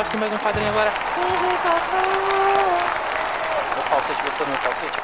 só 0.00 0.06
aqui 0.06 0.16
mais 0.16 0.32
um 0.32 0.38
quadrinho 0.38 0.70
agora. 0.70 0.90
O 3.78 3.82
falsete, 3.82 4.22
gostou 4.22 4.46
do 4.46 4.52
meu 4.52 4.60
falsete? 4.60 4.98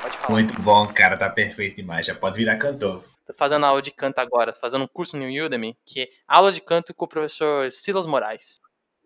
Pode 0.00 0.16
falar. 0.18 0.30
Muito 0.30 0.62
bom, 0.62 0.86
cara, 0.86 1.16
tá 1.16 1.28
perfeito 1.28 1.76
demais. 1.76 2.06
Já 2.06 2.14
pode 2.14 2.36
virar 2.36 2.56
cantor. 2.56 3.02
Tô 3.26 3.34
fazendo 3.34 3.66
aula 3.66 3.82
de 3.82 3.90
canto 3.90 4.20
agora, 4.20 4.52
tô 4.52 4.60
fazendo 4.60 4.84
um 4.84 4.86
curso 4.86 5.16
no 5.16 5.24
Udemy, 5.26 5.76
que 5.84 6.02
é 6.02 6.08
aula 6.28 6.52
de 6.52 6.60
canto 6.60 6.94
com 6.94 7.06
o 7.06 7.08
professor 7.08 7.72
Silas 7.72 8.06
Moraes. 8.06 8.60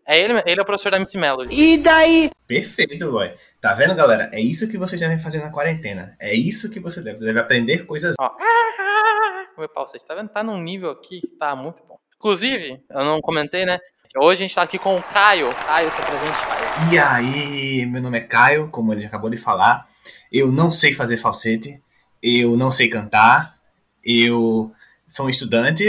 É 0.07 0.19
ele, 0.19 0.43
ele 0.45 0.59
é 0.59 0.61
o 0.61 0.65
professor 0.65 0.91
da 0.91 0.97
MC 0.97 1.17
Melody. 1.17 1.55
E 1.55 1.81
daí? 1.81 2.29
Perfeito, 2.45 3.09
boy. 3.09 3.33
Tá 3.59 3.73
vendo, 3.73 3.95
galera? 3.95 4.29
É 4.31 4.39
isso 4.39 4.69
que 4.69 4.77
você 4.77 4.95
já 4.95 5.07
vem 5.07 5.17
fazendo 5.17 5.45
na 5.45 5.51
quarentena. 5.51 6.15
É 6.19 6.35
isso 6.35 6.69
que 6.69 6.79
você 6.79 7.01
deve. 7.01 7.17
Você 7.17 7.25
deve 7.25 7.39
aprender 7.39 7.87
coisas. 7.87 8.15
Ó. 8.19 8.31
Meu 9.57 9.67
pau, 9.69 9.87
você 9.87 9.97
tá 9.97 10.13
vendo? 10.13 10.29
Tá 10.29 10.43
num 10.43 10.61
nível 10.61 10.91
aqui 10.91 11.21
que 11.21 11.35
tá 11.35 11.55
muito 11.55 11.81
bom. 11.83 11.97
Inclusive, 12.15 12.83
eu 12.91 13.03
não 13.03 13.19
comentei, 13.21 13.65
né? 13.65 13.79
Hoje 14.17 14.45
a 14.45 14.47
gente 14.47 14.55
tá 14.55 14.61
aqui 14.61 14.79
com 14.79 14.95
o 14.95 15.03
Caio. 15.03 15.53
Caio, 15.53 15.91
seu 15.91 16.01
presente, 16.01 16.37
Caio. 16.39 16.93
E 16.93 16.97
aí, 16.97 17.85
meu 17.85 18.01
nome 18.01 18.17
é 18.17 18.21
Caio, 18.21 18.69
como 18.69 18.93
ele 18.93 19.05
acabou 19.05 19.29
de 19.29 19.35
falar. 19.35 19.85
Eu 20.31 20.49
não 20.49 20.71
sei 20.71 20.93
fazer 20.93 21.17
falsete. 21.17 21.83
Eu 22.23 22.55
não 22.55 22.71
sei 22.71 22.87
cantar. 22.87 23.57
Eu 24.01 24.71
sou 25.05 25.25
um 25.25 25.29
estudante. 25.29 25.83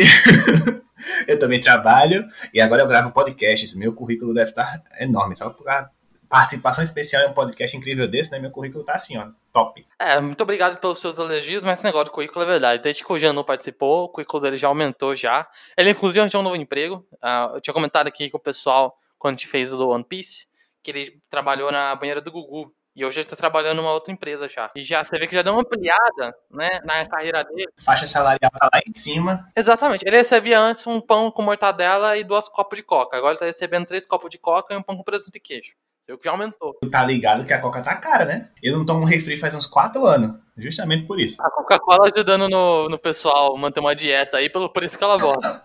eu 1.29 1.39
também 1.39 1.61
trabalho. 1.61 2.27
E 2.52 2.61
agora 2.61 2.83
eu 2.83 2.89
gravo 2.89 3.12
podcasts. 3.12 3.75
Meu 3.75 3.93
currículo 3.93 4.35
deve 4.35 4.51
estar 4.51 4.82
enorme. 4.99 5.37
Só 5.37 5.47
a 5.47 5.88
participação 6.29 6.82
especial 6.82 7.23
em 7.23 7.30
um 7.30 7.35
podcast 7.35 7.77
incrível 7.77 8.09
desse, 8.09 8.30
né? 8.30 8.38
Meu 8.38 8.51
currículo 8.51 8.85
tá 8.85 8.95
assim, 8.95 9.16
ó. 9.16 9.29
Top. 9.52 9.87
É, 9.99 10.21
muito 10.21 10.41
obrigado 10.43 10.79
pelos 10.79 10.99
seus 10.99 11.19
elogios, 11.19 11.65
mas 11.65 11.79
esse 11.79 11.85
negócio 11.87 12.07
do 12.07 12.10
currículo 12.10 12.45
é 12.45 12.49
verdade. 12.49 12.82
Desde 12.82 13.05
que 13.05 13.13
o 13.13 13.19
Jean 13.19 13.32
não 13.32 13.45
participou, 13.45 14.05
o 14.05 14.09
currículo 14.09 14.43
dele 14.43 14.57
já 14.57 14.69
aumentou 14.69 15.15
já. 15.15 15.49
Ele, 15.77 15.91
inclusive, 15.91 16.21
arranjou 16.21 16.41
um 16.41 16.45
novo 16.45 16.57
emprego. 16.57 17.07
Uh, 17.15 17.54
eu 17.57 17.60
tinha 17.60 17.73
comentado 17.73 18.07
aqui 18.07 18.29
com 18.29 18.37
o 18.37 18.41
pessoal, 18.41 18.99
quando 19.19 19.35
a 19.35 19.37
gente 19.37 19.49
fez 19.49 19.73
o 19.73 19.88
One 19.88 20.04
Piece, 20.04 20.47
que 20.82 20.91
ele 20.91 21.21
trabalhou 21.30 21.73
na 21.73 21.95
banheira 21.97 22.21
do 22.21 22.30
Gugu. 22.30 22.73
E 22.97 23.04
hoje 23.04 23.21
ele 23.21 23.29
tá 23.29 23.37
trabalhando 23.37 23.77
numa 23.77 23.93
outra 23.93 24.10
empresa 24.10 24.49
já. 24.49 24.71
E 24.74 24.82
já 24.82 25.04
você 25.04 25.19
vê 25.19 25.27
que 25.27 25.35
já 25.35 25.43
deu 25.43 25.52
uma 25.52 25.60
ampliada, 25.60 26.35
né, 26.51 26.80
na 26.82 27.07
carreira 27.07 27.45
dele. 27.45 27.71
Faixa 27.85 28.07
salarial 28.07 28.51
tá 28.51 28.71
lá 28.73 28.80
em 28.88 28.93
cima. 28.95 29.47
Exatamente. 29.54 30.02
Ele 30.07 30.16
recebia 30.16 30.59
antes 30.59 30.87
um 30.87 30.99
pão 30.99 31.30
com 31.30 31.43
mortadela 31.43 32.16
e 32.16 32.24
duas 32.24 32.49
copos 32.49 32.79
de 32.79 32.82
coca. 32.82 33.19
Agora 33.19 33.32
ele 33.32 33.38
tá 33.38 33.45
recebendo 33.45 33.85
três 33.85 34.07
copos 34.07 34.30
de 34.30 34.38
coca 34.38 34.73
e 34.73 34.79
um 34.79 34.82
pão 34.82 34.97
com 34.97 35.02
presunto 35.02 35.37
e 35.37 35.41
queijo. 35.41 35.74
Você 36.07 36.12
viu 36.12 36.18
que 36.18 36.24
já 36.26 36.30
aumentou. 36.30 36.79
Tu 36.80 36.88
tá 36.88 37.04
ligado 37.04 37.45
que 37.45 37.52
a 37.52 37.60
coca 37.60 37.82
tá 37.82 37.96
cara, 37.96 38.24
né? 38.24 38.49
Eu 38.62 38.79
não 38.79 38.87
tomo 38.87 39.04
refri 39.04 39.37
faz 39.37 39.52
uns 39.57 39.66
quatro 39.66 40.07
anos. 40.07 40.37
Justamente 40.57 41.04
por 41.04 41.18
isso. 41.18 41.43
A 41.43 41.51
Coca-Cola 41.51 42.07
ajudando 42.07 42.48
no, 42.48 42.88
no 42.88 42.96
pessoal 42.96 43.57
manter 43.57 43.80
uma 43.80 43.93
dieta 43.93 44.37
aí 44.37 44.48
pelo 44.48 44.73
preço 44.73 44.96
que 44.96 45.02
ela 45.02 45.18
bota. 45.18 45.65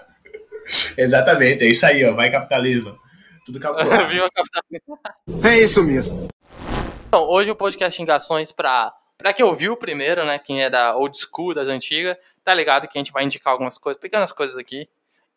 Exatamente, 0.98 1.64
é 1.64 1.68
isso 1.68 1.86
aí, 1.86 2.04
ó. 2.04 2.16
Vai 2.16 2.32
capitalismo. 2.32 2.98
Tudo 3.46 3.60
calculado. 3.60 3.92
Capitalismo? 4.34 5.00
É 5.48 5.60
isso 5.60 5.84
mesmo. 5.84 6.28
Então, 7.08 7.22
hoje 7.30 7.52
o 7.52 7.56
podcast 7.56 7.96
Xingações 7.96 8.52
pra, 8.52 8.92
pra 9.20 9.34
quem 9.34 9.46
ouviu 9.46 9.78
primeiro, 9.78 10.26
né? 10.26 10.40
Quem 10.40 10.64
é 10.64 10.72
da 10.72 10.96
old 10.96 11.16
school, 11.16 11.54
das 11.54 11.68
antigas, 11.68 12.18
tá 12.44 12.52
ligado 12.52 12.88
que 12.88 12.98
a 12.98 13.00
gente 13.00 13.12
vai 13.12 13.24
indicar 13.24 13.54
algumas 13.54 13.78
coisas, 13.78 14.02
pequenas 14.02 14.32
coisas 14.32 14.58
aqui. 14.58 14.90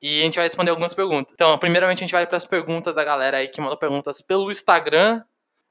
E 0.02 0.20
a 0.20 0.24
gente 0.24 0.36
vai 0.36 0.44
responder 0.44 0.70
algumas 0.70 0.92
perguntas. 0.92 1.32
Então, 1.32 1.56
primeiramente, 1.58 1.98
a 1.98 2.00
gente 2.00 2.12
vai 2.12 2.26
para 2.26 2.36
as 2.36 2.44
perguntas 2.44 2.96
da 2.96 3.04
galera 3.04 3.38
aí 3.38 3.48
que 3.48 3.60
mandou 3.60 3.76
perguntas 3.76 4.20
pelo 4.20 4.50
Instagram. 4.50 5.22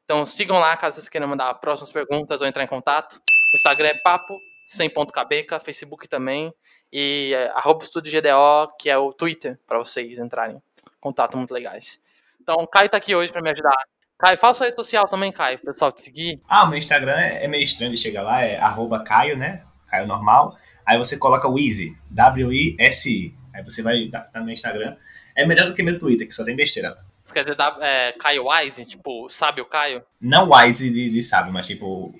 Então, 0.05 0.25
sigam 0.25 0.59
lá 0.59 0.75
caso 0.75 0.95
vocês 0.95 1.09
queiram 1.09 1.27
mandar 1.27 1.53
próximas 1.55 1.91
perguntas 1.91 2.41
ou 2.41 2.47
entrar 2.47 2.63
em 2.63 2.67
contato. 2.67 3.13
O 3.15 3.55
Instagram 3.55 3.89
é 3.89 3.97
papo, 3.99 4.37
sem 4.65 4.89
ponto 4.89 5.13
cabeca, 5.13 5.59
Facebook 5.59 6.07
também. 6.07 6.53
E 6.91 7.33
é, 7.33 7.49
arroba 7.55 7.85
GDO, 7.85 8.75
que 8.79 8.89
é 8.89 8.97
o 8.97 9.13
Twitter, 9.13 9.59
para 9.65 9.79
vocês 9.79 10.19
entrarem 10.19 10.57
em 10.57 10.61
contato 10.99 11.37
muito 11.37 11.53
legais. 11.53 11.99
Então, 12.41 12.67
Caio 12.67 12.89
tá 12.89 12.97
aqui 12.97 13.15
hoje 13.15 13.31
para 13.31 13.41
me 13.41 13.49
ajudar. 13.51 13.75
Caio, 14.17 14.37
fala 14.37 14.53
sua 14.53 14.65
rede 14.65 14.75
social 14.75 15.07
também, 15.07 15.31
Caio, 15.31 15.59
pessoal 15.59 15.91
te 15.91 16.01
seguir. 16.01 16.41
Ah, 16.47 16.65
meu 16.65 16.77
Instagram 16.77 17.17
é 17.17 17.47
meio 17.47 17.63
estranho 17.63 17.91
de 17.91 17.97
chegar 17.97 18.21
lá, 18.21 18.41
é 18.41 18.57
arroba 18.57 19.03
Caio, 19.03 19.37
né? 19.37 19.65
Caio 19.87 20.07
normal. 20.07 20.55
Aí 20.85 20.97
você 20.97 21.17
coloca 21.17 21.47
o 21.47 21.57
Easy, 21.57 21.97
W-I-S-I. 22.11 23.42
Aí 23.53 23.63
você 23.63 23.81
vai 23.81 24.09
tá 24.09 24.29
no 24.41 24.51
Instagram. 24.51 24.95
É 25.35 25.45
melhor 25.45 25.67
do 25.67 25.73
que 25.73 25.83
meu 25.83 25.99
Twitter, 25.99 26.27
que 26.27 26.33
só 26.33 26.43
tem 26.43 26.55
besteira. 26.55 26.95
Você 27.23 27.33
quer 27.33 27.43
dizer 27.43 27.57
é, 27.81 28.11
Caio 28.13 28.47
Wise? 28.49 28.85
Tipo, 28.85 29.29
sabe 29.29 29.61
o 29.61 29.65
Caio? 29.65 30.03
Não 30.19 30.49
Wise 30.51 30.91
de, 30.91 31.09
de 31.09 31.23
sabe, 31.23 31.51
mas 31.51 31.67
tipo 31.67 32.13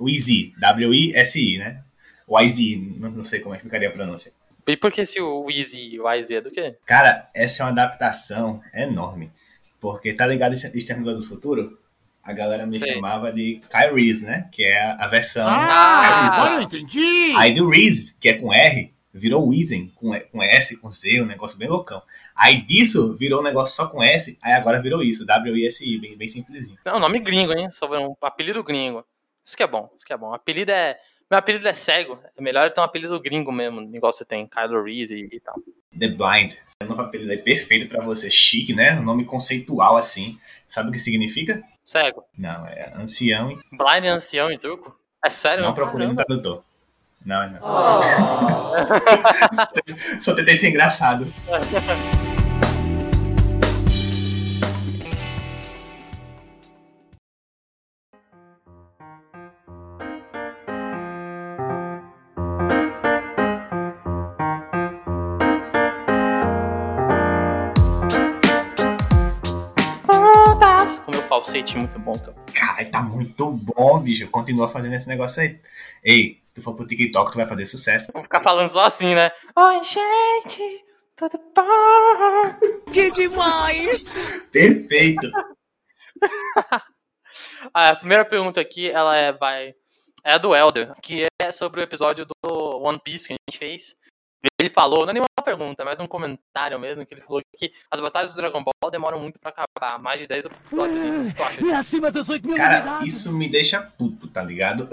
Easy, 0.00 0.54
W-I-S-I, 0.58 1.58
né? 1.58 1.82
Easy, 2.40 2.76
não, 2.98 3.10
não 3.10 3.24
sei 3.24 3.40
como 3.40 3.54
é 3.54 3.58
que 3.58 3.64
ficaria 3.64 3.88
a 3.88 3.92
pronúncia. 3.92 4.32
E 4.66 4.76
por 4.76 4.92
que 4.92 5.04
se 5.06 5.20
o 5.20 5.50
Easy 5.50 5.94
e 5.94 6.00
o 6.00 6.10
Easy 6.10 6.34
é 6.34 6.40
do 6.40 6.50
quê? 6.50 6.76
Cara, 6.84 7.28
essa 7.34 7.62
é 7.62 7.66
uma 7.66 7.72
adaptação 7.72 8.60
enorme. 8.74 9.30
Porque 9.80 10.12
tá 10.12 10.26
ligado 10.26 10.52
Exterminador 10.52 11.20
do 11.20 11.26
Futuro? 11.26 11.78
A 12.22 12.32
galera 12.34 12.66
me 12.66 12.78
Sei. 12.78 12.92
chamava 12.92 13.32
de 13.32 13.62
Kyle 13.70 13.94
Reese, 13.94 14.26
né? 14.26 14.48
Que 14.52 14.62
é 14.62 14.90
a 14.98 15.06
versão. 15.06 15.46
Ah, 15.48 16.26
agora 16.26 16.54
eu 16.56 16.62
entendi! 16.62 17.32
Aí 17.36 17.54
do 17.54 17.70
Reese, 17.70 18.18
que 18.20 18.28
é 18.28 18.34
com 18.34 18.52
R, 18.52 18.92
virou 19.18 19.50
Wizen, 19.50 19.92
com, 19.94 20.18
com 20.32 20.42
S, 20.42 20.76
com 20.78 20.90
C, 20.90 21.20
um 21.20 21.26
negócio 21.26 21.58
bem 21.58 21.68
loucão. 21.68 22.02
Aí 22.34 22.62
disso 22.62 23.14
virou 23.16 23.40
um 23.40 23.44
negócio 23.44 23.74
só 23.74 23.86
com 23.86 24.02
S, 24.02 24.38
aí 24.40 24.52
agora 24.52 24.80
virou 24.80 25.02
isso, 25.02 25.26
W-I-S-I, 25.26 25.98
bem, 25.98 26.16
bem 26.16 26.28
simplesinho. 26.28 26.78
É 26.84 26.92
um 26.92 26.98
nome 26.98 27.18
gringo, 27.18 27.52
hein? 27.52 27.70
Só 27.70 27.86
um 27.90 28.14
apelido 28.22 28.62
gringo. 28.62 29.04
Isso 29.44 29.56
que 29.56 29.62
é 29.62 29.66
bom, 29.66 29.90
isso 29.96 30.04
que 30.04 30.12
é 30.12 30.16
bom. 30.16 30.32
apelido 30.32 30.70
é. 30.70 30.98
Meu 31.30 31.38
apelido 31.38 31.68
é 31.68 31.74
cego. 31.74 32.18
É 32.36 32.40
melhor 32.40 32.72
ter 32.72 32.80
um 32.80 32.84
apelido 32.84 33.20
gringo 33.20 33.52
mesmo, 33.52 33.80
igual 33.94 34.12
você 34.12 34.24
tem, 34.24 34.46
Kylo 34.46 34.82
Reese 34.82 35.14
e, 35.14 35.36
e 35.36 35.40
tal. 35.40 35.56
The 35.98 36.08
Blind. 36.08 36.54
É 36.80 36.84
um 36.84 36.88
novo 36.88 37.02
apelido 37.02 37.30
aí 37.30 37.38
perfeito 37.38 37.88
para 37.88 38.04
você. 38.04 38.30
Chique, 38.30 38.74
né? 38.74 38.98
Um 38.98 39.02
nome 39.02 39.24
conceitual 39.24 39.96
assim. 39.96 40.38
Sabe 40.66 40.90
o 40.90 40.92
que 40.92 40.98
significa? 40.98 41.62
Cego. 41.84 42.24
Não, 42.36 42.66
é 42.66 42.92
ancião. 42.94 43.50
E... 43.50 43.76
Blind 43.76 44.04
é 44.04 44.08
ancião 44.08 44.50
em 44.50 44.58
truco? 44.58 44.96
É 45.24 45.30
sério? 45.30 45.64
Não 45.64 45.74
procurei 45.74 46.06
no 46.06 46.14
tradutor. 46.14 46.62
Não, 47.26 47.50
não. 47.50 47.60
Oh. 47.62 47.86
Só 50.20 50.34
tentei 50.34 50.56
ser 50.56 50.70
engraçado. 50.70 51.32
falsete 71.38 71.76
muito 71.76 71.98
bom, 71.98 72.12
cara. 72.18 72.34
Cara, 72.52 72.84
tá 72.86 73.02
muito 73.02 73.50
bom, 73.50 74.00
bicho. 74.00 74.26
Continua 74.28 74.68
fazendo 74.68 74.94
esse 74.94 75.06
negócio 75.06 75.42
aí. 75.42 75.56
Ei, 76.04 76.38
tu 76.58 76.64
for 76.64 76.74
pro 76.74 76.86
TikTok, 76.86 77.32
tu 77.32 77.36
vai 77.36 77.46
fazer 77.46 77.66
sucesso. 77.66 78.12
Vou 78.12 78.22
ficar 78.22 78.40
falando 78.40 78.68
só 78.68 78.84
assim, 78.84 79.14
né? 79.14 79.30
Oi, 79.56 79.82
gente, 79.82 80.84
tudo 81.16 81.38
bom? 81.54 82.92
que 82.92 83.10
demais! 83.10 84.46
Perfeito. 84.50 85.30
a 87.72 87.96
primeira 87.96 88.24
pergunta 88.24 88.60
aqui, 88.60 88.90
ela 88.90 89.16
é, 89.16 89.32
vai, 89.32 89.74
é 90.24 90.32
a 90.32 90.38
do 90.38 90.54
Elder, 90.54 90.92
que 91.00 91.26
é 91.40 91.52
sobre 91.52 91.80
o 91.80 91.82
episódio 91.82 92.26
do 92.26 92.78
One 92.82 93.00
Piece 93.02 93.28
que 93.28 93.34
a 93.34 93.36
gente 93.50 93.58
fez. 93.58 93.94
Ele 94.60 94.68
falou, 94.68 95.04
não 95.04 95.10
é 95.10 95.12
nenhuma 95.12 95.28
pergunta, 95.44 95.84
mas 95.84 96.00
um 96.00 96.06
comentário 96.06 96.80
mesmo, 96.80 97.06
que 97.06 97.14
ele 97.14 97.20
falou 97.20 97.40
que 97.56 97.72
as 97.88 98.00
batalhas 98.00 98.34
do 98.34 98.36
Dragon 98.36 98.62
Ball 98.62 98.90
demoram 98.90 99.20
muito 99.20 99.38
pra 99.38 99.50
acabar, 99.50 100.00
mais 100.00 100.20
de 100.20 100.26
10 100.26 100.46
episódios. 100.46 101.30
Acha? 101.38 101.64
E 101.64 101.72
acima 101.72 102.10
dos 102.10 102.28
8 102.28 102.44
mil 102.44 102.56
Cara, 102.56 102.80
unidades. 102.80 103.14
isso 103.14 103.32
me 103.32 103.48
deixa 103.48 103.80
puto, 103.80 104.26
tá 104.26 104.42
ligado? 104.42 104.88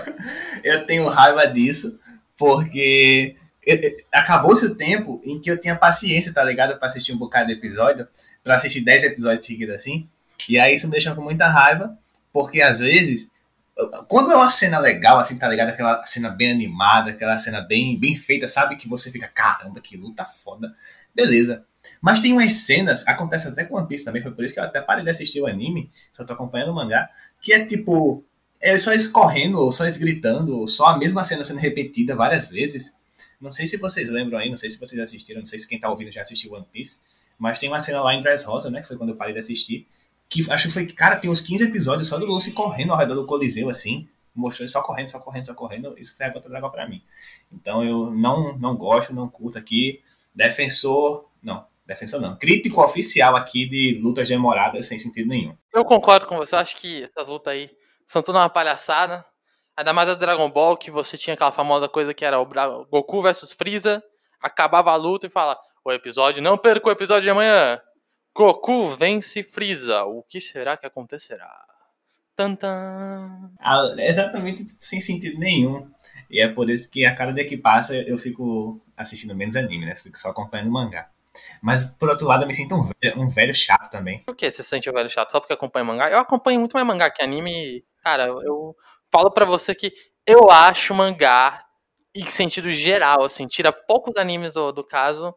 eu 0.62 0.84
tenho 0.84 1.08
raiva 1.08 1.46
disso, 1.46 1.98
porque 2.36 3.36
acabou-se 4.12 4.66
o 4.66 4.74
tempo 4.74 5.20
em 5.24 5.40
que 5.40 5.50
eu 5.50 5.58
tinha 5.58 5.74
paciência, 5.74 6.34
tá 6.34 6.44
ligado? 6.44 6.78
Pra 6.78 6.86
assistir 6.86 7.12
um 7.12 7.18
bocado 7.18 7.46
de 7.46 7.54
episódio, 7.54 8.06
pra 8.44 8.56
assistir 8.56 8.82
10 8.82 9.04
episódios 9.04 9.46
seguidos 9.46 9.74
assim. 9.74 10.06
E 10.46 10.58
aí 10.58 10.74
isso 10.74 10.86
me 10.86 10.92
deixa 10.92 11.14
com 11.14 11.22
muita 11.22 11.48
raiva, 11.48 11.96
porque 12.32 12.60
às 12.60 12.80
vezes 12.80 13.30
quando 14.08 14.32
é 14.32 14.36
uma 14.36 14.48
cena 14.50 14.78
legal, 14.78 15.18
assim, 15.18 15.38
tá 15.38 15.48
ligado? 15.48 15.68
Aquela 15.68 16.04
cena 16.06 16.30
bem 16.30 16.50
animada, 16.50 17.10
aquela 17.10 17.38
cena 17.38 17.60
bem, 17.60 17.98
bem 17.98 18.16
feita, 18.16 18.48
sabe? 18.48 18.76
Que 18.76 18.88
você 18.88 19.10
fica, 19.10 19.28
caramba, 19.28 19.80
que 19.80 19.96
luta 19.96 20.24
foda. 20.24 20.74
Beleza. 21.14 21.64
Mas 22.00 22.20
tem 22.20 22.32
umas 22.32 22.52
cenas, 22.52 23.06
acontece 23.06 23.46
até 23.46 23.64
com 23.64 23.76
One 23.76 23.86
Piece 23.86 24.04
também, 24.04 24.22
foi 24.22 24.32
por 24.32 24.44
isso 24.44 24.54
que 24.54 24.60
eu 24.60 24.64
até 24.64 24.80
parei 24.80 25.04
de 25.04 25.10
assistir 25.10 25.40
o 25.40 25.46
anime, 25.46 25.90
só 26.12 26.24
tô 26.24 26.32
acompanhando 26.32 26.70
o 26.70 26.74
mangá, 26.74 27.08
que 27.40 27.52
é 27.52 27.64
tipo, 27.64 28.24
é 28.60 28.76
só 28.76 28.90
eles 28.90 29.06
correndo, 29.06 29.60
ou 29.60 29.70
só 29.70 29.84
eles 29.84 29.96
gritando, 29.96 30.58
ou 30.58 30.66
só 30.66 30.86
a 30.86 30.98
mesma 30.98 31.22
cena 31.22 31.44
sendo 31.44 31.60
repetida 31.60 32.16
várias 32.16 32.50
vezes. 32.50 32.96
Não 33.40 33.52
sei 33.52 33.66
se 33.66 33.76
vocês 33.76 34.08
lembram 34.08 34.38
aí, 34.38 34.50
não 34.50 34.58
sei 34.58 34.70
se 34.70 34.80
vocês 34.80 35.00
assistiram, 35.00 35.40
não 35.40 35.46
sei 35.46 35.58
se 35.58 35.68
quem 35.68 35.78
tá 35.78 35.88
ouvindo 35.88 36.10
já 36.10 36.22
assistiu 36.22 36.52
One 36.54 36.66
Piece, 36.72 37.00
mas 37.38 37.58
tem 37.58 37.68
uma 37.68 37.78
cena 37.78 38.00
lá 38.00 38.14
em 38.14 38.22
Dressrosa, 38.22 38.70
né, 38.70 38.80
que 38.80 38.88
foi 38.88 38.96
quando 38.96 39.10
eu 39.10 39.16
parei 39.16 39.34
de 39.34 39.40
assistir, 39.40 39.86
que 40.28 40.50
acho 40.50 40.68
que 40.68 40.74
foi, 40.74 40.86
cara, 40.86 41.16
tem 41.16 41.30
uns 41.30 41.40
15 41.40 41.64
episódios 41.64 42.08
só 42.08 42.18
do 42.18 42.26
Luffy 42.26 42.52
correndo 42.52 42.92
ao 42.92 42.98
redor 42.98 43.14
do 43.14 43.26
Coliseu, 43.26 43.68
assim, 43.68 44.08
mostrou 44.34 44.64
ele 44.64 44.72
só 44.72 44.82
correndo, 44.82 45.10
só 45.10 45.18
correndo, 45.18 45.46
só 45.46 45.54
correndo, 45.54 45.94
isso 45.98 46.16
foi 46.16 46.26
a 46.26 46.30
gota 46.30 46.48
d'água 46.48 46.70
pra 46.70 46.88
mim. 46.88 47.02
Então 47.52 47.84
eu 47.84 48.10
não, 48.10 48.56
não 48.58 48.76
gosto, 48.76 49.14
não 49.14 49.28
curto 49.28 49.58
aqui, 49.58 50.02
defensor, 50.34 51.28
não, 51.42 51.64
defensor 51.86 52.20
não, 52.20 52.36
crítico 52.36 52.82
oficial 52.82 53.36
aqui 53.36 53.68
de 53.68 54.00
lutas 54.02 54.28
demoradas 54.28 54.86
sem 54.86 54.98
sentido 54.98 55.28
nenhum. 55.28 55.56
Eu 55.72 55.84
concordo 55.84 56.26
com 56.26 56.36
você, 56.36 56.56
acho 56.56 56.76
que 56.76 57.04
essas 57.04 57.26
lutas 57.26 57.52
aí 57.52 57.70
são 58.04 58.22
tudo 58.22 58.38
uma 58.38 58.48
palhaçada. 58.48 59.24
Ainda 59.76 59.92
mais 59.92 60.08
a 60.08 60.14
Dragon 60.14 60.48
Ball, 60.50 60.76
que 60.76 60.90
você 60.90 61.18
tinha 61.18 61.34
aquela 61.34 61.52
famosa 61.52 61.86
coisa 61.86 62.14
que 62.14 62.24
era 62.24 62.40
o 62.40 62.46
Goku 62.86 63.22
versus 63.22 63.52
Freeza, 63.52 64.02
acabava 64.40 64.90
a 64.90 64.96
luta 64.96 65.26
e 65.26 65.30
fala: 65.30 65.58
O 65.84 65.92
episódio, 65.92 66.42
não 66.42 66.56
perca 66.56 66.88
o 66.88 66.92
episódio 66.92 67.24
de 67.24 67.30
amanhã. 67.30 67.78
Goku 68.36 68.94
vence 68.94 69.42
Freeza. 69.42 70.04
O 70.04 70.22
que 70.22 70.42
será 70.42 70.76
que 70.76 70.84
acontecerá? 70.84 71.50
Tantan. 72.34 73.50
Ah, 73.58 73.94
exatamente 73.96 74.62
tipo, 74.62 74.84
sem 74.84 75.00
sentido 75.00 75.38
nenhum. 75.38 75.90
E 76.28 76.38
é 76.38 76.46
por 76.46 76.68
isso 76.68 76.90
que 76.90 77.06
a 77.06 77.14
cada 77.14 77.32
dia 77.32 77.48
que 77.48 77.56
passa 77.56 77.96
eu 77.96 78.18
fico 78.18 78.78
assistindo 78.94 79.34
menos 79.34 79.56
anime, 79.56 79.86
né? 79.86 79.96
Fico 79.96 80.18
só 80.18 80.28
acompanhando 80.28 80.70
mangá. 80.70 81.08
Mas 81.62 81.86
por 81.86 82.10
outro 82.10 82.26
lado 82.26 82.42
eu 82.42 82.46
me 82.46 82.54
sinto 82.54 82.74
um 82.74 82.82
velho, 82.82 83.18
um 83.18 83.26
velho 83.26 83.54
chato 83.54 83.90
também. 83.90 84.22
Por 84.24 84.36
que 84.36 84.50
você 84.50 84.62
se 84.62 84.68
sente 84.68 84.90
um 84.90 84.92
velho 84.92 85.08
chato? 85.08 85.32
Só 85.32 85.40
porque 85.40 85.54
acompanha 85.54 85.84
mangá? 85.84 86.10
Eu 86.10 86.18
acompanho 86.18 86.60
muito 86.60 86.74
mais 86.74 86.86
mangá 86.86 87.10
que 87.10 87.22
anime. 87.22 87.82
Cara, 88.02 88.26
eu 88.26 88.76
falo 89.10 89.30
pra 89.30 89.46
você 89.46 89.74
que 89.74 89.94
eu 90.26 90.50
acho 90.50 90.94
mangá, 90.94 91.64
em 92.14 92.28
sentido 92.28 92.70
geral, 92.70 93.24
assim, 93.24 93.46
tira 93.46 93.72
poucos 93.72 94.18
animes 94.18 94.52
do, 94.52 94.72
do 94.72 94.84
caso, 94.84 95.34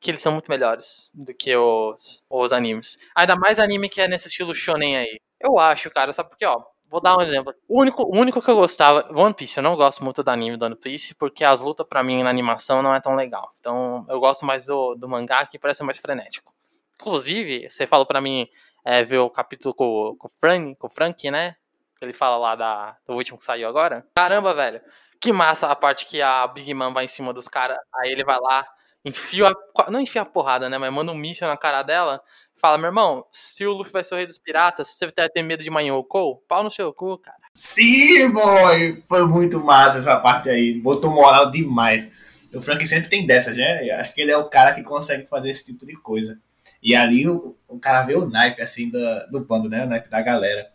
que 0.00 0.10
eles 0.10 0.20
são 0.20 0.32
muito 0.32 0.50
melhores 0.50 1.10
do 1.14 1.34
que 1.34 1.54
os, 1.54 2.24
os 2.28 2.52
animes. 2.52 2.96
Ainda 3.14 3.36
mais 3.36 3.58
anime 3.58 3.88
que 3.88 4.00
é 4.00 4.08
nesse 4.08 4.28
estilo 4.28 4.54
shonen 4.54 4.96
aí. 4.96 5.20
Eu 5.38 5.58
acho, 5.58 5.90
cara, 5.90 6.12
sabe 6.12 6.30
por 6.30 6.38
quê? 6.38 6.46
Ó, 6.46 6.62
vou 6.88 7.00
dar 7.00 7.16
um 7.16 7.20
exemplo. 7.20 7.54
O 7.68 7.80
único, 7.80 8.02
o 8.02 8.18
único 8.18 8.42
que 8.42 8.50
eu 8.50 8.56
gostava, 8.56 9.08
One 9.14 9.34
Piece, 9.34 9.58
eu 9.58 9.62
não 9.62 9.76
gosto 9.76 10.02
muito 10.02 10.22
do 10.22 10.28
anime 10.30 10.56
do 10.56 10.64
One 10.64 10.76
Piece, 10.76 11.14
porque 11.14 11.44
as 11.44 11.60
lutas 11.60 11.86
pra 11.86 12.02
mim 12.02 12.22
na 12.22 12.30
animação 12.30 12.82
não 12.82 12.94
é 12.94 13.00
tão 13.00 13.14
legal. 13.14 13.52
Então, 13.60 14.04
eu 14.08 14.18
gosto 14.18 14.44
mais 14.44 14.66
do, 14.66 14.94
do 14.94 15.08
mangá, 15.08 15.46
que 15.46 15.58
parece 15.58 15.82
mais 15.84 15.98
frenético. 15.98 16.52
Inclusive, 17.00 17.68
você 17.68 17.86
falou 17.86 18.04
pra 18.04 18.20
mim 18.20 18.48
é, 18.84 19.04
ver 19.04 19.18
o 19.18 19.30
capítulo 19.30 19.74
com, 19.74 20.16
com, 20.18 20.28
o 20.28 20.30
Frank, 20.40 20.74
com 20.76 20.86
o 20.86 20.90
Frank, 20.90 21.30
né? 21.30 21.56
Ele 22.00 22.12
fala 22.12 22.36
lá 22.38 22.56
da, 22.56 22.96
do 23.06 23.14
último 23.14 23.38
que 23.38 23.44
saiu 23.44 23.68
agora. 23.68 24.06
Caramba, 24.14 24.54
velho. 24.54 24.80
Que 25.20 25.32
massa 25.32 25.70
a 25.70 25.76
parte 25.76 26.06
que 26.06 26.22
a 26.22 26.46
Big 26.46 26.72
Man 26.72 26.92
vai 26.92 27.04
em 27.04 27.08
cima 27.08 27.32
dos 27.32 27.46
caras. 27.46 27.76
Aí 27.94 28.10
ele 28.10 28.24
vai 28.24 28.38
lá, 28.40 28.66
enfia 29.04 29.52
Não 29.88 30.00
enfia 30.00 30.22
a 30.22 30.26
porrada, 30.26 30.68
né? 30.68 30.78
Mas 30.78 30.92
manda 30.92 31.12
um 31.12 31.16
míssil 31.16 31.48
na 31.48 31.56
cara 31.56 31.82
dela. 31.82 32.20
Fala, 32.56 32.76
meu 32.76 32.88
irmão, 32.88 33.24
se 33.32 33.64
o 33.64 33.72
Luffy 33.72 33.92
vai 33.92 34.04
ser 34.04 34.14
o 34.14 34.16
rei 34.18 34.26
dos 34.26 34.36
piratas, 34.36 34.88
você 34.88 35.10
vai 35.16 35.28
ter 35.30 35.42
medo 35.42 35.62
de 35.62 35.70
Manhoukou? 35.70 36.44
Pau 36.46 36.62
no 36.62 36.70
seu 36.70 36.92
cu, 36.92 37.16
cara. 37.16 37.38
Sim, 37.54 38.30
boy! 38.32 39.02
Foi 39.08 39.26
muito 39.26 39.58
massa 39.58 39.98
essa 39.98 40.16
parte 40.20 40.50
aí. 40.50 40.78
Botou 40.78 41.10
moral 41.10 41.50
demais. 41.50 42.06
O 42.54 42.60
Frank 42.60 42.86
sempre 42.86 43.08
tem 43.08 43.26
dessa, 43.26 43.52
né? 43.52 43.88
Eu 43.88 43.96
acho 43.96 44.14
que 44.14 44.20
ele 44.20 44.30
é 44.30 44.36
o 44.36 44.48
cara 44.48 44.74
que 44.74 44.82
consegue 44.82 45.26
fazer 45.26 45.50
esse 45.50 45.64
tipo 45.64 45.86
de 45.86 45.94
coisa. 45.94 46.38
E 46.82 46.94
ali 46.94 47.26
o, 47.28 47.56
o 47.66 47.78
cara 47.78 48.02
vê 48.02 48.14
o 48.14 48.28
naipe, 48.28 48.60
assim, 48.60 48.90
do, 48.90 48.98
do 49.30 49.40
bando, 49.40 49.68
né? 49.68 49.84
O 49.84 49.88
naipe 49.88 50.08
da 50.08 50.20
galera. 50.20 50.70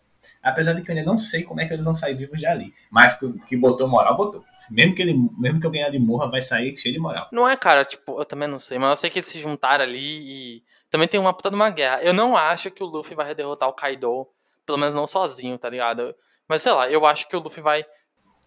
Apesar 0.46 0.74
de 0.74 0.82
que 0.82 0.90
eu 0.92 0.96
ainda 0.96 1.04
não 1.04 1.18
sei 1.18 1.42
como 1.42 1.60
é 1.60 1.66
que 1.66 1.72
eles 1.72 1.84
vão 1.84 1.94
sair 1.94 2.14
vivos 2.14 2.38
de 2.38 2.46
ali. 2.46 2.72
Mas 2.88 3.18
que, 3.18 3.32
que 3.46 3.56
botou 3.56 3.88
moral, 3.88 4.16
botou. 4.16 4.44
Mesmo 4.70 4.94
que, 4.94 5.02
ele, 5.02 5.14
mesmo 5.36 5.58
que 5.58 5.66
alguém 5.66 5.82
ali 5.82 5.98
morra, 5.98 6.30
vai 6.30 6.40
sair 6.40 6.76
cheio 6.78 6.94
de 6.94 7.00
moral. 7.00 7.28
Não 7.32 7.48
é, 7.48 7.56
cara, 7.56 7.84
tipo, 7.84 8.20
eu 8.20 8.24
também 8.24 8.48
não 8.48 8.58
sei, 8.58 8.78
mas 8.78 8.90
eu 8.90 8.96
sei 8.96 9.10
que 9.10 9.18
eles 9.18 9.28
se 9.28 9.40
juntaram 9.40 9.84
ali 9.84 10.20
e 10.58 10.62
também 10.88 11.08
tem 11.08 11.18
uma 11.18 11.34
puta 11.34 11.50
de 11.50 11.56
uma 11.56 11.68
guerra. 11.68 12.00
Eu 12.02 12.14
não 12.14 12.36
acho 12.36 12.70
que 12.70 12.80
o 12.80 12.86
Luffy 12.86 13.16
vai 13.16 13.34
derrotar 13.34 13.68
o 13.68 13.72
Kaido, 13.72 14.24
pelo 14.64 14.78
menos 14.78 14.94
não 14.94 15.06
sozinho, 15.06 15.58
tá 15.58 15.68
ligado? 15.68 16.14
Mas 16.46 16.62
sei 16.62 16.70
lá, 16.70 16.88
eu 16.88 17.04
acho 17.04 17.28
que 17.28 17.36
o 17.36 17.40
Luffy 17.40 17.60
vai 17.60 17.84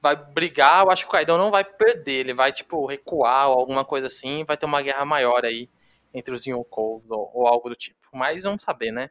vai 0.01 0.15
brigar, 0.15 0.85
eu 0.85 0.91
acho 0.91 1.03
que 1.03 1.09
o 1.09 1.11
Kaido 1.11 1.37
não 1.37 1.51
vai 1.51 1.65
perder, 1.65 2.21
ele 2.21 2.33
vai 2.33 2.53
tipo 2.53 2.85
recuar 2.85 3.49
ou 3.49 3.59
alguma 3.59 3.83
coisa 3.83 4.07
assim, 4.07 4.45
vai 4.45 4.55
ter 4.55 4.65
uma 4.65 4.81
guerra 4.81 5.03
maior 5.03 5.43
aí 5.43 5.69
entre 6.13 6.33
os 6.33 6.45
Yonkous 6.45 7.03
ou, 7.09 7.31
ou 7.33 7.47
algo 7.47 7.69
do 7.69 7.75
tipo. 7.75 7.99
Mas 8.13 8.43
vamos 8.43 8.63
saber, 8.63 8.91
né? 8.91 9.09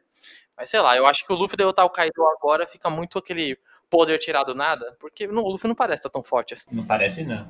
Mas 0.59 0.69
sei 0.69 0.81
lá, 0.81 0.97
eu 0.97 1.05
acho 1.05 1.25
que 1.25 1.31
o 1.31 1.35
Luffy 1.37 1.55
derrotar 1.55 1.85
o 1.85 1.89
Kaido 1.89 2.21
agora 2.37 2.67
fica 2.67 2.89
muito 2.89 3.17
aquele 3.17 3.57
poder 3.89 4.17
tirado 4.17 4.47
do 4.47 4.55
nada, 4.55 4.93
porque 4.99 5.25
no, 5.25 5.41
o 5.41 5.51
Luffy 5.51 5.69
não 5.69 5.75
parece 5.75 5.99
estar 5.99 6.09
tão 6.09 6.21
forte 6.21 6.53
assim. 6.53 6.67
Não 6.69 6.85
parece, 6.85 7.23
não. 7.23 7.47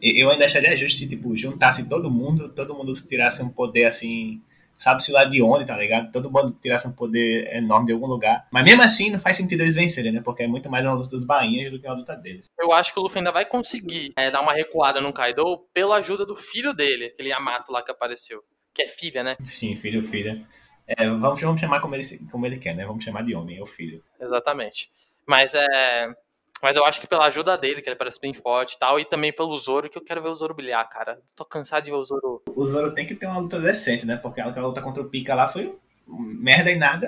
Eu 0.00 0.30
ainda 0.30 0.44
acharia 0.44 0.76
justo 0.76 0.98
se, 0.98 1.08
tipo, 1.08 1.36
juntasse 1.36 1.88
todo 1.88 2.08
mundo, 2.08 2.48
todo 2.48 2.72
mundo 2.72 2.92
tirasse 2.94 3.42
um 3.42 3.48
poder 3.48 3.86
assim, 3.86 4.40
sabe-se 4.78 5.10
lá 5.10 5.24
de 5.24 5.42
onde, 5.42 5.66
tá 5.66 5.76
ligado? 5.76 6.12
Todo 6.12 6.30
mundo 6.30 6.56
tirasse 6.62 6.86
um 6.86 6.92
poder 6.92 7.52
enorme 7.52 7.86
de 7.86 7.92
algum 7.94 8.06
lugar. 8.06 8.46
Mas 8.52 8.62
mesmo 8.62 8.82
assim, 8.82 9.10
não 9.10 9.18
faz 9.18 9.36
sentido 9.36 9.62
eles 9.62 9.74
vencerem, 9.74 10.12
né? 10.12 10.20
Porque 10.22 10.44
é 10.44 10.46
muito 10.46 10.70
mais 10.70 10.84
uma 10.84 10.94
luta 10.94 11.08
dos 11.08 11.24
bainhas 11.24 11.72
do 11.72 11.80
que 11.80 11.86
uma 11.88 11.96
luta 11.96 12.14
deles. 12.14 12.46
Eu 12.56 12.72
acho 12.72 12.92
que 12.94 13.00
o 13.00 13.02
Luffy 13.02 13.18
ainda 13.18 13.32
vai 13.32 13.44
conseguir 13.44 14.12
é, 14.16 14.30
dar 14.30 14.40
uma 14.40 14.52
recuada 14.52 15.00
no 15.00 15.12
Kaido 15.12 15.66
pela 15.74 15.96
ajuda 15.96 16.24
do 16.24 16.36
filho 16.36 16.72
dele, 16.72 17.06
aquele 17.06 17.30
Yamato 17.30 17.72
lá 17.72 17.82
que 17.82 17.90
apareceu. 17.90 18.40
Que 18.72 18.82
é 18.82 18.86
filha, 18.86 19.24
né? 19.24 19.36
Sim, 19.46 19.74
filho, 19.74 20.00
filha. 20.00 20.46
É, 20.86 21.08
vamos, 21.08 21.40
vamos 21.40 21.60
chamar 21.60 21.80
como 21.80 21.94
ele, 21.94 22.04
como 22.30 22.46
ele 22.46 22.58
quer, 22.58 22.74
né? 22.74 22.86
Vamos 22.86 23.04
chamar 23.04 23.22
de 23.22 23.34
homem, 23.34 23.58
é 23.58 23.62
o 23.62 23.66
filho. 23.66 24.02
Exatamente. 24.20 24.90
Mas 25.26 25.54
é. 25.54 26.14
Mas 26.62 26.74
eu 26.74 26.86
acho 26.86 27.00
que 27.00 27.06
pela 27.06 27.26
ajuda 27.26 27.58
dele, 27.58 27.82
que 27.82 27.88
ele 27.88 27.96
parece 27.96 28.18
bem 28.18 28.32
forte 28.32 28.74
e 28.74 28.78
tal, 28.78 28.98
e 28.98 29.04
também 29.04 29.30
pelo 29.30 29.54
Zoro, 29.56 29.90
que 29.90 29.98
eu 29.98 30.02
quero 30.02 30.22
ver 30.22 30.30
o 30.30 30.34
Zoro 30.34 30.54
brilhar, 30.54 30.88
cara. 30.88 31.20
Tô 31.36 31.44
cansado 31.44 31.84
de 31.84 31.90
ver 31.90 31.96
o 31.96 32.04
Zoro. 32.04 32.42
O 32.54 32.66
Zoro 32.66 32.94
tem 32.94 33.06
que 33.06 33.14
ter 33.14 33.26
uma 33.26 33.38
luta 33.38 33.60
decente, 33.60 34.06
né? 34.06 34.16
Porque 34.16 34.40
aquela 34.40 34.68
luta 34.68 34.80
contra 34.80 35.02
o 35.02 35.08
Pika 35.10 35.34
lá 35.34 35.48
foi 35.48 35.76
merda 36.06 36.70
e 36.70 36.76
nada. 36.76 37.06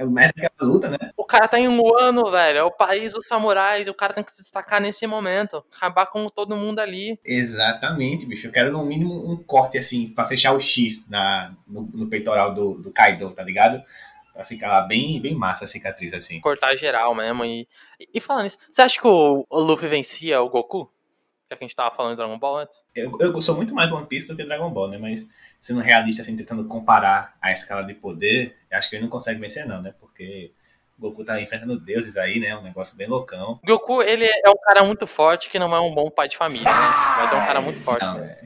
É 0.00 0.04
o 0.04 0.10
merda 0.10 0.32
aquela 0.34 0.72
luta, 0.72 0.88
né? 0.88 0.96
O 1.14 1.26
cara 1.26 1.46
tá 1.46 1.60
em 1.60 1.68
um 1.68 1.98
ano, 1.98 2.30
velho. 2.30 2.58
É 2.58 2.62
o 2.62 2.70
país 2.70 3.12
dos 3.12 3.26
samurais. 3.26 3.86
O 3.86 3.92
cara 3.92 4.14
tem 4.14 4.24
que 4.24 4.32
se 4.32 4.40
destacar 4.40 4.80
nesse 4.80 5.06
momento. 5.06 5.62
Acabar 5.76 6.06
com 6.06 6.26
todo 6.30 6.56
mundo 6.56 6.78
ali. 6.78 7.20
Exatamente, 7.22 8.24
bicho. 8.24 8.46
Eu 8.46 8.50
quero 8.50 8.72
no 8.72 8.82
mínimo 8.82 9.30
um 9.30 9.36
corte 9.36 9.76
assim, 9.76 10.08
pra 10.08 10.24
fechar 10.24 10.52
o 10.52 10.58
X 10.58 11.06
na, 11.06 11.54
no, 11.68 11.82
no 11.92 12.08
peitoral 12.08 12.54
do, 12.54 12.78
do 12.78 12.90
Kaido, 12.90 13.30
tá 13.32 13.42
ligado? 13.42 13.84
Pra 14.32 14.42
ficar 14.42 14.80
bem, 14.88 15.20
bem 15.20 15.34
massa 15.34 15.64
a 15.64 15.68
cicatriz, 15.68 16.14
assim. 16.14 16.40
Cortar 16.40 16.74
geral 16.76 17.14
mesmo. 17.14 17.44
E, 17.44 17.68
e 18.14 18.20
falando 18.20 18.46
isso, 18.46 18.58
você 18.70 18.80
acha 18.80 18.98
que 18.98 19.06
o, 19.06 19.44
o 19.50 19.60
Luffy 19.60 19.86
vencia 19.86 20.40
o 20.40 20.48
Goku? 20.48 20.90
Já 21.50 21.56
que 21.56 21.64
a 21.64 21.66
gente 21.66 21.74
tava 21.74 21.90
falando 21.90 22.12
de 22.12 22.18
Dragon 22.18 22.38
Ball 22.38 22.58
antes. 22.58 22.84
Eu, 22.94 23.10
eu 23.18 23.40
sou 23.40 23.56
muito 23.56 23.74
mais 23.74 23.90
One 23.90 24.06
Piece 24.06 24.28
do 24.28 24.36
que 24.36 24.44
Dragon 24.44 24.70
Ball, 24.70 24.88
né? 24.88 24.98
Mas 24.98 25.28
sendo 25.60 25.80
realista, 25.80 26.22
assim, 26.22 26.36
tentando 26.36 26.64
comparar 26.66 27.36
a 27.42 27.50
escala 27.50 27.82
de 27.82 27.92
poder, 27.92 28.56
eu 28.70 28.78
acho 28.78 28.88
que 28.88 28.94
ele 28.94 29.02
não 29.02 29.10
consegue 29.10 29.40
vencer, 29.40 29.66
não, 29.66 29.82
né? 29.82 29.92
Porque 29.98 30.52
o 30.96 31.00
Goku 31.00 31.24
tá 31.24 31.40
enfrentando 31.40 31.80
deuses 31.80 32.16
aí, 32.16 32.38
né? 32.38 32.56
Um 32.56 32.62
negócio 32.62 32.96
bem 32.96 33.08
loucão. 33.08 33.58
Goku, 33.64 34.00
ele 34.00 34.26
é 34.26 34.48
um 34.48 34.60
cara 34.62 34.84
muito 34.84 35.08
forte 35.08 35.50
que 35.50 35.58
não 35.58 35.74
é 35.74 35.80
um 35.80 35.92
bom 35.92 36.08
pai 36.08 36.28
de 36.28 36.36
família, 36.36 36.70
né? 36.70 36.94
Mas 37.18 37.32
é 37.32 37.36
um 37.36 37.46
cara 37.46 37.60
muito 37.60 37.80
forte. 37.80 38.04
Não, 38.04 38.18
né? 38.18 38.36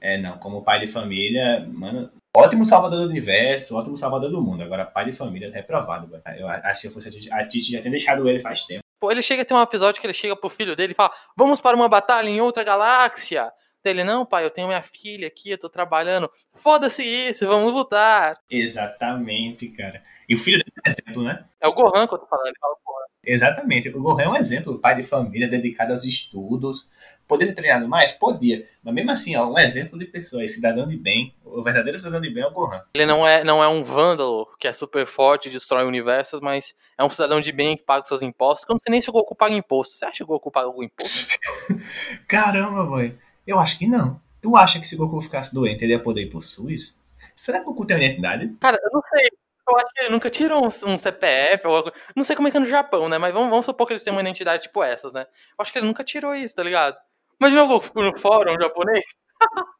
é, 0.00 0.14
é, 0.14 0.18
não. 0.18 0.38
Como 0.38 0.62
pai 0.62 0.78
de 0.78 0.86
família, 0.86 1.66
mano, 1.68 2.12
ótimo 2.36 2.64
salvador 2.64 3.00
do 3.00 3.10
universo, 3.10 3.76
ótimo 3.76 3.96
salvador 3.96 4.30
do 4.30 4.40
mundo. 4.40 4.62
Agora, 4.62 4.84
pai 4.84 5.06
de 5.06 5.12
família 5.12 5.48
é 5.48 5.50
reprovado, 5.50 6.06
velho. 6.06 6.40
Eu 6.40 6.48
acho 6.48 6.82
que 6.82 6.88
se 6.88 6.94
fosse 6.94 7.08
a 7.08 7.10
Titi, 7.10 7.32
a 7.32 7.48
Titi 7.48 7.72
já 7.72 7.82
tem 7.82 7.90
deixado 7.90 8.28
ele 8.28 8.38
faz 8.38 8.62
tempo. 8.62 8.82
Pô, 9.02 9.10
ele 9.10 9.20
chega, 9.20 9.44
tem 9.44 9.56
um 9.56 9.60
episódio 9.60 10.00
que 10.00 10.06
ele 10.06 10.14
chega 10.14 10.36
pro 10.36 10.48
filho 10.48 10.76
dele 10.76 10.92
e 10.92 10.94
fala: 10.94 11.12
Vamos 11.36 11.60
para 11.60 11.74
uma 11.74 11.88
batalha 11.88 12.28
em 12.28 12.40
outra 12.40 12.62
galáxia. 12.62 13.52
Dele, 13.82 14.04
não, 14.04 14.24
pai, 14.24 14.44
eu 14.44 14.50
tenho 14.50 14.68
minha 14.68 14.80
filha 14.80 15.26
aqui, 15.26 15.50
eu 15.50 15.58
tô 15.58 15.68
trabalhando. 15.68 16.30
Foda-se 16.54 17.02
isso, 17.02 17.44
vamos 17.44 17.74
lutar. 17.74 18.38
Exatamente, 18.48 19.68
cara. 19.70 20.04
E 20.28 20.36
o 20.36 20.38
filho 20.38 20.58
dele 20.58 20.72
é 20.86 20.88
exemplo, 20.88 21.24
né? 21.24 21.44
É 21.60 21.66
o 21.66 21.72
Gohan 21.72 22.06
que 22.06 22.14
eu 22.14 22.18
tô 22.18 22.26
falando, 22.26 22.46
ele 22.46 22.56
fala. 22.60 22.76
Exatamente. 23.24 23.88
O 23.88 24.02
Gohan 24.02 24.22
é 24.22 24.28
um 24.28 24.36
exemplo, 24.36 24.78
pai 24.78 24.96
de 24.96 25.04
família, 25.04 25.48
dedicado 25.48 25.92
aos 25.92 26.04
estudos. 26.04 26.88
Poderia 27.26 27.54
ter 27.54 27.60
treinado 27.60 27.88
mais? 27.88 28.12
Podia. 28.12 28.66
Mas 28.82 28.92
mesmo 28.92 29.10
assim, 29.12 29.36
ó, 29.36 29.48
um 29.48 29.58
exemplo 29.58 29.98
de 29.98 30.04
pessoa, 30.06 30.46
cidadão 30.48 30.86
de 30.86 30.96
bem. 30.96 31.32
O 31.44 31.62
verdadeiro 31.62 31.98
cidadão 31.98 32.20
de 32.20 32.30
bem 32.30 32.42
é 32.42 32.46
o 32.46 32.50
Gohan. 32.50 32.82
Ele 32.94 33.06
não 33.06 33.26
é, 33.26 33.44
não 33.44 33.62
é 33.62 33.68
um 33.68 33.82
vândalo 33.82 34.48
que 34.58 34.66
é 34.66 34.72
super 34.72 35.06
forte 35.06 35.48
e 35.48 35.52
destrói 35.52 35.84
universos, 35.84 36.40
mas 36.40 36.74
é 36.98 37.04
um 37.04 37.10
cidadão 37.10 37.40
de 37.40 37.52
bem 37.52 37.76
que 37.76 37.84
paga 37.84 38.04
seus 38.04 38.22
impostos. 38.22 38.68
Eu 38.68 38.74
não 38.74 38.80
sei 38.80 38.90
nem 38.90 39.00
se 39.00 39.08
o 39.08 39.12
Goku 39.12 39.36
paga 39.36 39.54
imposto. 39.54 39.94
Você 39.94 40.04
acha 40.04 40.16
que 40.16 40.24
o 40.24 40.26
Goku 40.26 40.50
paga 40.50 40.66
algum 40.66 40.82
imposto? 40.82 41.38
Caramba, 42.26 42.84
boy. 42.84 43.16
Eu 43.46 43.58
acho 43.60 43.78
que 43.78 43.86
não. 43.86 44.20
Tu 44.40 44.56
acha 44.56 44.80
que 44.80 44.88
se 44.88 44.96
o 44.96 44.98
Goku 44.98 45.20
ficasse 45.20 45.54
doente, 45.54 45.84
ele 45.84 45.92
ia 45.92 46.02
poder 46.02 46.22
ir 46.22 46.30
pro 46.30 46.42
SUS? 46.42 47.00
Será 47.36 47.58
que 47.58 47.64
o 47.64 47.68
Goku 47.68 47.86
tem 47.86 47.96
uma 47.96 48.04
identidade? 48.04 48.52
Cara, 48.60 48.78
eu 48.82 48.90
não 48.92 49.00
sei. 49.02 49.30
Eu 49.68 49.76
acho 49.78 49.92
que 49.94 50.00
ele 50.02 50.10
nunca 50.10 50.28
tirou 50.28 50.64
um, 50.64 50.92
um 50.92 50.98
CPF 50.98 51.66
ou 51.66 51.76
algo. 51.76 51.92
Não 52.16 52.24
sei 52.24 52.34
como 52.34 52.48
é 52.48 52.50
que 52.50 52.56
é 52.56 52.60
no 52.60 52.66
Japão, 52.66 53.08
né? 53.08 53.18
Mas 53.18 53.32
vamos, 53.32 53.48
vamos 53.48 53.64
supor 53.64 53.86
que 53.86 53.92
eles 53.92 54.02
têm 54.02 54.12
uma 54.12 54.20
identidade 54.20 54.64
tipo 54.64 54.82
essas, 54.82 55.12
né? 55.12 55.22
Eu 55.22 55.62
acho 55.62 55.72
que 55.72 55.78
ele 55.78 55.86
nunca 55.86 56.02
tirou 56.02 56.34
isso, 56.34 56.54
tá 56.54 56.62
ligado? 56.62 56.96
Imagina 57.40 57.64
o 57.64 57.68
Goku 57.68 58.02
no 58.02 58.18
fórum 58.18 58.60
japonês. 58.60 59.06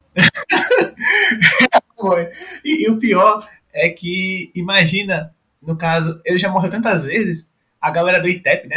E, 2.65 2.85
e 2.85 2.89
o 2.89 2.99
pior 2.99 3.47
é 3.71 3.89
que, 3.89 4.51
imagina, 4.53 5.33
no 5.61 5.77
caso, 5.77 6.21
ele 6.25 6.37
já 6.37 6.49
morreu 6.49 6.69
tantas 6.69 7.01
vezes, 7.01 7.49
a 7.79 7.89
galera 7.89 8.19
do 8.19 8.27
ITEP, 8.27 8.67
né? 8.67 8.75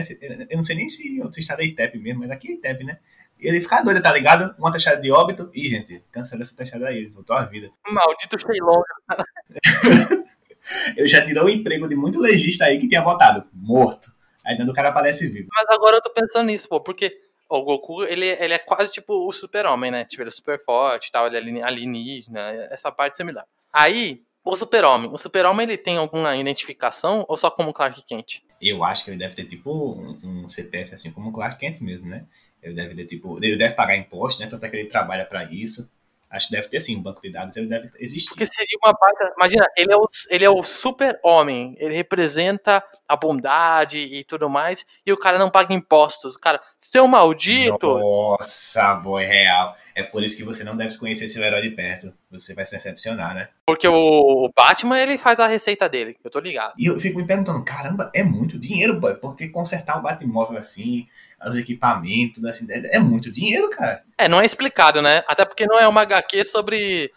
Eu 0.49 0.57
não 0.57 0.65
sei 0.65 0.77
nem 0.77 0.89
se 0.89 1.21
outro 1.21 1.41
estado 1.41 1.63
é 1.63 1.65
ITEP 1.67 1.99
mesmo, 1.99 2.21
mas 2.21 2.31
aqui 2.31 2.49
é 2.49 2.53
ITEP, 2.53 2.85
né? 2.85 2.99
Ele 3.39 3.61
fica 3.61 3.83
doido, 3.83 4.03
tá 4.03 4.13
ligado? 4.13 4.55
Uma 4.59 4.73
taxada 4.73 5.01
de 5.01 5.11
óbito. 5.11 5.51
Ih, 5.55 5.69
gente, 5.69 6.03
cancela 6.11 6.43
essa 6.43 6.57
taxada 6.57 6.89
aí, 6.89 7.07
voltou 7.07 7.37
à 7.37 7.45
vida. 7.45 7.71
Maldito 7.87 8.39
Shenlong. 8.39 8.83
Ele 10.97 11.07
já 11.07 11.25
tirou 11.25 11.47
o 11.47 11.51
emprego 11.51 11.89
de 11.89 11.95
muito 11.95 12.19
legista 12.19 12.65
aí 12.65 12.79
que 12.79 12.89
tinha 12.89 13.03
votado. 13.03 13.45
Morto. 13.53 14.15
Aí 14.45 14.57
dando 14.57 14.71
o 14.71 14.75
cara 14.75 14.91
aparece 14.91 15.29
vivo. 15.29 15.49
Mas 15.55 15.67
agora 15.69 15.97
eu 15.97 16.03
tô 16.03 16.11
pensando 16.11 16.47
nisso, 16.47 16.69
pô, 16.69 16.81
porque 16.81 17.21
o 17.49 17.63
Goku, 17.63 18.05
ele, 18.05 18.27
ele 18.27 18.55
é 18.55 18.59
quase 18.59 18.93
tipo 18.93 19.27
o 19.27 19.33
super-homem, 19.33 19.91
né? 19.91 20.05
Tipo, 20.05 20.23
ele 20.23 20.29
é 20.29 20.33
super 20.33 20.63
forte 20.63 21.09
e 21.09 21.13
tal, 21.13 21.27
ele 21.27 21.59
é 21.59 21.63
alienígena, 21.63 22.53
essa 22.71 22.91
parte 22.91 23.17
similar. 23.17 23.45
Aí, 23.73 24.23
o 24.45 24.55
super-homem. 24.57 25.11
O 25.13 25.19
super-homem, 25.19 25.67
ele 25.67 25.77
tem 25.77 25.97
alguma 25.97 26.37
identificação 26.37 27.25
ou 27.29 27.37
só 27.37 27.51
como 27.51 27.73
Clark 27.73 28.03
Kent? 28.05 28.43
Eu 28.61 28.85
acho 28.85 29.05
que 29.05 29.11
ele 29.11 29.19
deve 29.19 29.35
ter 29.35 29.45
tipo 29.45 29.71
um, 29.71 30.19
um 30.23 30.49
CPF 30.49 30.95
assim 30.95 31.11
como 31.11 31.33
Clark 31.33 31.59
Kent 31.59 31.81
mesmo, 31.81 32.09
né? 32.09 32.25
Ele 32.63 32.75
deve 32.75 32.95
ter 32.95 33.07
tipo, 33.07 33.39
ele 33.43 33.57
deve 33.57 33.75
pagar 33.75 33.97
imposto, 33.97 34.41
né? 34.41 34.49
Tanto 34.49 34.65
é 34.65 34.69
que 34.69 34.77
ele 34.77 34.89
trabalha 34.89 35.25
para 35.25 35.45
isso. 35.45 35.91
Acho 36.29 36.49
que 36.49 36.57
deve 36.57 36.69
ter 36.69 36.81
sim, 36.81 36.97
um 36.97 37.03
banco 37.03 37.23
de 37.23 37.31
dados 37.31 37.57
ele 37.57 37.69
deve 37.69 37.91
existir. 37.99 38.31
Porque 38.31 38.47
seria 38.47 38.79
uma 38.85 38.93
baita. 38.93 39.33
Imagina, 39.37 39.67
ele 39.77 39.93
é 39.93 39.97
o, 39.97 40.09
ele 40.29 40.45
é 40.45 40.51
o 40.51 40.63
super-homem. 40.65 41.77
Ele 41.79 41.95
representa 41.95 42.83
a 43.09 43.17
bondade 43.17 43.99
e 43.99 44.25
tudo 44.25 44.51
mais. 44.51 44.85
E 45.05 45.13
o 45.13 45.17
cara 45.17 45.39
não 45.39 45.49
paga 45.49 45.73
impostos. 45.73 46.37
Cara, 46.37 46.61
seu 46.79 47.07
maldito. 47.07 47.99
Nossa, 47.99 48.95
boy, 48.97 49.25
real. 49.25 49.77
É 49.95 50.03
por 50.03 50.23
isso 50.23 50.37
que 50.37 50.45
você 50.45 50.65
não 50.65 50.77
deve 50.77 50.99
conhecer 50.99 51.29
seu 51.29 51.43
herói 51.45 51.63
de 51.63 51.71
perto. 51.71 52.13
Você 52.31 52.55
vai 52.55 52.67
se 52.67 52.73
decepcionar, 52.73 53.35
né? 53.35 53.49
Porque 53.65 53.87
o, 53.87 54.51
Batman, 54.55 54.99
ele 54.99 55.17
faz 55.17 55.39
a 55.39 55.47
receita 55.47 55.89
dele. 55.89 56.17
Eu 56.25 56.31
tô 56.31 56.41
ligado. 56.41 56.75
E 56.77 56.87
eu 56.87 56.99
fico 56.99 57.19
me 57.19 57.27
perguntando, 57.27 57.65
caramba, 57.65 58.11
é 58.13 58.23
muito 58.25 58.59
dinheiro, 58.59 58.99
boy. 58.99 59.15
Porque 59.15 59.49
consertar 59.49 59.99
um 59.99 60.03
Batmóvel 60.03 60.59
assim, 60.59 61.07
os 61.47 61.57
equipamentos, 61.57 62.45
assim, 62.45 62.67
é, 62.69 62.97
é 62.97 62.99
muito 62.99 63.31
dinheiro, 63.31 63.71
cara. 63.71 64.03
É, 64.19 64.29
não 64.29 64.41
é 64.41 64.45
explicado, 64.45 65.01
né? 65.01 65.23
Até 65.29 65.45
porque 65.45 65.67
não 65.67 65.79
é 65.79 65.87
uma 65.87 66.03
HQ 66.03 66.45
sobre, 66.45 67.13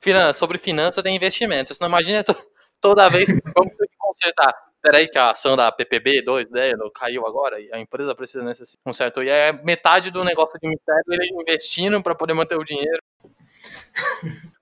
finan 0.00 0.32
sobre 0.32 0.56
finanças 0.56 1.04
e 1.04 1.10
investimentos. 1.10 1.78
Não 1.78 1.88
imagina 1.88 2.24
to 2.24 2.34
toda 2.80 3.08
vez 3.08 3.30
que 3.30 3.40
vamos 3.54 3.74
ter 3.76 3.86
que 3.86 3.96
consertar. 3.98 4.54
Peraí, 4.82 5.08
que 5.08 5.16
a 5.16 5.30
ação 5.30 5.56
da 5.56 5.72
PPB 5.72 6.20
2, 6.20 6.50
né, 6.50 6.72
caiu 6.94 7.26
agora 7.26 7.58
e 7.58 7.72
a 7.72 7.78
empresa 7.78 8.14
precisa 8.14 8.44
nesse 8.44 8.76
conserto. 8.84 9.22
E 9.22 9.30
é 9.30 9.50
metade 9.50 10.10
do 10.10 10.22
negócio 10.22 10.58
de 10.60 10.68
mistério 10.68 11.04
ele 11.08 11.26
investindo 11.40 12.02
para 12.02 12.14
poder 12.14 12.34
manter 12.34 12.58
o 12.58 12.64
dinheiro. 12.64 13.02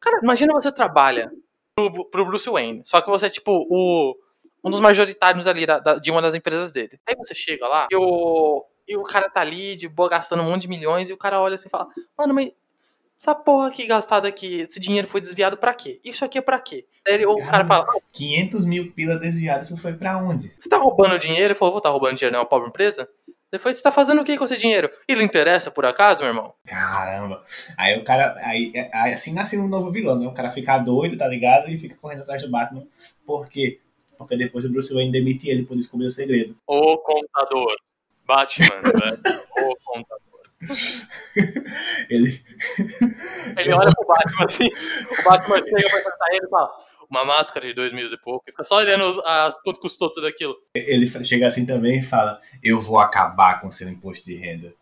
Cara, 0.01 0.21
imagina 0.23 0.53
você 0.53 0.73
trabalha 0.73 1.31
pro, 1.75 2.11
pro 2.11 2.27
Bruce 2.27 2.49
Wayne, 2.49 2.83
só 2.85 3.01
que 3.01 3.09
você 3.09 3.27
é 3.27 3.31
tipo 3.31 3.67
o, 3.69 4.17
um 4.65 4.71
dos 4.71 4.81
majoritários 4.81 5.47
ali 5.47 5.67
da, 5.67 5.79
da, 5.79 5.95
de 5.97 6.11
uma 6.11 6.23
das 6.23 6.35
empresas 6.35 6.73
dele. 6.73 6.99
Aí 7.07 7.15
você 7.17 7.35
chega 7.35 7.67
lá 7.67 7.87
e 7.91 7.97
o, 7.97 8.65
e 8.87 8.97
o 8.97 9.03
cara 9.03 9.29
tá 9.29 9.41
ali 9.41 9.77
de 9.77 9.89
boa 9.89 10.09
gastando 10.09 10.43
um 10.43 10.51
monte 10.51 10.63
de 10.63 10.69
milhões 10.69 11.09
e 11.09 11.13
o 11.13 11.17
cara 11.17 11.41
olha 11.41 11.55
assim 11.55 11.69
e 11.69 11.71
fala: 11.71 11.89
Mano, 12.17 12.35
mas 12.35 12.53
essa 13.21 13.35
porra 13.35 13.69
aqui 13.69 13.87
gastada 13.87 14.27
aqui, 14.29 14.61
esse 14.61 14.81
dinheiro 14.81 15.07
foi 15.07 15.21
desviado 15.21 15.57
pra 15.57 15.73
quê? 15.73 16.01
Isso 16.05 16.25
aqui 16.25 16.39
é 16.39 16.43
pra 16.43 16.59
quê? 16.59 16.87
Aí 17.07 17.15
ele, 17.15 17.27
o 17.27 17.37
cara 17.37 17.67
fala: 17.67 17.87
500 18.13 18.65
mil 18.65 18.93
pila 18.93 19.17
desviados, 19.17 19.71
isso 19.71 19.81
foi 19.81 19.95
pra 19.95 20.19
onde? 20.19 20.53
Você 20.59 20.69
tá 20.69 20.79
roubando 20.79 21.19
dinheiro? 21.19 21.53
Ele 21.53 21.55
falou: 21.55 21.73
Vou 21.73 21.81
tá 21.81 21.89
roubando 21.89 22.17
dinheiro, 22.17 22.33
não 22.33 22.41
é 22.41 22.43
uma 22.43 22.49
pobre 22.49 22.69
empresa? 22.69 23.09
Depois 23.53 23.77
você 23.77 23.83
tá 23.83 23.93
fazendo 23.93 24.23
o 24.23 24.25
que 24.25 24.39
com 24.39 24.45
esse 24.45 24.57
dinheiro? 24.57 24.91
Ele 25.07 25.23
interessa 25.23 25.71
por 25.71 25.85
acaso, 25.85 26.21
meu 26.21 26.29
irmão? 26.31 26.55
Caramba. 26.65 27.43
Aí 27.77 27.99
o 27.99 28.03
cara. 28.03 28.35
Aí, 28.39 28.73
aí 28.91 29.13
assim 29.13 29.35
nasce 29.35 29.59
um 29.59 29.69
novo 29.69 29.93
vilão, 29.93 30.19
né? 30.19 30.27
O 30.27 30.33
cara 30.33 30.51
fica 30.51 30.79
doido, 30.79 31.19
tá 31.19 31.29
ligado? 31.29 31.69
E 31.69 31.77
fica 31.77 31.95
correndo 31.97 32.23
atrás 32.23 32.43
do 32.43 32.51
Batman. 32.51 32.83
Por 33.27 33.47
quê? 33.51 33.79
Porque 34.17 34.39
depois 34.39 34.65
o 34.65 34.73
Bruce 34.73 34.95
Wayne 34.95 35.13
demite 35.13 35.51
ele 35.51 35.65
por 35.65 35.77
descobrir 35.77 36.07
o 36.07 36.11
segredo. 36.11 36.57
O 36.67 36.97
contador. 36.97 37.77
Batman, 38.27 38.81
velho. 38.81 39.21
O 39.55 39.77
contador. 39.85 40.23
ele. 42.09 42.43
Ele 43.59 43.73
olha 43.75 43.93
pro 43.93 44.07
Batman 44.07 44.47
assim. 44.47 44.67
O 44.67 45.25
Batman 45.25 45.57
chega 45.59 45.91
pra 45.91 45.99
enfrentar 46.01 46.27
ele 46.31 46.47
e 46.47 46.49
fala 46.49 46.71
uma 47.13 47.27
máscara 47.27 47.69
de 47.69 47.75
dois 47.75 47.93
mil 47.93 48.07
e 48.07 48.17
pouco, 48.17 48.43
fica 48.47 48.65
só 48.65 48.77
olhando 48.77 49.23
as, 49.27 49.61
quanto 49.61 49.79
custou 49.79 50.11
tudo 50.11 50.27
aquilo. 50.27 50.57
Ele 50.75 51.07
chega 51.23 51.47
assim 51.47 51.67
também 51.67 51.99
e 51.99 52.03
fala: 52.03 52.41
Eu 52.65 52.81
vou 52.81 52.99
acabar 52.99 53.61
com 53.61 53.71
seu 53.71 53.89
imposto 53.89 54.25
de 54.25 54.35
renda. 54.35 54.75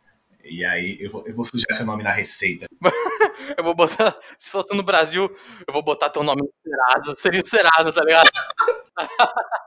E 0.44 0.64
aí 0.64 0.96
eu 1.00 1.10
vou, 1.10 1.26
eu 1.26 1.34
vou 1.34 1.44
sujar 1.44 1.72
seu 1.72 1.84
nome 1.84 2.04
na 2.04 2.12
receita. 2.12 2.66
eu 3.58 3.64
vou 3.64 3.74
botar. 3.74 4.16
Se 4.36 4.50
fosse 4.50 4.74
no 4.76 4.82
Brasil, 4.82 5.28
eu 5.66 5.72
vou 5.72 5.82
botar 5.82 6.08
teu 6.08 6.22
nome 6.22 6.42
no 6.42 6.52
Serasa. 6.62 7.14
Seria 7.16 7.40
o 7.40 7.46
Serasa, 7.46 7.92
tá 7.92 8.04
ligado? 8.04 8.30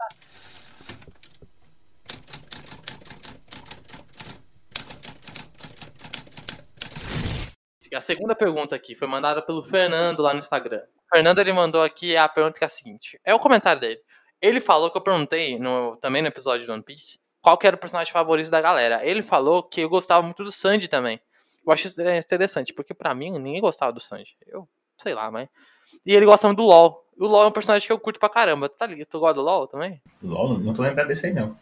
A 7.93 8.01
segunda 8.01 8.33
pergunta 8.33 8.75
aqui 8.75 8.95
foi 8.95 9.07
mandada 9.07 9.39
pelo 9.39 9.61
Fernando 9.61 10.23
lá 10.23 10.33
no 10.33 10.39
Instagram. 10.39 10.81
O 11.13 11.15
Fernando 11.15 11.37
ele 11.37 11.53
mandou 11.53 11.83
aqui 11.83 12.17
a 12.17 12.27
pergunta 12.27 12.57
que 12.57 12.63
é 12.63 12.65
a 12.65 12.69
seguinte: 12.69 13.19
é 13.23 13.35
o 13.35 13.39
comentário 13.39 13.79
dele. 13.79 13.99
Ele 14.41 14.59
falou 14.59 14.89
que 14.89 14.97
eu 14.97 15.01
perguntei 15.01 15.59
no, 15.59 15.95
também 15.97 16.23
no 16.23 16.27
episódio 16.27 16.65
do 16.65 16.73
One 16.73 16.81
Piece 16.81 17.19
qual 17.39 17.55
que 17.55 17.67
era 17.67 17.75
o 17.75 17.79
personagem 17.79 18.11
favorito 18.11 18.49
da 18.49 18.59
galera. 18.59 19.05
Ele 19.05 19.21
falou 19.21 19.61
que 19.61 19.81
eu 19.81 19.89
gostava 19.89 20.23
muito 20.23 20.43
do 20.43 20.51
Sanji 20.51 20.87
também. 20.87 21.21
Eu 21.65 21.71
acho 21.71 21.87
isso 21.87 22.01
interessante, 22.01 22.73
porque 22.73 22.95
para 22.95 23.13
mim 23.13 23.31
ninguém 23.31 23.61
gostava 23.61 23.93
do 23.93 23.99
Sanji. 23.99 24.35
Eu 24.47 24.67
sei 24.97 25.13
lá, 25.13 25.29
mas. 25.29 25.47
E 26.03 26.15
ele 26.15 26.25
gosta 26.25 26.47
muito 26.47 26.57
do 26.57 26.65
LOL. 26.65 27.05
O 27.19 27.27
LOL 27.27 27.43
é 27.43 27.47
um 27.47 27.51
personagem 27.51 27.85
que 27.85 27.93
eu 27.93 27.99
curto 27.99 28.19
pra 28.19 28.27
caramba. 28.27 28.67
Tá 28.67 28.87
ligado? 28.87 29.07
Tu 29.07 29.19
gosta 29.19 29.35
do 29.35 29.41
LOL 29.43 29.67
também? 29.67 30.01
LOL? 30.23 30.57
Não 30.57 30.73
tô 30.73 30.81
lembrado 30.81 31.07
desse 31.07 31.27
aí, 31.27 31.33
não. 31.33 31.55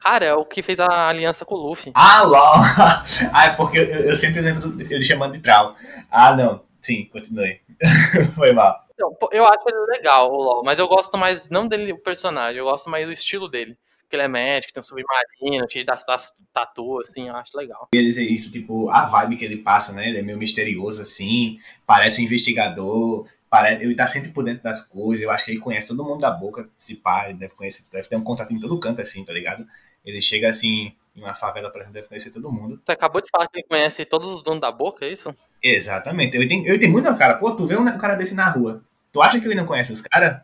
Cara, 0.00 0.24
é 0.24 0.34
o 0.34 0.46
que 0.46 0.62
fez 0.62 0.80
a 0.80 1.08
aliança 1.08 1.44
com 1.44 1.54
o 1.56 1.58
Luffy. 1.58 1.92
Ah, 1.94 2.22
LOL! 2.22 2.54
ah, 3.34 3.44
é 3.44 3.50
porque 3.50 3.78
eu, 3.78 3.84
eu 3.84 4.16
sempre 4.16 4.40
lembro 4.40 4.74
ele 4.80 5.04
chamando 5.04 5.32
de 5.32 5.40
Trau. 5.40 5.74
Ah, 6.10 6.34
não. 6.34 6.62
Sim, 6.84 7.06
continue. 7.06 7.62
Foi 8.36 8.52
mal. 8.52 8.84
Então, 8.92 9.16
eu 9.32 9.46
acho 9.46 9.66
ele 9.66 9.86
legal, 9.86 10.30
o 10.30 10.36
LOL, 10.36 10.62
mas 10.62 10.78
eu 10.78 10.86
gosto 10.86 11.16
mais, 11.16 11.48
não 11.48 11.66
dele, 11.66 11.94
o 11.94 11.98
personagem, 11.98 12.58
eu 12.58 12.66
gosto 12.66 12.90
mais 12.90 13.06
do 13.06 13.12
estilo 13.12 13.48
dele. 13.48 13.74
Que 14.06 14.16
ele 14.16 14.24
é 14.24 14.28
médico, 14.28 14.70
tem 14.70 14.82
um 14.82 14.84
submarino, 14.84 15.66
das, 15.86 16.04
das 16.04 16.34
tatu, 16.52 17.00
assim, 17.00 17.28
eu 17.28 17.34
acho 17.36 17.56
legal. 17.56 17.88
Ia 17.94 18.02
dizer 18.02 18.24
isso, 18.24 18.52
tipo, 18.52 18.90
a 18.90 19.06
vibe 19.06 19.36
que 19.36 19.46
ele 19.46 19.56
passa, 19.56 19.94
né? 19.94 20.10
Ele 20.10 20.18
é 20.18 20.22
meio 20.22 20.36
misterioso, 20.36 21.00
assim, 21.00 21.58
parece 21.86 22.20
um 22.20 22.26
investigador, 22.26 23.26
parece, 23.48 23.82
ele 23.82 23.94
tá 23.94 24.06
sempre 24.06 24.30
por 24.30 24.44
dentro 24.44 24.62
das 24.62 24.82
coisas, 24.82 25.22
eu 25.22 25.30
acho 25.30 25.46
que 25.46 25.52
ele 25.52 25.60
conhece 25.60 25.88
todo 25.88 26.04
mundo 26.04 26.20
da 26.20 26.30
boca, 26.30 26.68
se 26.76 26.96
pá, 26.96 27.30
ele 27.30 27.38
deve 27.38 27.54
conhecer, 27.54 27.86
deve 27.90 28.06
ter 28.08 28.16
um 28.16 28.22
contato 28.22 28.52
em 28.52 28.60
todo 28.60 28.78
canto, 28.78 29.00
assim, 29.00 29.24
tá 29.24 29.32
ligado? 29.32 29.64
Ele 30.04 30.20
chega 30.20 30.50
assim, 30.50 30.94
uma 31.16 31.34
favela, 31.34 31.70
por 31.70 31.78
exemplo, 31.78 31.94
deve 31.94 32.08
conhecer 32.08 32.30
todo 32.30 32.50
mundo. 32.50 32.80
Você 32.84 32.92
acabou 32.92 33.22
de 33.22 33.30
falar 33.30 33.46
que 33.48 33.58
ele 33.58 33.66
conhece 33.68 34.04
todos 34.04 34.34
os 34.34 34.42
donos 34.42 34.60
da 34.60 34.72
boca, 34.72 35.04
é 35.04 35.10
isso? 35.10 35.34
Exatamente. 35.62 36.36
Eu 36.36 36.46
tenho, 36.48 36.66
eu 36.66 36.78
tenho 36.78 36.92
muito 36.92 37.04
na 37.04 37.16
cara. 37.16 37.34
Pô, 37.34 37.54
tu 37.54 37.66
vê 37.66 37.76
um 37.76 37.98
cara 37.98 38.14
desse 38.14 38.34
na 38.34 38.48
rua. 38.50 38.82
Tu 39.12 39.22
acha 39.22 39.40
que 39.40 39.46
ele 39.46 39.54
não 39.54 39.66
conhece 39.66 39.92
os 39.92 40.00
caras? 40.00 40.40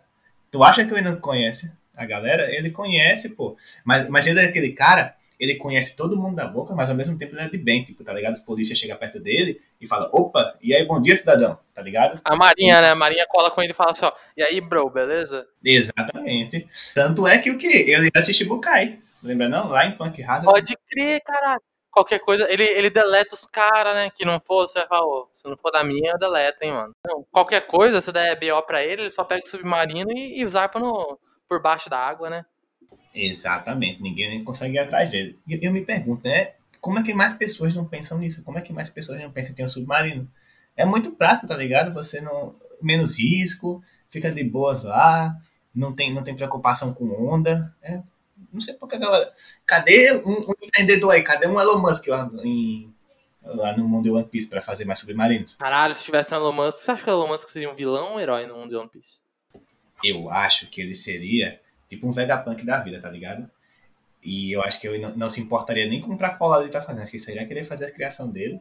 Tu 0.51 0.63
acha 0.63 0.85
que 0.85 0.93
ele 0.93 1.03
não 1.03 1.17
conhece 1.17 1.73
a 1.97 2.07
galera? 2.07 2.49
Ele 2.55 2.71
conhece, 2.71 3.31
pô. 3.31 3.57
Mas, 3.85 4.09
mas 4.09 4.27
ele 4.27 4.41
é 4.41 4.45
aquele 4.45 4.73
cara, 4.73 5.17
ele 5.39 5.57
conhece 5.57 5.97
todo 5.97 6.17
mundo 6.17 6.37
da 6.37 6.47
boca, 6.47 6.75
mas 6.75 6.89
ao 6.89 6.95
mesmo 6.95 7.19
tempo 7.19 7.35
ele 7.35 7.43
é 7.43 7.49
de 7.49 7.59
bem, 7.59 7.83
tipo, 7.83 8.05
tá 8.05 8.13
ligado? 8.13 8.37
A 8.37 8.41
polícia 8.41 8.77
chega 8.77 8.95
perto 8.95 9.19
dele 9.19 9.61
e 9.81 9.87
fala, 9.87 10.09
opa, 10.13 10.57
e 10.63 10.75
aí, 10.75 10.87
bom 10.87 11.01
dia, 11.01 11.17
cidadão, 11.17 11.59
tá 11.75 11.83
ligado? 11.83 12.21
A 12.25 12.37
Marinha, 12.37 12.81
né? 12.81 12.91
A 12.91 12.95
Marinha 12.95 13.27
cola 13.29 13.51
com 13.51 13.63
ele 13.63 13.73
e 13.73 13.75
fala 13.75 13.93
assim, 13.93 14.05
ó, 14.05 14.13
e 14.37 14.43
aí, 14.43 14.61
bro, 14.61 14.89
beleza? 14.89 15.47
Exatamente. 15.65 16.69
Tanto 16.95 17.27
é 17.27 17.39
que 17.39 17.51
o 17.51 17.59
que? 17.59 17.67
Ele 17.67 18.11
era 18.15 18.25
Chichibukai. 18.25 19.01
Lembra 19.23 19.49
não? 19.49 19.69
Lá 19.69 19.87
em 19.87 19.97
Punk 19.97 20.23
Hazard. 20.23 20.45
Pode 20.45 20.77
crer, 20.89 21.21
caralho. 21.23 21.61
Qualquer 21.91 22.21
coisa, 22.21 22.51
ele, 22.51 22.63
ele 22.63 22.89
deleta 22.89 23.35
os 23.35 23.45
caras, 23.45 23.95
né? 23.95 24.11
Que 24.11 24.25
não 24.25 24.39
for, 24.41 24.69
você 24.69 24.87
fala, 24.87 25.05
oh, 25.05 25.29
se 25.33 25.49
não 25.49 25.57
for 25.57 25.73
da 25.73 25.83
minha, 25.83 26.13
eu 26.13 26.19
deleto, 26.19 26.63
hein, 26.63 26.73
mano. 26.73 26.95
Qualquer 27.33 27.67
coisa, 27.67 28.01
se 28.01 28.13
der 28.13 28.39
BO 28.39 28.63
pra 28.63 28.83
ele, 28.83 29.03
ele 29.03 29.11
só 29.11 29.25
pega 29.25 29.43
o 29.45 29.49
submarino 29.49 30.13
e, 30.13 30.41
e 30.41 30.49
zarpa 30.49 30.79
no, 30.79 31.19
por 31.49 31.61
baixo 31.61 31.91
da 31.91 31.99
água, 31.99 32.31
né? 32.31 32.45
Exatamente, 33.13 34.01
ninguém 34.01 34.45
consegue 34.45 34.77
ir 34.77 34.79
atrás 34.79 35.11
dele. 35.11 35.37
E 35.49 35.55
eu, 35.55 35.59
eu 35.63 35.73
me 35.73 35.85
pergunto, 35.85 36.23
né? 36.29 36.53
Como 36.81 36.99
é 36.99 37.03
que 37.03 37.13
mais 37.13 37.33
pessoas 37.33 37.75
não 37.75 37.85
pensam 37.85 38.19
nisso? 38.19 38.43
Como 38.45 38.57
é 38.57 38.63
que 38.63 38.73
mais 38.73 38.89
pessoas 38.89 39.21
não 39.21 39.31
pensam 39.31 39.51
em 39.51 39.55
ter 39.55 39.65
um 39.65 39.69
submarino? 39.69 40.31
É 40.77 40.85
muito 40.85 41.11
prático, 41.11 41.49
tá 41.49 41.57
ligado? 41.57 41.93
Você 41.93 42.21
não. 42.21 42.55
Menos 42.81 43.19
risco, 43.19 43.83
fica 44.09 44.31
de 44.31 44.43
boas 44.43 44.85
lá, 44.85 45.37
não 45.75 45.93
tem, 45.93 46.15
não 46.15 46.23
tem 46.23 46.35
preocupação 46.35 46.95
com 46.95 47.05
onda. 47.29 47.75
É 47.83 48.01
não 48.53 48.61
sei 48.61 48.75
porque 48.75 48.97
a 48.97 48.99
galera. 48.99 49.33
Cadê 49.67 50.23
um, 50.25 50.41
um, 50.41 50.55
empreendedor 50.63 51.13
aí? 51.13 51.23
Cadê 51.23 51.47
um 51.47 51.61
Elon 51.61 51.79
Musk 51.79 52.07
lá, 52.09 52.31
em, 52.45 52.93
lá 53.43 53.77
no 53.77 53.89
mundo 53.89 54.05
de 54.05 54.11
One 54.11 54.27
Piece 54.27 54.49
pra 54.49 54.63
fazer 54.63 54.85
mais 54.85 54.99
submarinos? 54.99 55.55
Caralho, 55.55 55.95
se 55.95 56.05
tivesse 56.05 56.35
um 56.35 56.39
Elon 56.39 56.53
Musk, 56.53 56.83
você 56.83 56.91
acha 56.91 57.05
que 57.05 57.11
o 57.11 57.13
Elon 57.13 57.29
Musk 57.29 57.49
seria 57.49 57.71
um 57.71 57.75
vilão 57.75 58.11
ou 58.11 58.17
um 58.17 58.21
herói 58.21 58.47
no 58.47 58.55
mundo 58.55 58.71
de 58.71 58.77
One 58.77 58.89
Piece? 58.89 59.21
Eu 60.03 60.31
acho 60.31 60.71
que 60.71 60.81
ele 60.81 60.95
seria 60.95 61.61
tipo 61.89 62.07
um 62.07 62.13
Vegapunk 62.13 62.65
da 62.65 62.81
vida, 62.81 63.01
tá 63.01 63.11
ligado? 63.11 63.51
E 64.23 64.53
eu 64.53 64.63
acho 64.63 64.81
que 64.81 64.87
ele 64.87 64.99
não, 64.99 65.17
não 65.17 65.31
se 65.31 65.41
importaria 65.41 65.87
nem 65.87 66.01
com 66.01 66.17
pra 66.17 66.37
qual 66.37 66.51
lado 66.51 66.63
ele 66.63 66.71
tá 66.71 66.81
fazendo. 66.81 67.03
Acho 67.03 67.11
que 67.11 67.17
ele 67.17 67.25
seria 67.25 67.47
querer 67.47 67.65
fazer 67.65 67.87
a 67.87 67.91
criação 67.91 68.31
dele. 68.31 68.61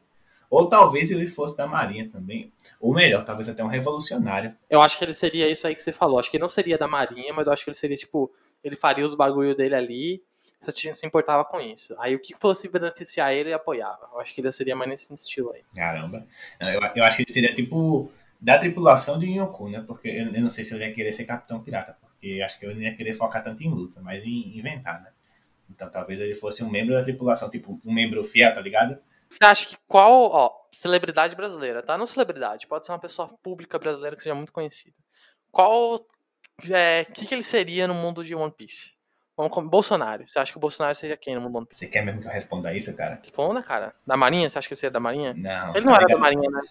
Ou 0.49 0.67
talvez 0.67 1.11
ele 1.11 1.27
fosse 1.27 1.55
da 1.55 1.67
Marinha 1.67 2.09
também. 2.09 2.51
Ou 2.79 2.93
melhor, 2.93 3.23
talvez 3.23 3.47
até 3.47 3.63
um 3.63 3.67
revolucionário. 3.67 4.55
Eu 4.69 4.81
acho 4.81 4.97
que 4.97 5.05
ele 5.05 5.13
seria 5.13 5.47
isso 5.47 5.67
aí 5.67 5.75
que 5.75 5.81
você 5.81 5.91
falou. 5.91 6.19
Acho 6.19 6.31
que 6.31 6.39
não 6.39 6.49
seria 6.49 6.77
da 6.77 6.87
Marinha, 6.87 7.33
mas 7.33 7.45
eu 7.45 7.53
acho 7.53 7.63
que 7.63 7.69
ele 7.69 7.77
seria, 7.77 7.97
tipo, 7.97 8.31
ele 8.63 8.75
faria 8.75 9.05
os 9.05 9.15
bagulho 9.15 9.55
dele 9.55 9.75
ali, 9.75 10.23
se 10.61 10.81
gente 10.81 10.97
se 10.97 11.07
importava 11.07 11.45
com 11.45 11.59
isso. 11.59 11.95
Aí 11.99 12.15
o 12.15 12.19
que 12.19 12.35
fosse 12.35 12.67
beneficiar 12.67 13.31
ele, 13.31 13.49
ele 13.49 13.53
apoiava. 13.53 14.09
Eu 14.11 14.19
acho 14.19 14.33
que 14.33 14.41
ele 14.41 14.51
seria 14.51 14.75
mais 14.75 14.89
nesse 14.89 15.13
estilo 15.13 15.51
aí. 15.51 15.63
Caramba. 15.73 16.25
Eu, 16.59 16.81
eu 16.95 17.03
acho 17.03 17.17
que 17.17 17.23
ele 17.23 17.33
seria 17.33 17.53
tipo 17.53 18.11
da 18.39 18.57
tripulação 18.57 19.19
de 19.19 19.25
Yonkou, 19.25 19.69
né? 19.69 19.83
Porque 19.85 20.07
eu, 20.07 20.33
eu, 20.33 20.41
não 20.41 20.49
sei 20.49 20.63
se 20.63 20.75
ele 20.75 20.85
ia 20.85 20.93
querer 20.93 21.11
ser 21.11 21.25
capitão 21.25 21.61
pirata, 21.61 21.97
porque 22.01 22.41
acho 22.43 22.59
que 22.59 22.65
ele 22.65 22.75
não 22.75 22.81
ia 22.81 22.95
querer 22.95 23.13
focar 23.13 23.43
tanto 23.43 23.63
em 23.63 23.69
luta, 23.69 24.01
mas 24.01 24.23
em 24.23 24.57
inventar, 24.57 25.01
né? 25.01 25.11
Então 25.69 25.89
talvez 25.89 26.19
ele 26.19 26.35
fosse 26.35 26.63
um 26.63 26.69
membro 26.69 26.93
da 26.93 27.03
tripulação, 27.03 27.49
tipo 27.49 27.77
um 27.85 27.93
membro 27.93 28.23
fiel, 28.23 28.53
tá 28.53 28.61
ligado? 28.61 28.97
Você 29.29 29.45
acha 29.45 29.67
que 29.67 29.77
qual, 29.87 30.31
ó, 30.31 30.51
celebridade 30.71 31.35
brasileira, 31.35 31.83
tá? 31.83 31.97
Não 31.97 32.07
celebridade, 32.07 32.67
pode 32.67 32.85
ser 32.85 32.91
uma 32.91 32.99
pessoa 32.99 33.27
pública 33.43 33.77
brasileira 33.77 34.15
que 34.15 34.23
seja 34.23 34.35
muito 34.35 34.51
conhecida. 34.51 34.95
qual. 35.51 35.97
É, 36.71 37.05
que, 37.05 37.25
que 37.25 37.33
ele 37.33 37.43
seria 37.43 37.87
no 37.87 37.93
mundo 37.93 38.23
de 38.23 38.33
One 38.35 38.51
Piece? 38.55 38.91
Vamos 39.37 39.53
com 39.53 39.65
Bolsonaro. 39.67 40.27
Você 40.27 40.37
acha 40.37 40.51
que 40.51 40.57
o 40.57 40.61
Bolsonaro 40.61 40.95
seria 40.95 41.15
quem 41.15 41.33
no 41.35 41.41
mundo 41.41 41.51
de 41.51 41.57
One 41.59 41.67
Piece? 41.67 41.85
Você 41.85 41.91
quer 41.91 42.03
mesmo 42.03 42.21
que 42.21 42.27
eu 42.27 42.31
responda 42.31 42.73
isso, 42.73 42.95
cara? 42.97 43.15
Responda, 43.15 43.63
cara. 43.63 43.93
Da 44.05 44.17
Marinha? 44.17 44.49
Você 44.49 44.57
acha 44.59 44.67
que 44.67 44.73
ele 44.73 44.79
seria 44.79 44.91
da 44.91 44.99
Marinha? 44.99 45.33
Não. 45.33 45.69
Ele 45.69 45.73
tá 45.73 45.81
não 45.81 45.95
era 45.95 46.01
da 46.01 46.05
ligado- 46.07 46.19
Marinha, 46.19 46.49
né? 46.49 46.61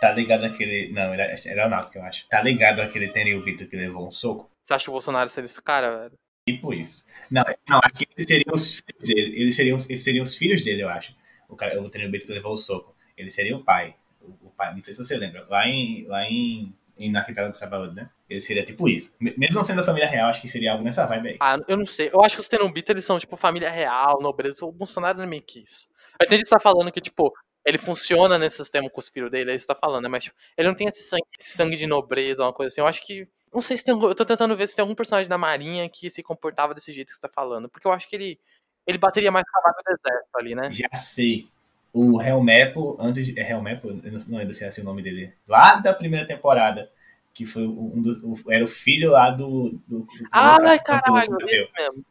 Tá 0.00 0.12
ligado 0.12 0.44
aquele. 0.44 0.92
Não, 0.92 1.14
era 1.14 1.24
era 1.24 1.34
aeronáutico, 1.46 1.96
eu 1.98 2.02
acho. 2.04 2.28
Tá 2.28 2.42
ligado 2.42 2.80
aquele 2.80 3.08
Tenryubito 3.08 3.66
que 3.66 3.76
levou 3.76 4.06
um 4.06 4.10
soco? 4.10 4.50
Você 4.62 4.74
acha 4.74 4.84
que 4.84 4.90
o 4.90 4.92
Bolsonaro 4.92 5.28
seria 5.28 5.46
esse 5.46 5.62
cara, 5.62 5.96
velho? 6.02 6.12
Tipo 6.48 6.74
isso. 6.74 7.06
Não, 7.30 7.42
não 7.68 7.80
acho 7.82 8.04
que 8.04 8.08
eles 8.14 8.26
seriam 8.26 8.54
os 8.54 8.80
filhos 8.80 9.08
dele. 9.08 9.40
Eles 9.40 9.56
seriam, 9.56 9.78
eles 9.88 10.04
seriam 10.04 10.22
os 10.24 10.34
filhos 10.36 10.62
dele, 10.62 10.82
eu 10.82 10.88
acho. 10.90 11.16
O, 11.48 11.56
cara, 11.56 11.80
o 11.80 11.88
Tenryubito 11.88 12.26
que 12.26 12.32
levou 12.32 12.52
o 12.52 12.58
soco. 12.58 12.94
Ele 13.16 13.30
seria 13.30 13.56
o 13.56 13.64
pai. 13.64 13.96
O, 14.20 14.32
o 14.48 14.50
pai. 14.50 14.74
Não 14.74 14.82
sei 14.82 14.92
se 14.92 14.98
você 15.02 15.16
lembra. 15.16 15.46
Lá 15.48 15.66
em. 15.66 16.04
Lá 16.06 16.24
em. 16.24 16.74
em 16.98 17.10
na 17.10 17.24
Quintada 17.24 17.48
do 17.48 17.56
Sabaúde, 17.56 17.94
né? 17.94 18.10
Ele 18.28 18.40
seria 18.40 18.64
tipo 18.64 18.88
isso. 18.88 19.14
Me- 19.20 19.34
Mesmo 19.36 19.54
não 19.56 19.64
sendo 19.64 19.76
da 19.78 19.82
família 19.84 20.08
real, 20.08 20.28
acho 20.28 20.42
que 20.42 20.48
seria 20.48 20.72
algo 20.72 20.82
nessa 20.82 21.06
vibe 21.06 21.28
aí. 21.30 21.36
Ah, 21.40 21.58
eu 21.68 21.76
não 21.76 21.86
sei. 21.86 22.10
Eu 22.12 22.20
acho 22.22 22.36
que 22.36 22.40
os 22.42 22.48
Tenubita, 22.48 22.92
eles 22.92 23.04
são, 23.04 23.18
tipo, 23.18 23.36
família 23.36 23.70
real, 23.70 24.20
nobreza. 24.20 24.64
O 24.64 24.72
Bolsonaro 24.72 25.18
não 25.18 25.24
é 25.24 25.28
meio 25.28 25.42
que 25.42 25.60
isso. 25.60 25.88
Eu 26.20 26.26
entendi 26.26 26.42
que 26.42 26.48
você 26.48 26.54
tá 26.54 26.60
falando 26.60 26.90
que, 26.90 27.00
tipo, 27.00 27.32
ele 27.64 27.78
funciona 27.78 28.36
nesse 28.38 28.56
sistema 28.56 28.88
com 28.90 28.98
os 29.00 29.08
filhos 29.08 29.30
dele, 29.30 29.52
aí 29.52 29.58
você 29.58 29.66
tá 29.66 29.74
falando, 29.74 30.02
né? 30.04 30.08
Mas, 30.08 30.24
tipo, 30.24 30.36
ele 30.56 30.66
não 30.68 30.74
tem 30.74 30.88
esse 30.88 31.02
sangue, 31.02 31.22
esse 31.38 31.50
sangue 31.56 31.76
de 31.76 31.86
nobreza, 31.86 32.42
uma 32.42 32.52
coisa 32.52 32.68
assim. 32.68 32.80
Eu 32.80 32.86
acho 32.86 33.04
que. 33.06 33.28
Não 33.54 33.62
sei 33.62 33.76
se 33.76 33.84
tem. 33.84 33.94
algum- 33.94 34.08
Eu 34.08 34.14
tô 34.14 34.24
tentando 34.24 34.56
ver 34.56 34.66
se 34.66 34.74
tem 34.76 34.82
algum 34.82 34.94
personagem 34.94 35.28
da 35.28 35.38
Marinha 35.38 35.88
que 35.88 36.10
se 36.10 36.22
comportava 36.22 36.74
desse 36.74 36.92
jeito 36.92 37.08
que 37.08 37.14
você 37.14 37.20
tá 37.20 37.30
falando. 37.32 37.68
Porque 37.68 37.86
eu 37.86 37.92
acho 37.92 38.08
que 38.08 38.16
ele. 38.16 38.40
Ele 38.86 38.98
bateria 38.98 39.30
mais 39.32 39.44
com 39.48 39.58
a 39.68 39.72
do 39.72 39.98
exército 39.98 40.38
ali, 40.38 40.54
né? 40.54 40.70
Já 40.72 40.88
sei. 40.94 41.48
O 41.92 42.20
Helmepo, 42.20 42.96
antes 43.00 43.26
de. 43.28 43.38
É 43.40 43.50
Helmepo? 43.50 43.88
Eu 43.88 44.12
não- 44.12 44.20
não 44.28 44.38
lembro 44.38 44.52
se 44.54 44.64
é 44.64 44.66
assim 44.68 44.82
o 44.82 44.84
nome 44.84 45.02
dele. 45.02 45.32
Lá 45.48 45.76
da 45.76 45.94
primeira 45.94 46.26
temporada. 46.26 46.90
Que 47.36 47.44
foi 47.44 47.66
um 47.66 48.00
dos. 48.00 48.42
era 48.48 48.64
o 48.64 48.68
filho 48.68 49.10
lá 49.10 49.30
do. 49.30 49.78
do, 49.86 49.98
do 50.00 50.08
Ai, 50.32 50.78
do- 50.78 50.84
caralho, 50.84 51.36
esse 51.44 51.44
mesmo. 51.44 52.04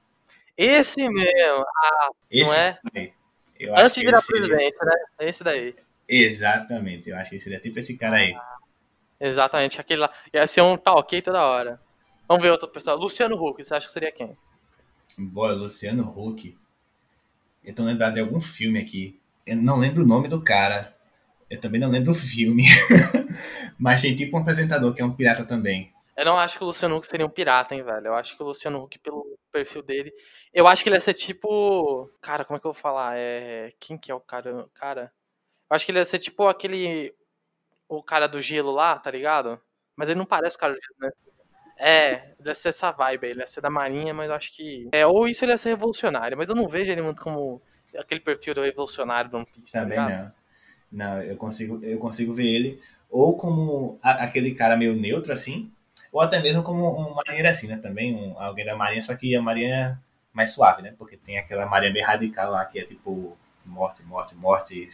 Esse 0.55 1.09
mesmo. 1.09 1.65
Esse 2.29 2.51
não 2.51 2.59
é? 2.61 2.79
Eu 3.59 3.75
Antes 3.75 3.95
de 3.95 4.01
virar 4.01 4.17
ele 4.17 4.21
seria- 4.21 4.45
presidente, 4.47 4.77
né? 4.85 4.93
Esse 5.19 5.43
daí. 5.43 5.75
Exatamente, 6.07 7.09
eu 7.09 7.17
acho 7.17 7.31
que 7.31 7.39
seria 7.39 7.59
tipo 7.59 7.79
esse 7.79 7.97
cara 7.97 8.17
aí. 8.17 8.35
Exatamente, 9.19 9.81
aquele 9.81 10.01
lá. 10.01 10.11
Ia 10.31 10.45
ser 10.45 10.61
um 10.61 10.77
tá 10.77 10.93
ok 10.93 11.19
toda 11.23 11.41
hora. 11.43 11.81
Vamos 12.27 12.43
ver 12.43 12.51
outro 12.51 12.67
pessoal. 12.67 12.95
Luciano 12.95 13.35
Huck, 13.35 13.63
você 13.63 13.73
acha 13.73 13.87
que 13.87 13.93
seria 13.93 14.11
quem? 14.11 14.37
Boa, 15.17 15.53
Luciano 15.53 16.03
Huck. 16.15 16.55
Eu 17.63 17.73
tô 17.73 17.83
lembrado 17.83 18.13
de 18.13 18.19
algum 18.19 18.39
filme 18.39 18.79
aqui. 18.79 19.19
Eu 19.45 19.55
não 19.55 19.77
lembro 19.79 20.03
o 20.03 20.07
nome 20.07 20.27
do 20.27 20.39
cara. 20.43 20.94
Eu 21.49 21.59
também 21.59 21.79
não 21.79 21.89
lembro 21.89 22.11
o 22.11 22.15
filme. 22.15 22.63
Mas 23.77 24.01
tem 24.01 24.15
tipo 24.15 24.37
um 24.37 24.41
apresentador 24.41 24.93
que 24.93 25.01
é 25.01 25.05
um 25.05 25.13
pirata 25.13 25.45
também. 25.45 25.93
Eu 26.15 26.25
não 26.25 26.37
acho 26.37 26.57
que 26.57 26.63
o 26.63 26.67
Luciano 26.67 26.95
Huck 26.95 27.05
seria 27.05 27.25
um 27.25 27.29
pirata, 27.29 27.75
hein, 27.75 27.83
velho. 27.83 28.07
Eu 28.07 28.15
acho 28.15 28.35
que 28.35 28.41
o 28.41 28.45
Luciano 28.45 28.81
Huck, 28.81 28.97
pelo 28.99 29.37
perfil 29.51 29.81
dele. 29.81 30.13
Eu 30.53 30.67
acho 30.67 30.81
que 30.81 30.89
ele 30.89 30.95
ia 30.95 31.01
ser 31.01 31.13
tipo. 31.13 32.09
Cara, 32.21 32.45
como 32.45 32.57
é 32.57 32.59
que 32.59 32.65
eu 32.65 32.71
vou 32.71 32.81
falar? 32.81 33.17
É. 33.17 33.73
Quem 33.79 33.97
que 33.97 34.11
é 34.11 34.15
o 34.15 34.19
cara? 34.19 34.67
Cara. 34.73 35.11
Eu 35.69 35.75
acho 35.75 35.85
que 35.85 35.91
ele 35.91 35.99
ia 35.99 36.05
ser 36.05 36.19
tipo 36.19 36.47
aquele. 36.47 37.13
O 37.87 38.01
cara 38.01 38.27
do 38.27 38.39
gelo 38.39 38.71
lá, 38.71 38.97
tá 38.97 39.11
ligado? 39.11 39.59
Mas 39.95 40.09
ele 40.09 40.17
não 40.17 40.25
parece 40.25 40.55
o 40.55 40.59
cara 40.59 40.73
do 40.73 40.79
gelo, 40.79 40.95
né? 40.99 41.11
É, 41.77 42.33
ele 42.39 42.47
ia 42.47 42.55
ser 42.55 42.69
essa 42.69 42.91
vibe 42.91 43.25
aí, 43.25 43.31
ele 43.31 43.41
ia 43.41 43.47
ser 43.47 43.59
da 43.61 43.69
marinha, 43.69 44.13
mas 44.13 44.29
eu 44.29 44.35
acho 44.35 44.53
que. 44.53 44.89
É, 44.93 45.05
ou 45.05 45.27
isso 45.27 45.43
ele 45.43 45.51
ia 45.51 45.57
ser 45.57 45.69
revolucionário, 45.69 46.37
mas 46.37 46.49
eu 46.49 46.55
não 46.55 46.67
vejo 46.67 46.91
ele 46.91 47.01
muito 47.01 47.21
como 47.21 47.61
aquele 47.97 48.21
perfil 48.21 48.53
do 48.53 48.61
revolucionário 48.61 49.29
do 49.29 49.37
One 49.37 49.45
Piece, 49.45 49.73
tá 49.73 49.81
Também 49.81 49.99
ligado? 49.99 50.23
não. 50.23 50.44
Não, 50.95 51.21
eu 51.21 51.37
consigo, 51.37 51.83
eu 51.83 51.99
consigo 51.99 52.33
ver 52.33 52.45
ele 52.47 52.81
ou 53.09 53.35
como 53.37 53.99
a- 54.01 54.23
aquele 54.23 54.53
cara 54.55 54.77
meio 54.77 54.95
neutro 54.95 55.33
assim, 55.33 55.71
ou 56.11 56.21
até 56.21 56.41
mesmo 56.41 56.63
como 56.63 56.97
um 56.99 57.13
marinheiro 57.13 57.49
assim, 57.49 57.67
né? 57.67 57.77
Também 57.77 58.15
um, 58.15 58.39
alguém 58.39 58.65
da 58.65 58.75
marinha, 58.75 59.03
só 59.03 59.15
que 59.15 59.35
a 59.35 59.41
marinha 59.41 59.99
mais 60.33 60.53
suave, 60.53 60.81
né? 60.81 60.93
Porque 60.97 61.17
tem 61.17 61.37
aquela 61.37 61.65
marinha 61.65 61.93
bem 61.93 62.03
radical 62.03 62.51
lá 62.51 62.65
que 62.65 62.79
é 62.79 62.85
tipo 62.85 63.37
morte, 63.65 64.03
morte, 64.03 64.35
morte, 64.35 64.89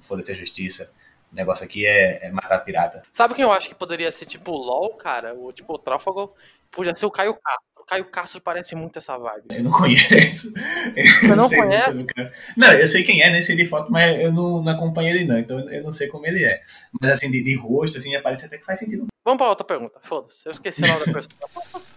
foda-se 0.00 0.32
a 0.32 0.34
justiça. 0.34 0.92
O 1.32 1.34
negócio 1.36 1.64
aqui 1.64 1.86
é, 1.86 2.26
é 2.26 2.30
matar 2.30 2.58
pirata. 2.60 3.02
Sabe 3.12 3.34
quem 3.34 3.44
eu 3.44 3.52
acho 3.52 3.68
que 3.68 3.74
poderia 3.74 4.10
ser 4.12 4.26
tipo 4.26 4.52
o 4.52 4.56
LOL, 4.58 4.96
cara? 4.96 5.34
O 5.34 5.52
tipo 5.52 5.72
o 5.74 5.78
Trófago? 5.78 6.34
Podia 6.70 6.94
ser 6.94 7.06
o 7.06 7.10
Caio 7.10 7.34
Castro. 7.34 7.75
Caio 7.86 8.04
Castro 8.06 8.40
parece 8.40 8.74
muito 8.74 8.98
essa 8.98 9.16
vibe. 9.16 9.46
Eu 9.50 9.62
não 9.62 9.70
conheço. 9.70 10.52
Eu 11.28 11.36
não 11.36 11.48
sei 11.48 11.58
conhece? 11.58 12.04
cara. 12.04 12.32
Não, 12.56 12.72
eu 12.72 12.86
sei 12.88 13.04
quem 13.04 13.22
é, 13.22 13.30
né? 13.30 13.40
Sei 13.40 13.54
de 13.54 13.66
foto, 13.66 13.92
mas 13.92 14.20
eu 14.20 14.32
não, 14.32 14.62
não 14.62 14.72
acompanho 14.72 15.10
ele 15.10 15.24
não. 15.24 15.38
Então 15.38 15.60
eu 15.70 15.82
não 15.84 15.92
sei 15.92 16.08
como 16.08 16.26
ele 16.26 16.44
é. 16.44 16.60
Mas 17.00 17.12
assim, 17.12 17.30
de, 17.30 17.42
de 17.42 17.54
rosto, 17.54 17.98
assim, 17.98 18.20
parece 18.20 18.46
até 18.46 18.58
que 18.58 18.64
faz 18.64 18.80
sentido. 18.80 19.06
Vamos 19.24 19.38
pra 19.38 19.48
outra 19.48 19.64
pergunta. 19.64 20.00
Foda-se. 20.02 20.46
Eu 20.46 20.52
esqueci 20.52 20.82
o 20.82 20.86
nome 20.86 21.06
da 21.06 21.12
pessoa. 21.12 21.82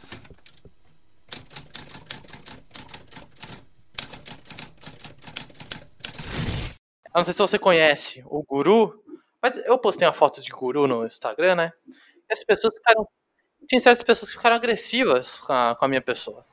Eu 7.10 7.20
não 7.20 7.24
sei 7.24 7.34
se 7.34 7.40
você 7.40 7.58
conhece 7.58 8.24
o 8.28 8.44
Guru, 8.44 9.04
mas 9.42 9.58
eu 9.58 9.80
postei 9.80 10.08
uma 10.08 10.14
foto 10.14 10.42
de 10.42 10.50
Guru 10.52 10.88
no 10.88 11.06
Instagram, 11.06 11.56
né? 11.56 11.74
E 12.30 12.34
as 12.34 12.44
pessoas 12.44 12.76
ficaram. 12.76 13.08
Tinha 13.70 13.80
certas 13.80 14.02
pessoas 14.02 14.32
que 14.32 14.38
ficaram 14.38 14.56
agressivas 14.56 15.40
com 15.40 15.54
a, 15.54 15.76
com 15.76 15.86
a 15.86 15.88
minha 15.88 16.02
pessoa. 16.02 16.44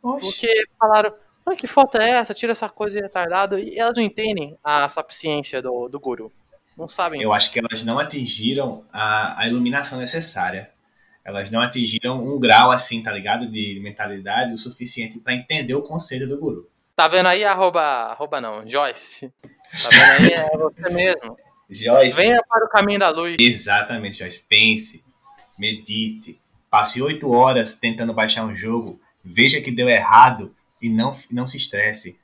Oxe. 0.00 0.24
Porque 0.24 0.64
falaram, 0.78 1.12
"Ah, 1.44 1.56
que 1.56 1.66
foto 1.66 1.98
é 1.98 2.10
essa? 2.10 2.32
Tira 2.32 2.52
essa 2.52 2.68
coisa 2.68 2.96
de 2.96 3.02
retardado. 3.02 3.58
E 3.58 3.76
elas 3.78 3.96
não 3.96 4.02
entendem 4.02 4.56
a 4.62 4.88
sapiência 4.88 5.60
do, 5.60 5.88
do 5.88 5.98
guru. 5.98 6.32
Não 6.76 6.86
sabem. 6.86 7.20
Eu 7.20 7.32
acho 7.32 7.52
que 7.52 7.58
elas 7.58 7.84
não 7.84 7.98
atingiram 7.98 8.84
a, 8.92 9.42
a 9.42 9.48
iluminação 9.48 9.98
necessária. 9.98 10.70
Elas 11.24 11.50
não 11.50 11.60
atingiram 11.60 12.18
um 12.18 12.38
grau 12.38 12.70
assim, 12.70 13.02
tá 13.02 13.12
ligado? 13.12 13.46
De 13.48 13.78
mentalidade 13.80 14.54
o 14.54 14.58
suficiente 14.58 15.18
pra 15.20 15.34
entender 15.34 15.74
o 15.74 15.82
conselho 15.82 16.28
do 16.28 16.38
guru. 16.38 16.68
Tá 16.94 17.08
vendo 17.08 17.26
aí, 17.26 17.44
arroba, 17.44 17.80
arroba 17.82 18.40
não, 18.40 18.68
Joyce? 18.68 19.32
Tá 19.42 19.88
vendo 19.90 20.32
aí? 20.32 20.32
É 20.32 20.58
você 20.58 20.90
mesmo. 20.90 21.36
Joyce. 21.70 22.16
Venha 22.16 22.42
para 22.48 22.66
o 22.66 22.68
caminho 22.68 22.98
da 22.98 23.08
luz. 23.08 23.36
Exatamente, 23.38 24.18
Joyce. 24.18 24.44
Pense, 24.48 25.04
medite, 25.58 26.38
passe 26.72 27.02
oito 27.02 27.30
horas 27.30 27.74
tentando 27.74 28.14
baixar 28.14 28.46
um 28.46 28.54
jogo, 28.54 28.98
veja 29.22 29.60
que 29.60 29.70
deu 29.70 29.90
errado 29.90 30.56
e 30.80 30.88
não, 30.88 31.12
não 31.30 31.46
se 31.46 31.58
estresse. 31.58 32.18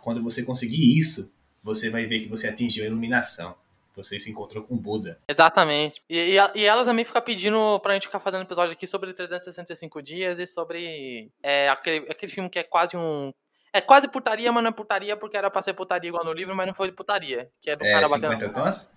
Quando 0.00 0.22
você 0.22 0.42
conseguir 0.42 0.98
isso, 0.98 1.30
você 1.62 1.90
vai 1.90 2.06
ver 2.06 2.20
que 2.20 2.26
você 2.28 2.48
atingiu 2.48 2.84
a 2.84 2.86
iluminação. 2.86 3.54
Você 3.94 4.18
se 4.18 4.30
encontrou 4.30 4.64
com 4.64 4.74
Buda. 4.74 5.18
Exatamente. 5.28 6.00
E, 6.08 6.18
e, 6.18 6.38
e 6.54 6.64
elas 6.64 6.86
também 6.86 7.04
ficam 7.04 7.20
pedindo 7.20 7.78
pra 7.80 7.92
gente 7.92 8.06
ficar 8.06 8.20
fazendo 8.20 8.40
episódio 8.40 8.72
aqui 8.72 8.86
sobre 8.86 9.12
365 9.12 10.00
dias 10.00 10.38
e 10.38 10.46
sobre 10.46 11.30
é, 11.42 11.68
aquele, 11.68 12.10
aquele 12.10 12.32
filme 12.32 12.48
que 12.48 12.58
é 12.58 12.62
quase 12.62 12.96
um. 12.96 13.30
É 13.74 13.82
quase 13.82 14.08
putaria, 14.08 14.50
mas 14.50 14.62
não 14.62 14.70
é 14.70 14.72
putaria 14.72 15.18
porque 15.18 15.36
era 15.36 15.50
pra 15.50 15.60
ser 15.60 15.74
putaria 15.74 16.08
igual 16.08 16.24
no 16.24 16.32
livro, 16.32 16.56
mas 16.56 16.66
não 16.66 16.72
foi 16.74 16.88
de 16.88 16.94
putaria. 16.96 17.50
Que 17.60 17.68
é 17.68 17.76
do 17.76 17.84
É, 17.84 17.92
cara 17.92 18.08
50 18.08 18.28
batendo. 18.28 18.54
tons? 18.54 18.90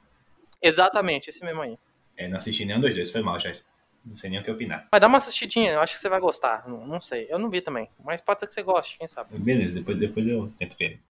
Exatamente, 0.62 1.30
esse 1.30 1.44
mesmo 1.44 1.62
aí. 1.62 1.78
É, 2.16 2.30
não 2.30 2.38
assisti 2.38 2.64
nenhum 2.64 2.80
dos 2.80 2.94
dois, 2.94 3.12
foi 3.12 3.22
mal, 3.22 3.38
Joyce. 3.38 3.66
Não 4.06 4.16
sei 4.16 4.30
nem 4.30 4.40
o 4.40 4.44
que 4.44 4.52
opinar. 4.52 4.88
Mas 4.92 5.02
dá 5.02 5.08
uma 5.08 5.18
assistidinha, 5.18 5.72
eu 5.72 5.82
acho 5.82 5.94
que 5.94 6.00
você 6.00 6.08
vai 6.08 6.20
gostar. 6.20 6.68
Não, 6.68 6.86
não 6.86 7.00
sei, 7.00 7.26
eu 7.30 7.40
não 7.40 7.50
vi 7.50 7.60
também. 7.60 7.90
Mas 8.04 8.22
pode 8.22 8.40
ser 8.40 8.48
que 8.48 8.54
você 8.54 8.62
goste, 8.62 8.98
quem 9.00 9.08
sabe. 9.08 9.36
Beleza, 9.38 9.80
depois, 9.80 9.98
depois 9.98 10.28
eu 10.28 10.54
tento 10.60 10.78
ver. 10.78 11.02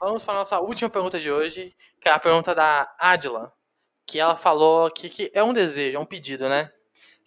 Vamos 0.00 0.24
para 0.24 0.34
nossa 0.34 0.58
última 0.58 0.90
pergunta 0.90 1.20
de 1.20 1.30
hoje, 1.30 1.76
que 2.00 2.08
é 2.08 2.12
a 2.12 2.18
pergunta 2.18 2.54
da 2.54 2.92
Adila, 2.98 3.52
que 4.06 4.18
ela 4.18 4.34
falou 4.34 4.90
que, 4.90 5.08
que 5.08 5.30
é 5.32 5.44
um 5.44 5.52
desejo, 5.52 5.96
é 5.96 6.00
um 6.00 6.06
pedido, 6.06 6.48
né? 6.48 6.72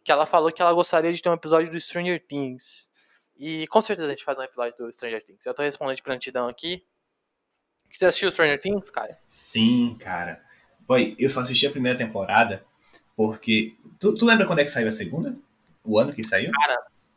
Que 0.03 0.11
ela 0.11 0.25
falou 0.25 0.51
que 0.51 0.61
ela 0.61 0.73
gostaria 0.73 1.13
de 1.13 1.21
ter 1.21 1.29
um 1.29 1.33
episódio 1.33 1.71
do 1.71 1.79
Stranger 1.79 2.21
Things. 2.27 2.89
E 3.37 3.67
com 3.67 3.81
certeza 3.81 4.07
a 4.07 4.15
gente 4.15 4.25
faz 4.25 4.37
um 4.37 4.43
episódio 4.43 4.75
do 4.77 4.91
Stranger 4.91 5.23
Things. 5.23 5.45
Eu 5.45 5.53
tô 5.53 5.61
respondendo 5.61 5.95
de 5.95 6.03
prontidão 6.03 6.47
aqui. 6.47 6.83
Você 7.93 8.07
assistiu 8.07 8.31
Stranger 8.31 8.59
Things, 8.59 8.89
cara? 8.89 9.17
Sim, 9.27 9.95
cara. 9.99 10.41
Boy, 10.87 11.15
eu 11.19 11.29
só 11.29 11.41
assisti 11.41 11.67
a 11.67 11.71
primeira 11.71 11.97
temporada 11.97 12.65
porque. 13.15 13.75
Tu, 13.99 14.15
tu 14.15 14.25
lembra 14.25 14.47
quando 14.47 14.59
é 14.59 14.63
que 14.63 14.71
saiu 14.71 14.87
a 14.87 14.91
segunda? 14.91 15.35
O 15.83 15.99
ano 15.99 16.11
que 16.11 16.23
saiu? 16.23 16.51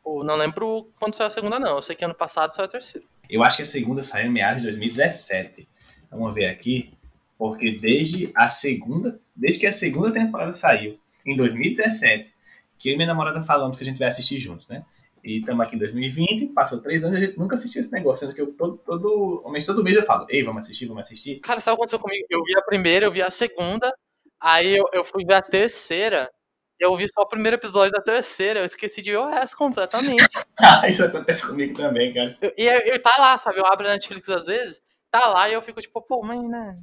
Eu 0.04 0.22
não 0.22 0.36
lembro 0.36 0.90
quando 1.00 1.14
saiu 1.14 1.28
a 1.28 1.30
segunda, 1.30 1.58
não. 1.58 1.76
Eu 1.76 1.82
sei 1.82 1.96
que 1.96 2.04
ano 2.04 2.14
passado 2.14 2.54
saiu 2.54 2.66
a 2.66 2.68
terceira. 2.68 3.06
Eu 3.28 3.42
acho 3.42 3.56
que 3.56 3.62
a 3.62 3.66
segunda 3.66 4.02
saiu 4.02 4.26
em 4.26 4.30
meados 4.30 4.62
de 4.62 4.68
2017. 4.68 5.66
Vamos 6.10 6.34
ver 6.34 6.46
aqui. 6.46 6.92
Porque 7.38 7.72
desde 7.72 8.30
a 8.34 8.50
segunda. 8.50 9.18
Desde 9.34 9.60
que 9.60 9.66
a 9.66 9.72
segunda 9.72 10.12
temporada 10.12 10.54
saiu, 10.54 10.98
em 11.24 11.36
2017, 11.36 12.32
que 12.78 12.90
eu 12.90 12.94
e 12.94 12.96
minha 12.96 13.08
namorada 13.08 13.42
falamos 13.42 13.76
que 13.76 13.82
a 13.82 13.86
gente 13.86 13.98
vai 13.98 14.08
assistir 14.08 14.38
juntos, 14.38 14.68
né? 14.68 14.84
E 15.26 15.40
estamos 15.40 15.66
aqui 15.66 15.74
em 15.74 15.78
2020, 15.80 16.52
passou 16.54 16.80
três 16.80 17.02
anos 17.04 17.18
e 17.18 17.22
a 17.24 17.26
gente 17.26 17.36
nunca 17.38 17.56
assistiu 17.56 17.82
esse 17.82 17.90
negócio. 17.92 18.26
Sendo 18.26 18.34
que 18.34 18.40
eu 18.40 18.52
todo, 18.54 18.76
todo, 18.78 19.42
menos 19.46 19.64
todo 19.64 19.82
mês 19.82 19.96
eu 19.96 20.04
falo, 20.04 20.24
ei, 20.30 20.44
vamos 20.44 20.64
assistir, 20.64 20.86
vamos 20.86 21.02
assistir. 21.02 21.40
Cara, 21.40 21.58
sabe 21.58 21.74
o 21.74 21.76
que 21.78 21.80
aconteceu 21.82 21.98
comigo? 21.98 22.24
Eu 22.30 22.44
vi 22.44 22.56
a 22.56 22.62
primeira, 22.62 23.06
eu 23.06 23.10
vi 23.12 23.20
a 23.22 23.30
segunda, 23.30 23.92
aí 24.40 24.76
eu, 24.76 24.84
eu 24.92 25.04
fui 25.04 25.24
ver 25.26 25.34
a 25.34 25.42
terceira, 25.42 26.30
eu 26.78 26.94
vi 26.94 27.08
só 27.12 27.22
o 27.22 27.26
primeiro 27.28 27.56
episódio 27.56 27.90
da 27.90 28.00
terceira, 28.00 28.60
eu 28.60 28.64
esqueci 28.64 29.02
de 29.02 29.10
ver 29.10 29.16
o 29.18 29.26
resto 29.26 29.56
completamente. 29.56 30.28
Ah, 30.58 30.88
Isso 30.88 31.04
acontece 31.04 31.48
comigo 31.48 31.76
também, 31.76 32.14
cara. 32.14 32.38
Eu- 32.40 32.52
E 32.56 32.64
eu- 32.66 32.80
eu 32.94 33.02
tá 33.02 33.14
lá, 33.18 33.36
sabe? 33.36 33.58
Eu 33.58 33.66
abro 33.66 33.86
a 33.86 33.92
Netflix 33.92 34.26
às 34.30 34.46
vezes, 34.46 34.80
tá 35.10 35.26
lá 35.28 35.48
e 35.50 35.52
eu 35.52 35.60
fico 35.60 35.82
tipo, 35.82 36.00
pô, 36.00 36.22
mas 36.24 36.40
né, 36.48 36.78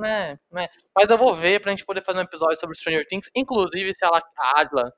né, 0.00 0.38
né. 0.50 0.68
Mas 0.96 1.10
eu 1.10 1.18
vou 1.18 1.34
ver 1.34 1.60
pra 1.60 1.70
gente 1.72 1.84
poder 1.84 2.02
fazer 2.02 2.20
um 2.20 2.22
episódio 2.22 2.56
sobre 2.58 2.74
Stranger 2.76 3.06
Things. 3.06 3.28
Inclusive, 3.34 3.92
se 3.94 4.02
ela, 4.04 4.22
a 4.38 4.60
Adla, 4.60 4.90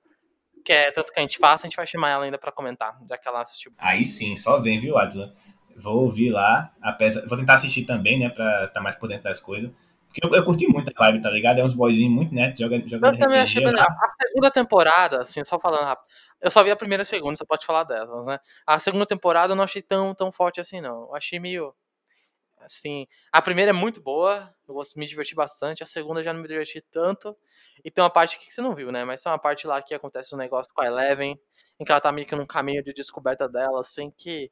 quer 0.64 0.92
tanto 0.92 1.12
que 1.12 1.18
a 1.18 1.22
gente 1.22 1.38
faça, 1.38 1.66
a 1.66 1.68
gente 1.68 1.76
vai 1.76 1.86
chamar 1.86 2.10
ela 2.10 2.24
ainda 2.24 2.38
pra 2.38 2.52
comentar, 2.52 2.98
já 3.08 3.16
que 3.18 3.26
ela 3.28 3.40
assistiu. 3.42 3.72
Aí 3.78 4.04
sim, 4.04 4.36
só 4.36 4.58
vem, 4.60 4.78
viu, 4.78 4.96
Adla? 4.98 5.32
Vou 5.76 6.02
ouvir 6.02 6.30
lá, 6.30 6.70
apesar- 6.82 7.26
vou 7.26 7.38
tentar 7.38 7.54
assistir 7.54 7.84
também, 7.84 8.18
né, 8.18 8.28
pra 8.28 8.64
estar 8.66 8.80
mais 8.80 8.96
por 8.96 9.08
dentro 9.08 9.24
das 9.24 9.40
coisas. 9.40 9.70
Porque 10.08 10.26
eu, 10.26 10.30
eu 10.34 10.44
curti 10.44 10.66
muito 10.66 10.92
a 10.94 11.04
vibe, 11.04 11.22
tá 11.22 11.30
ligado? 11.30 11.60
É 11.60 11.64
uns 11.64 11.72
boyzinhos 11.72 12.12
muito 12.12 12.34
netos, 12.34 12.58
jogando, 12.60 12.88
jogando 12.88 13.14
Eu 13.14 13.18
também 13.20 13.38
RPG 13.40 13.42
achei 13.58 13.64
lá. 13.64 13.70
legal. 13.70 13.86
A 13.88 14.12
segunda 14.26 14.50
temporada, 14.50 15.20
assim, 15.20 15.44
só 15.44 15.58
falando 15.60 15.84
rápido. 15.84 16.06
Eu 16.40 16.50
só 16.50 16.64
vi 16.64 16.70
a 16.72 16.76
primeira 16.76 17.02
e 17.02 17.04
a 17.04 17.06
segunda, 17.06 17.36
você 17.36 17.46
pode 17.46 17.64
falar 17.64 17.84
delas, 17.84 18.26
né? 18.26 18.38
A 18.66 18.78
segunda 18.80 19.06
temporada 19.06 19.52
eu 19.52 19.56
não 19.56 19.62
achei 19.62 19.80
tão, 19.80 20.12
tão 20.12 20.32
forte 20.32 20.60
assim, 20.60 20.80
não. 20.80 21.02
Eu 21.02 21.14
achei 21.14 21.38
meio. 21.38 21.72
Assim. 22.58 23.06
A 23.32 23.40
primeira 23.40 23.70
é 23.70 23.72
muito 23.72 24.02
boa, 24.02 24.52
eu 24.68 24.74
gosto- 24.74 24.98
me 24.98 25.06
diverti 25.06 25.34
bastante. 25.34 25.82
A 25.82 25.86
segunda 25.86 26.22
já 26.22 26.32
não 26.32 26.40
me 26.42 26.48
diverti 26.48 26.80
tanto. 26.90 27.34
E 27.84 27.90
tem 27.90 28.02
uma 28.02 28.10
parte 28.10 28.38
que 28.38 28.52
você 28.52 28.60
não 28.60 28.74
viu, 28.74 28.90
né? 28.92 29.04
Mas 29.04 29.22
tem 29.22 29.30
uma 29.32 29.38
parte 29.38 29.66
lá 29.66 29.80
que 29.82 29.94
acontece 29.94 30.34
um 30.34 30.38
negócio 30.38 30.72
com 30.74 30.82
a 30.82 30.86
Eleven, 30.86 31.38
em 31.78 31.84
que 31.84 31.90
ela 31.90 32.00
tá 32.00 32.12
meio 32.12 32.26
que 32.26 32.34
num 32.36 32.46
caminho 32.46 32.82
de 32.82 32.92
descoberta 32.92 33.48
dela, 33.48 33.80
assim, 33.80 34.10
que 34.16 34.50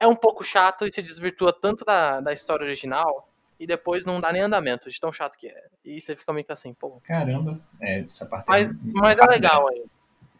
é 0.00 0.06
um 0.06 0.14
pouco 0.14 0.44
chato 0.44 0.86
e 0.86 0.92
se 0.92 1.02
desvirtua 1.02 1.52
tanto 1.52 1.84
da, 1.84 2.20
da 2.20 2.32
história 2.32 2.64
original. 2.64 3.28
E 3.60 3.66
depois 3.66 4.04
não 4.04 4.20
dá 4.20 4.32
nem 4.32 4.42
andamento, 4.42 4.88
de 4.88 5.00
tão 5.00 5.12
chato 5.12 5.36
que 5.36 5.48
é. 5.48 5.64
E 5.84 6.00
você 6.00 6.14
fica 6.14 6.32
meio 6.32 6.44
que 6.44 6.52
assim, 6.52 6.72
pô, 6.72 7.00
Caramba, 7.04 7.60
é, 7.82 7.98
essa 8.00 8.24
parte 8.24 8.46
mas, 8.46 8.68
aí 8.68 8.74
não- 8.84 9.02
mas 9.02 9.18
é 9.18 9.26
legal 9.26 9.68
ainda. 9.68 9.88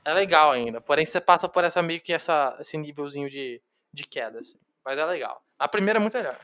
É 0.05 0.13
legal 0.15 0.53
ainda. 0.53 0.81
Porém, 0.81 1.05
você 1.05 1.21
passa 1.21 1.49
por 1.49 1.65
essa 1.65 1.83
meio 1.83 2.01
que 2.01 2.13
essa, 2.13 2.57
esse 2.61 2.79
nívelzinho 2.79 3.29
de, 3.29 3.61
de 3.93 4.05
queda, 4.05 4.39
assim. 4.39 4.57
Mas 4.85 4.97
é 4.97 5.05
legal. 5.05 5.43
A 5.59 5.67
primeira 5.67 5.99
é 5.99 6.01
muito 6.01 6.17
melhor. 6.17 6.39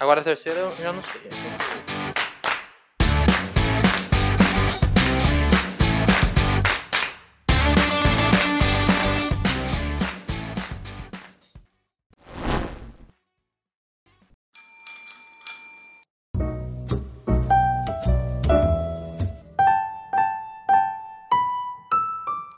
Agora 0.00 0.22
a 0.22 0.24
terceira 0.24 0.60
eu 0.60 0.76
já 0.76 0.92
não 0.92 1.02
sei. 1.02 1.20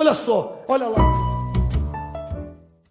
Olha 0.07 0.15
só, 0.15 0.65
olha 0.69 0.87
lá. 0.87 1.01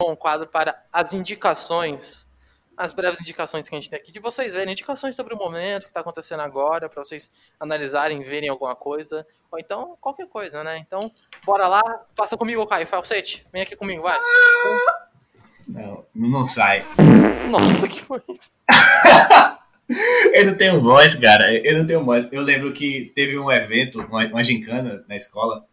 Um 0.04 0.18
quadro 0.18 0.48
para 0.48 0.84
as 0.92 1.14
indicações. 1.14 2.28
As 2.76 2.92
breves 2.92 3.22
indicações 3.22 3.70
que 3.70 3.74
a 3.74 3.80
gente 3.80 3.90
tem 3.90 3.98
aqui. 3.98 4.12
De 4.12 4.20
vocês 4.20 4.52
verem, 4.52 4.74
indicações 4.74 5.16
sobre 5.16 5.34
o 5.34 5.38
momento 5.38 5.84
que 5.84 5.92
está 5.92 6.02
acontecendo 6.02 6.42
agora, 6.42 6.90
para 6.90 7.02
vocês 7.02 7.32
analisarem, 7.58 8.20
verem 8.20 8.50
alguma 8.50 8.76
coisa. 8.76 9.26
Ou 9.50 9.58
então, 9.58 9.98
qualquer 10.02 10.28
coisa, 10.28 10.62
né? 10.62 10.78
Então, 10.80 11.10
bora 11.46 11.70
lá. 11.70 11.82
Passa 12.18 12.36
comigo, 12.36 12.68
Caio. 12.68 12.86
Falsete. 12.86 13.48
Vem 13.50 13.62
aqui 13.62 13.78
comigo, 13.78 14.04
vai. 14.04 14.20
Não, 15.66 16.06
não 16.14 16.46
sai. 16.50 16.86
Nossa, 17.50 17.88
que 17.88 18.02
foi 18.02 18.22
isso? 18.28 18.58
Eu 20.34 20.48
não 20.48 20.58
tenho 20.58 20.82
voz, 20.82 21.16
cara. 21.16 21.54
Eu 21.54 21.78
não 21.78 21.88
tenho 21.88 22.04
voz. 22.04 22.28
Eu 22.30 22.42
lembro 22.42 22.74
que 22.74 23.14
teve 23.16 23.40
um 23.40 23.50
evento, 23.50 24.02
uma, 24.02 24.26
uma 24.26 24.44
gincana 24.44 25.06
na 25.08 25.16
escola, 25.16 25.66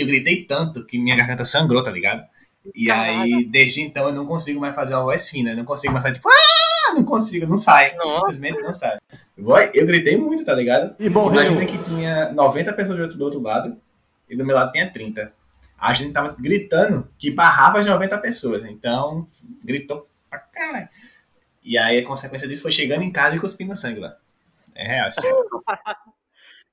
que 0.00 0.02
eu 0.02 0.06
gritei 0.06 0.44
tanto 0.44 0.84
que 0.84 0.98
minha 0.98 1.16
garganta 1.16 1.44
sangrou, 1.44 1.82
tá 1.82 1.90
ligado? 1.90 2.24
E 2.74 2.86
Caralho. 2.86 3.22
aí, 3.22 3.44
desde 3.44 3.82
então, 3.82 4.08
eu 4.08 4.14
não 4.14 4.26
consigo 4.26 4.60
mais 4.60 4.74
fazer 4.74 4.94
uma 4.94 5.04
voz 5.04 5.28
fina. 5.28 5.50
Eu 5.50 5.56
não 5.56 5.64
consigo 5.64 5.92
mais 5.92 6.02
fazer 6.02 6.14
tipo, 6.16 6.28
ah, 6.28 6.94
não 6.94 7.04
consigo, 7.04 7.46
não 7.46 7.56
sai. 7.56 7.94
Nossa. 7.96 8.16
Simplesmente 8.16 8.60
não 8.60 8.74
sai. 8.74 8.98
Eu 9.74 9.86
gritei 9.86 10.16
muito, 10.16 10.44
tá 10.44 10.54
ligado? 10.54 10.94
E 10.98 11.08
morreu. 11.08 11.42
Imagina 11.42 11.66
que 11.66 11.78
tinha 11.78 12.32
90 12.32 12.72
pessoas 12.74 12.96
do 12.96 13.02
outro, 13.02 13.18
do 13.18 13.24
outro 13.24 13.40
lado 13.40 13.76
e 14.28 14.36
do 14.36 14.44
meu 14.44 14.54
lado 14.54 14.72
tinha 14.72 14.90
30. 14.90 15.32
A 15.78 15.94
gente 15.94 16.12
tava 16.12 16.36
gritando 16.38 17.08
que 17.18 17.30
barrava 17.30 17.78
as 17.80 17.86
90 17.86 18.18
pessoas. 18.18 18.64
Então, 18.66 19.26
gritou 19.64 20.06
pra 20.28 20.38
caralho. 20.38 20.88
E 21.64 21.78
aí, 21.78 21.98
a 21.98 22.06
consequência 22.06 22.46
disso 22.46 22.62
foi 22.62 22.72
chegando 22.72 23.02
em 23.02 23.10
casa 23.10 23.36
e 23.36 23.40
cuspindo 23.40 23.74
sangue 23.74 24.00
lá. 24.00 24.16
É 24.74 24.86
real. 24.86 25.08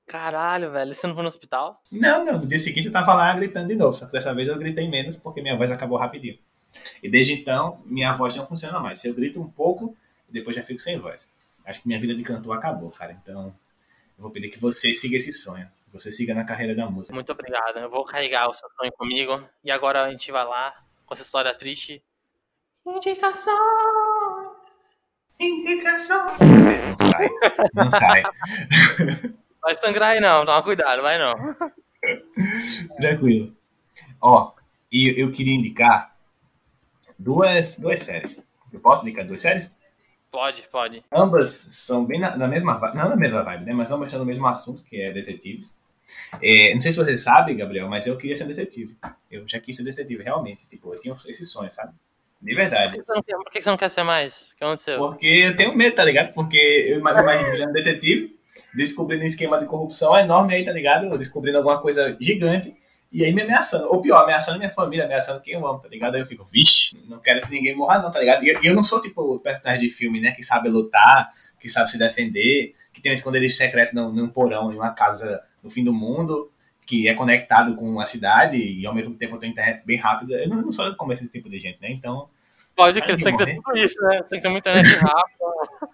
Caralho, 0.08 0.72
velho. 0.72 0.94
Você 0.94 1.06
não 1.06 1.14
foi 1.14 1.22
no 1.22 1.28
hospital? 1.28 1.82
Não, 1.92 2.24
não. 2.24 2.40
No 2.40 2.46
dia 2.46 2.58
seguinte 2.58 2.86
eu 2.86 2.92
tava 2.92 3.14
lá 3.14 3.32
gritando 3.34 3.68
de 3.68 3.76
novo. 3.76 3.94
Só 3.94 4.06
que 4.06 4.12
dessa 4.12 4.34
vez 4.34 4.48
eu 4.48 4.58
gritei 4.58 4.88
menos 4.88 5.16
porque 5.16 5.42
minha 5.42 5.56
voz 5.56 5.70
acabou 5.70 5.98
rapidinho. 5.98 6.38
E 7.02 7.08
desde 7.10 7.32
então, 7.34 7.80
minha 7.84 8.12
voz 8.14 8.34
não 8.34 8.46
funciona 8.46 8.80
mais. 8.80 9.04
Eu 9.04 9.14
grito 9.14 9.40
um 9.40 9.48
pouco 9.48 9.94
depois 10.28 10.56
já 10.56 10.62
fico 10.62 10.80
sem 10.80 10.98
voz. 10.98 11.26
Acho 11.64 11.82
que 11.82 11.88
minha 11.88 12.00
vida 12.00 12.14
de 12.14 12.22
cantor 12.22 12.56
acabou, 12.56 12.90
cara. 12.90 13.12
Então, 13.12 13.54
eu 14.16 14.22
vou 14.22 14.30
pedir 14.30 14.48
que 14.48 14.58
você 14.58 14.94
siga 14.94 15.16
esse 15.16 15.32
sonho. 15.32 15.68
Você 15.92 16.10
siga 16.10 16.34
na 16.34 16.44
carreira 16.44 16.74
da 16.74 16.88
música. 16.90 17.14
Muito 17.14 17.32
obrigado. 17.32 17.78
Eu 17.78 17.90
vou 17.90 18.04
carregar 18.04 18.48
o 18.48 18.54
seu 18.54 18.68
sonho 18.78 18.92
comigo. 18.92 19.42
E 19.64 19.70
agora 19.70 20.04
a 20.04 20.10
gente 20.10 20.30
vai 20.30 20.44
lá 20.44 20.74
com 21.06 21.14
essa 21.14 21.22
história 21.22 21.54
triste. 21.54 22.02
Indicações. 22.86 23.56
Indicação. 25.40 26.36
É, 26.40 26.88
Não 26.88 26.98
sai. 26.98 27.28
Não 27.74 27.90
sai. 27.90 28.22
Vai 29.62 29.74
sangrar 29.76 30.10
aí 30.10 30.20
não, 30.20 30.44
toma 30.46 30.62
cuidado, 30.62 31.02
vai 31.02 31.18
não. 31.18 31.34
Tranquilo. 33.00 33.54
Ó, 34.20 34.52
e 34.90 35.14
eu 35.20 35.30
queria 35.32 35.54
indicar 35.54 36.14
duas, 37.18 37.76
duas 37.76 38.02
séries. 38.02 38.46
Eu 38.72 38.80
posso 38.80 39.02
indicar 39.06 39.24
duas 39.26 39.42
séries? 39.42 39.74
Pode, 40.30 40.62
pode. 40.70 41.04
Ambas 41.12 41.50
são 41.70 42.04
bem 42.04 42.20
na, 42.20 42.36
na 42.36 42.46
mesma 42.46 42.74
vibe, 42.74 42.96
não 42.96 43.08
na 43.08 43.16
mesma 43.16 43.42
vibe, 43.42 43.64
né? 43.64 43.72
Mas 43.72 43.90
ambas 43.90 44.08
estão 44.08 44.20
no 44.20 44.26
mesmo 44.26 44.46
assunto, 44.46 44.82
que 44.82 45.00
é 45.00 45.10
detetives. 45.12 45.76
É, 46.42 46.74
não 46.74 46.80
sei 46.80 46.92
se 46.92 46.98
você 46.98 47.18
sabe, 47.18 47.54
Gabriel, 47.54 47.88
mas 47.88 48.06
eu 48.06 48.16
queria 48.16 48.36
ser 48.36 48.46
detetive. 48.46 48.96
Eu 49.30 49.46
já 49.48 49.58
quis 49.58 49.76
ser 49.76 49.82
detetive, 49.84 50.22
realmente. 50.22 50.66
Tipo, 50.66 50.94
eu 50.94 51.00
tinha 51.00 51.14
esse 51.28 51.46
sonho, 51.46 51.72
sabe? 51.72 51.92
De 52.40 52.54
verdade. 52.54 53.02
Por 53.02 53.22
que 53.22 53.22
você 53.22 53.32
não 53.32 53.42
por 53.42 53.50
que 53.52 53.62
você 53.62 53.70
não 53.70 53.76
quer 53.76 53.88
ser 53.90 54.02
mais? 54.04 54.52
O 54.52 54.56
que 54.56 54.64
aconteceu? 54.64 54.98
Porque 54.98 55.26
eu 55.26 55.56
tenho 55.56 55.74
medo, 55.74 55.96
tá 55.96 56.04
ligado? 56.04 56.32
Porque 56.34 56.56
eu 56.56 56.98
ima- 57.00 57.10
imagino 57.20 57.50
virando 57.50 57.72
detetive, 57.72 58.37
descobrindo 58.74 59.22
um 59.22 59.26
esquema 59.26 59.58
de 59.58 59.66
corrupção 59.66 60.16
enorme 60.16 60.54
aí, 60.54 60.64
tá 60.64 60.72
ligado? 60.72 61.16
Descobrindo 61.18 61.58
alguma 61.58 61.80
coisa 61.80 62.16
gigante. 62.20 62.74
E 63.10 63.24
aí 63.24 63.32
me 63.32 63.42
ameaçando. 63.42 63.86
Ou 63.86 64.00
pior, 64.02 64.22
ameaçando 64.22 64.58
minha 64.58 64.70
família, 64.70 65.06
ameaçando 65.06 65.40
quem 65.40 65.54
eu 65.54 65.66
amo, 65.66 65.78
tá 65.78 65.88
ligado? 65.88 66.14
Aí 66.14 66.20
eu 66.20 66.26
fico, 66.26 66.44
vixe, 66.44 66.96
não 67.08 67.18
quero 67.18 67.40
que 67.40 67.50
ninguém 67.50 67.74
morra, 67.74 68.00
não, 68.00 68.12
tá 68.12 68.20
ligado? 68.20 68.44
E 68.44 68.48
eu, 68.48 68.62
eu 68.62 68.74
não 68.74 68.84
sou 68.84 69.00
tipo 69.00 69.22
o 69.22 69.40
personagem 69.40 69.88
de 69.88 69.94
filme, 69.94 70.20
né? 70.20 70.32
Que 70.32 70.42
sabe 70.42 70.68
lutar, 70.68 71.30
que 71.58 71.68
sabe 71.68 71.90
se 71.90 71.98
defender, 71.98 72.74
que 72.92 73.00
tem 73.00 73.10
um 73.10 73.14
esconderijo 73.14 73.56
secreto 73.56 73.94
num, 73.94 74.12
num 74.12 74.28
porão, 74.28 74.70
em 74.70 74.76
uma 74.76 74.90
casa 74.90 75.42
no 75.62 75.70
fim 75.70 75.82
do 75.82 75.92
mundo, 75.92 76.50
que 76.86 77.08
é 77.08 77.14
conectado 77.14 77.74
com 77.76 77.98
a 77.98 78.06
cidade 78.06 78.56
e 78.56 78.86
ao 78.86 78.94
mesmo 78.94 79.14
tempo 79.14 79.38
tem 79.38 79.50
internet 79.50 79.84
bem 79.84 79.96
rápida. 79.96 80.34
Eu 80.36 80.48
não, 80.48 80.62
não 80.62 80.72
sou 80.72 80.94
como 80.96 81.12
esse 81.12 81.28
tipo 81.28 81.48
de 81.48 81.58
gente, 81.58 81.80
né? 81.80 81.90
Então. 81.90 82.28
Pode 82.76 83.00
crer, 83.00 83.18
você 83.18 83.24
tem 83.24 83.36
que 83.36 83.44
ter 83.44 83.54
tudo 83.56 83.78
isso, 83.78 84.00
né? 84.02 84.22
Você 84.22 84.30
tem 84.30 84.38
que 84.38 84.42
ter 84.42 84.48
uma 84.48 84.58
internet 84.58 84.86
rápida. 85.00 85.88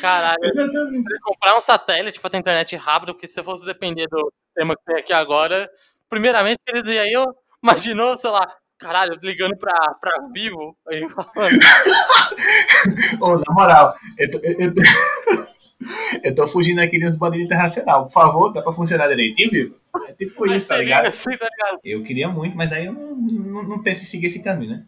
Caralho, 0.00 0.44
Exatamente. 0.44 1.12
eu 1.12 1.20
comprar 1.22 1.56
um 1.56 1.60
satélite 1.60 2.20
pra 2.20 2.30
ter 2.30 2.38
internet 2.38 2.76
rápido, 2.76 3.14
porque 3.14 3.26
se 3.26 3.34
você 3.34 3.42
fosse 3.42 3.66
depender 3.66 4.06
do 4.08 4.32
sistema 4.46 4.76
que 4.76 4.84
tem 4.84 4.96
aqui 4.96 5.12
agora, 5.12 5.70
primeiramente 6.08 6.58
eles 6.68 6.86
iam 6.86 7.02
aí, 7.02 7.12
eu 7.12 7.34
imaginou, 7.62 8.16
sei 8.18 8.30
lá, 8.30 8.46
caralho, 8.78 9.18
ligando 9.22 9.56
pra, 9.56 9.94
pra 10.00 10.28
vivo, 10.32 10.76
aí 10.88 11.08
falando, 11.08 11.30
Ô, 13.20 13.36
na 13.36 13.54
moral, 13.54 13.94
eu 14.18 14.30
tô, 14.30 14.38
eu, 14.38 14.60
eu 14.60 14.74
tô, 14.74 14.82
eu 16.24 16.34
tô 16.34 16.46
fugindo 16.46 16.80
aqui 16.80 16.98
de 16.98 17.06
uns 17.06 17.16
bandidos 17.16 17.46
internacional. 17.46 18.04
Por 18.04 18.12
favor, 18.12 18.52
dá 18.52 18.62
pra 18.62 18.72
funcionar 18.72 19.08
direitinho, 19.08 19.50
viu? 19.50 19.76
É 20.08 20.12
tipo 20.12 20.46
isso, 20.50 20.68
tá 20.68 20.78
ligado? 20.78 21.06
assim, 21.06 21.36
tá 21.36 21.48
ligado? 21.50 21.80
Eu 21.84 22.02
queria 22.02 22.28
muito, 22.28 22.56
mas 22.56 22.72
aí 22.72 22.86
eu 22.86 22.92
não, 22.92 23.14
não, 23.14 23.62
não 23.62 23.82
penso 23.82 24.02
em 24.02 24.06
seguir 24.06 24.26
esse 24.26 24.42
caminho, 24.42 24.72
né? 24.72 24.84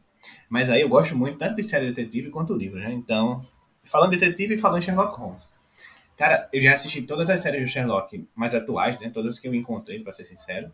Mas 0.48 0.70
aí 0.70 0.80
eu 0.82 0.88
gosto 0.88 1.16
muito 1.16 1.38
tanto 1.38 1.56
de 1.56 1.62
série 1.62 1.92
detetive 1.92 2.30
quanto 2.30 2.54
livro, 2.54 2.78
né? 2.78 2.92
Então, 2.92 3.42
falando 3.84 4.12
de 4.12 4.18
detetive 4.18 4.54
e 4.54 4.58
falando 4.58 4.82
Sherlock 4.82 5.18
Holmes. 5.18 5.52
Cara, 6.16 6.48
eu 6.52 6.60
já 6.60 6.74
assisti 6.74 7.02
todas 7.02 7.28
as 7.30 7.40
séries 7.40 7.62
do 7.62 7.68
Sherlock 7.68 8.28
mais 8.34 8.54
atuais, 8.54 8.98
né? 9.00 9.10
Todas 9.10 9.38
que 9.38 9.48
eu 9.48 9.54
encontrei, 9.54 10.00
pra 10.00 10.12
ser 10.12 10.24
sincero. 10.24 10.72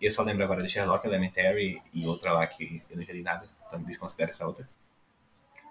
Eu 0.00 0.10
só 0.10 0.22
lembro 0.22 0.44
agora 0.44 0.62
de 0.62 0.68
Sherlock 0.68 1.06
Elementary 1.06 1.82
e 1.92 2.06
outra 2.06 2.32
lá 2.32 2.46
que 2.46 2.82
eu 2.90 2.96
não 2.96 3.02
entendi 3.02 3.22
nada, 3.22 3.46
então 3.66 3.82
desconsidero 3.82 4.30
essa 4.30 4.46
outra. 4.46 4.68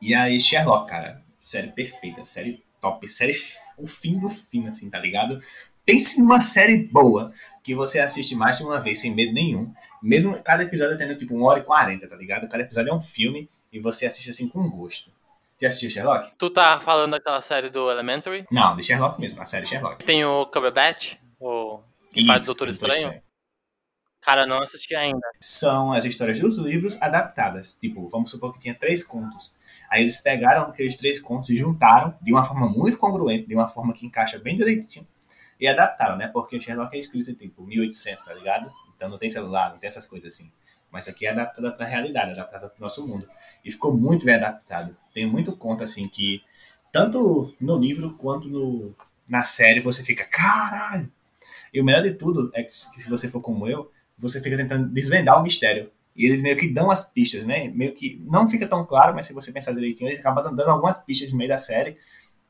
E 0.02 0.14
aí, 0.14 0.40
Sherlock, 0.40 0.90
cara, 0.90 1.24
série 1.44 1.72
perfeita, 1.72 2.24
série 2.24 2.64
top, 2.82 3.08
série 3.08 3.34
o 3.78 3.88
fim 3.88 4.20
do 4.20 4.30
fim, 4.30 4.68
assim, 4.68 4.90
tá 4.90 5.00
ligado? 5.00 5.40
Pense 5.86 6.22
numa 6.22 6.42
série 6.42 6.84
boa 6.84 7.32
que 7.64 7.74
você 7.74 8.00
assiste 8.00 8.36
mais 8.36 8.58
de 8.58 8.64
uma 8.64 8.82
vez 8.82 9.00
sem 9.00 9.16
medo 9.16 9.34
nenhum. 9.34 9.74
Mesmo 10.04 10.38
cada 10.44 10.64
episódio 10.64 10.98
tendo 10.98 11.16
tipo 11.16 11.34
1 11.34 11.44
hora 11.44 11.60
e 11.60 11.64
40, 11.64 12.08
tá 12.08 12.16
ligado? 12.16 12.50
Cada 12.50 12.64
episódio 12.64 12.90
é 12.90 12.94
um 12.94 13.00
filme 13.00 13.48
e 13.72 13.80
você 13.80 14.06
assiste 14.06 14.30
assim 14.30 14.50
com 14.50 14.70
gosto. 14.70 15.10
Já 15.60 15.68
assistiu 15.70 15.90
Sherlock? 15.90 16.36
Tu 16.38 16.50
tá 16.52 16.80
falando 16.80 17.12
daquela 17.12 17.42
série 17.42 17.70
do 17.70 17.90
Elementary? 17.90 18.46
Não, 18.52 18.76
de 18.76 18.84
Sherlock 18.84 19.20
mesmo, 19.20 19.42
a 19.42 19.46
série 19.46 19.66
Sherlock. 19.66 20.04
Tem 20.04 20.24
o 20.24 20.46
Cumberbatch, 20.46 21.16
o 21.40 21.80
que 22.14 22.20
Isso, 22.20 22.28
faz 22.28 22.44
o 22.44 22.46
Doutor 22.48 22.66
tem 22.66 22.74
Estranho. 22.74 23.22
Cara, 24.22 24.46
não 24.46 24.62
assisti 24.62 24.94
ainda. 24.94 25.26
São 25.40 25.94
as 25.94 26.06
histórias 26.06 26.40
dos 26.40 26.58
livros 26.58 27.02
adaptadas. 27.02 27.74
Tipo, 27.74 28.08
vamos 28.10 28.30
supor 28.30 28.54
que 28.54 28.60
tinha 28.60 28.76
três 28.76 29.04
contos. 29.04 29.52
Aí 29.90 30.02
eles 30.02 30.22
pegaram 30.22 30.64
aqueles 30.64 30.96
três 30.96 31.20
contos 31.20 31.50
e 31.50 31.56
juntaram 31.56 32.14
de 32.22 32.34
uma 32.34 32.44
forma 32.44 32.68
muito 32.68 32.98
congruente, 32.98 33.48
de 33.48 33.56
uma 33.56 33.68
forma 33.68 33.94
que 33.94 34.06
encaixa 34.06 34.38
bem 34.38 34.56
direitinho, 34.56 35.08
e 35.60 35.68
adaptaram, 35.68 36.18
né? 36.18 36.28
Porque 36.28 36.58
o 36.58 36.62
Sherlock 36.62 36.96
é 36.96 37.00
escrito 37.00 37.32
em 37.32 37.36
tipo 37.36 37.64
1800, 37.64 38.26
tá 38.26 38.34
ligado? 38.34 38.70
Então 38.96 39.10
não 39.10 39.18
tem 39.18 39.30
celular, 39.30 39.72
não 39.72 39.80
tem 39.80 39.88
essas 39.88 40.06
coisas 40.06 40.34
assim. 40.34 40.52
Mas 40.92 41.08
aqui 41.08 41.26
é 41.26 41.30
adaptado 41.30 41.72
para 41.76 41.86
a 41.86 41.90
realidade, 41.90 42.32
adaptado 42.32 42.70
para 42.70 42.78
o 42.78 42.82
nosso 42.82 43.06
mundo. 43.06 43.28
E 43.64 43.72
ficou 43.72 43.96
muito 43.96 44.26
bem 44.26 44.36
adaptado. 44.36 44.96
Tem 45.14 45.26
muito 45.26 45.56
conto 45.58 45.84
assim 45.84 46.08
que, 46.08 46.42
tanto 46.92 47.54
no 47.60 47.78
livro 47.78 48.14
quanto 48.16 48.48
no, 48.48 48.96
na 49.28 49.44
série, 49.44 49.80
você 49.80 50.04
fica, 50.04 50.24
caralho! 50.26 51.12
E 51.74 51.82
o 51.82 51.84
melhor 51.84 52.04
de 52.04 52.14
tudo 52.14 52.50
é 52.54 52.64
que, 52.64 52.70
que 52.70 53.02
se 53.02 53.10
você 53.10 53.30
for 53.30 53.42
como 53.42 53.68
eu, 53.68 53.92
você 54.18 54.42
fica 54.42 54.58
tentando 54.58 54.88
desvendar 54.90 55.40
o 55.40 55.44
mistério. 55.44 55.92
E 56.16 56.26
eles 56.26 56.42
meio 56.42 56.58
que 56.58 56.68
dão 56.68 56.90
as 56.90 57.08
pistas, 57.08 57.44
né? 57.44 57.68
Meio 57.70 57.94
que 57.94 58.20
não 58.26 58.48
fica 58.48 58.68
tão 58.68 58.84
claro, 58.86 59.14
mas 59.14 59.28
se 59.28 59.34
você 59.34 59.52
pensar 59.52 59.74
direitinho, 59.74 60.10
eles 60.10 60.20
acabam 60.20 60.44
dando 60.56 60.70
algumas 60.70 60.98
pistas 61.04 61.32
no 61.32 61.38
meio 61.38 61.50
da 61.50 61.60
série 61.60 61.98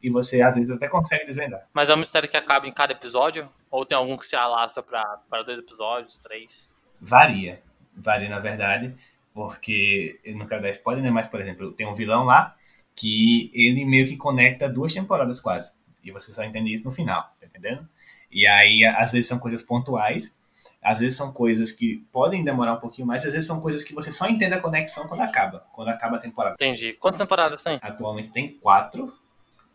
e 0.01 0.09
você 0.09 0.41
às 0.41 0.55
vezes 0.55 0.71
até 0.71 0.87
consegue 0.87 1.25
desvendar. 1.25 1.67
Mas 1.73 1.89
é 1.89 1.93
um 1.93 1.97
mistério 1.97 2.29
que 2.29 2.37
acaba 2.37 2.67
em 2.67 2.71
cada 2.71 2.93
episódio? 2.93 3.49
Ou 3.69 3.83
tem 3.83 3.97
algum 3.97 4.15
que 4.15 4.25
se 4.25 4.35
alastra 4.35 4.81
para 4.81 5.43
dois 5.43 5.59
episódios, 5.59 6.19
três? 6.19 6.69
Varia. 7.01 7.61
Varia, 7.97 8.29
na 8.29 8.39
verdade, 8.39 8.95
porque 9.33 10.19
eu 10.23 10.35
não 10.35 10.45
quero 10.45 10.61
dar 10.61 10.69
spoiler, 10.71 11.03
né? 11.03 11.11
Mas, 11.11 11.27
por 11.27 11.39
exemplo, 11.39 11.71
tem 11.71 11.87
um 11.87 11.93
vilão 11.93 12.23
lá 12.23 12.55
que 12.95 13.51
ele 13.53 13.85
meio 13.85 14.07
que 14.07 14.17
conecta 14.17 14.67
duas 14.67 14.93
temporadas 14.93 15.39
quase. 15.39 15.75
E 16.03 16.11
você 16.11 16.31
só 16.31 16.43
entende 16.43 16.73
isso 16.73 16.85
no 16.85 16.91
final, 16.91 17.21
tá 17.39 17.45
entendendo? 17.45 17.87
E 18.31 18.47
aí, 18.47 18.83
às 18.85 19.11
vezes 19.11 19.27
são 19.27 19.39
coisas 19.39 19.61
pontuais, 19.61 20.37
às 20.81 20.99
vezes 20.99 21.17
são 21.17 21.31
coisas 21.31 21.71
que 21.71 21.97
podem 22.11 22.43
demorar 22.43 22.73
um 22.73 22.79
pouquinho 22.79 23.07
mais, 23.07 23.25
às 23.25 23.33
vezes 23.33 23.47
são 23.47 23.61
coisas 23.61 23.83
que 23.83 23.93
você 23.93 24.11
só 24.11 24.27
entende 24.27 24.53
a 24.53 24.61
conexão 24.61 25.07
quando 25.07 25.21
acaba, 25.21 25.65
quando 25.73 25.89
acaba 25.89 26.17
a 26.17 26.19
temporada. 26.19 26.55
Entendi. 26.55 26.93
Quantas 26.93 27.19
temporadas 27.19 27.61
tem? 27.61 27.79
Atualmente 27.81 28.31
tem 28.31 28.53
quatro. 28.57 29.13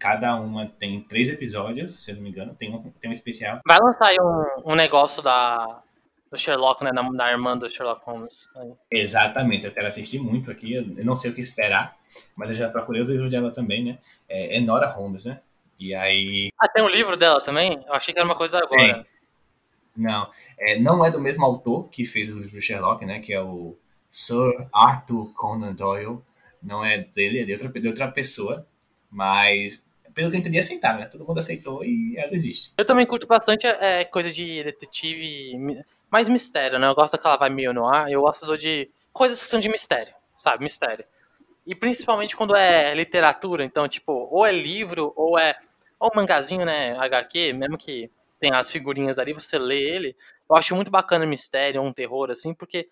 Cada 0.01 0.35
uma 0.35 0.67
tem 0.67 1.01
três 1.01 1.29
episódios, 1.29 2.03
se 2.03 2.11
eu 2.11 2.17
não 2.17 2.23
me 2.25 2.31
engano. 2.31 2.55
Tem 2.57 2.75
um, 2.75 2.91
tem 3.01 3.09
um 3.09 3.15
especial. 3.15 3.61
Vai 3.65 3.79
lançar 3.79 4.07
aí 4.07 4.17
um, 4.21 4.73
um 4.73 4.75
negócio 4.75 5.23
da, 5.23 5.81
do 6.33 6.39
Sherlock, 6.39 6.83
né? 6.83 6.91
Da, 6.93 7.03
da 7.03 7.31
irmã 7.31 7.57
do 7.57 7.69
Sherlock 7.69 8.03
Holmes. 8.05 8.49
Aí. 8.57 8.73
Exatamente, 8.91 9.67
eu 9.67 9.73
quero 9.73 9.87
assistir 9.87 10.19
muito 10.19 10.51
aqui. 10.51 10.73
Eu 10.73 11.05
não 11.05 11.21
sei 11.21 11.31
o 11.31 11.35
que 11.35 11.43
esperar, 11.43 11.95
mas 12.35 12.49
eu 12.51 12.57
já 12.57 12.71
procurei 12.71 13.03
o 13.03 13.05
livro 13.05 13.29
dela 13.29 13.53
também, 13.53 13.85
né? 13.85 13.99
É, 14.29 14.57
é 14.57 14.61
Nora 14.61 14.89
Holmes, 14.89 15.27
né? 15.27 15.41
E 15.79 15.95
aí. 15.95 16.49
Ah, 16.59 16.69
tem 16.69 16.83
um 16.83 16.89
livro 16.89 17.17
dela 17.17 17.41
também? 17.43 17.85
Eu 17.87 17.93
achei 17.93 18.15
que 18.15 18.19
era 18.19 18.27
uma 18.27 18.35
coisa 18.35 18.59
agora. 18.59 18.95
Tem. 18.95 19.07
Não, 19.95 20.31
é, 20.59 20.79
não 20.81 21.05
é 21.05 21.11
do 21.11 21.21
mesmo 21.21 21.45
autor 21.45 21.91
que 21.91 22.07
fez 22.07 22.31
o 22.31 22.39
livro 22.39 22.63
Sherlock, 22.63 23.05
né? 23.05 23.21
Que 23.21 23.35
é 23.35 23.43
o 23.43 23.77
Sir 24.09 24.67
Arthur 24.73 25.35
Conan 25.35 25.75
Doyle. 25.75 26.19
Não 26.63 26.83
é 26.83 26.97
dele, 26.99 27.41
é 27.41 27.45
de 27.45 27.53
outra, 27.53 27.69
de 27.69 27.89
outra 27.89 28.11
pessoa. 28.11 28.67
Mas, 29.11 29.85
pelo 30.15 30.31
que 30.31 30.37
eu 30.37 30.41
entendi, 30.41 30.59
aceitaram, 30.59 31.01
né? 31.01 31.07
Todo 31.07 31.27
mundo 31.27 31.39
aceitou 31.39 31.85
e 31.85 32.17
ela 32.17 32.33
existe. 32.33 32.73
Eu 32.79 32.87
também 32.87 33.05
curto 33.05 33.27
bastante 33.27 33.67
é, 33.67 34.03
coisa 34.07 34.31
de 34.31 34.65
detetive, 34.65 35.59
mais 36.13 36.29
mistério, 36.29 36.79
né? 36.79 36.87
Eu 36.87 36.95
gosto 36.95 37.13
daquela 37.13 37.39
vai 37.39 37.49
meio 37.49 37.73
no 37.73 37.89
ar. 37.89 38.13
Eu 38.13 38.21
gosto 38.21 38.59
de 38.59 38.91
coisas 39.15 39.41
que 39.41 39.49
são 39.49 39.59
de 39.59 39.71
mistério, 39.71 40.15
sabe? 40.37 40.63
Mistério. 40.63 41.07
E 41.67 41.75
principalmente 41.75 42.37
quando 42.37 42.55
é 42.55 42.95
literatura, 42.95 43.65
então, 43.65 43.89
tipo, 43.89 44.29
ou 44.31 44.45
é 44.45 44.53
livro, 44.53 45.15
ou 45.17 45.39
é. 45.39 45.59
Ou 45.99 46.11
mangazinho, 46.15 46.67
né? 46.67 46.99
HQ, 46.99 47.55
mesmo 47.55 47.79
que 47.79 48.11
tem 48.39 48.53
as 48.53 48.71
figurinhas 48.71 49.19
ali, 49.19 49.33
você 49.33 49.59
lê 49.59 49.81
ele. 49.81 50.17
Eu 50.51 50.57
acho 50.57 50.75
muito 50.75 50.91
bacana 50.91 51.25
mistério, 51.25 51.81
um 51.81 51.93
terror, 51.93 52.31
assim, 52.31 52.53
porque 52.53 52.91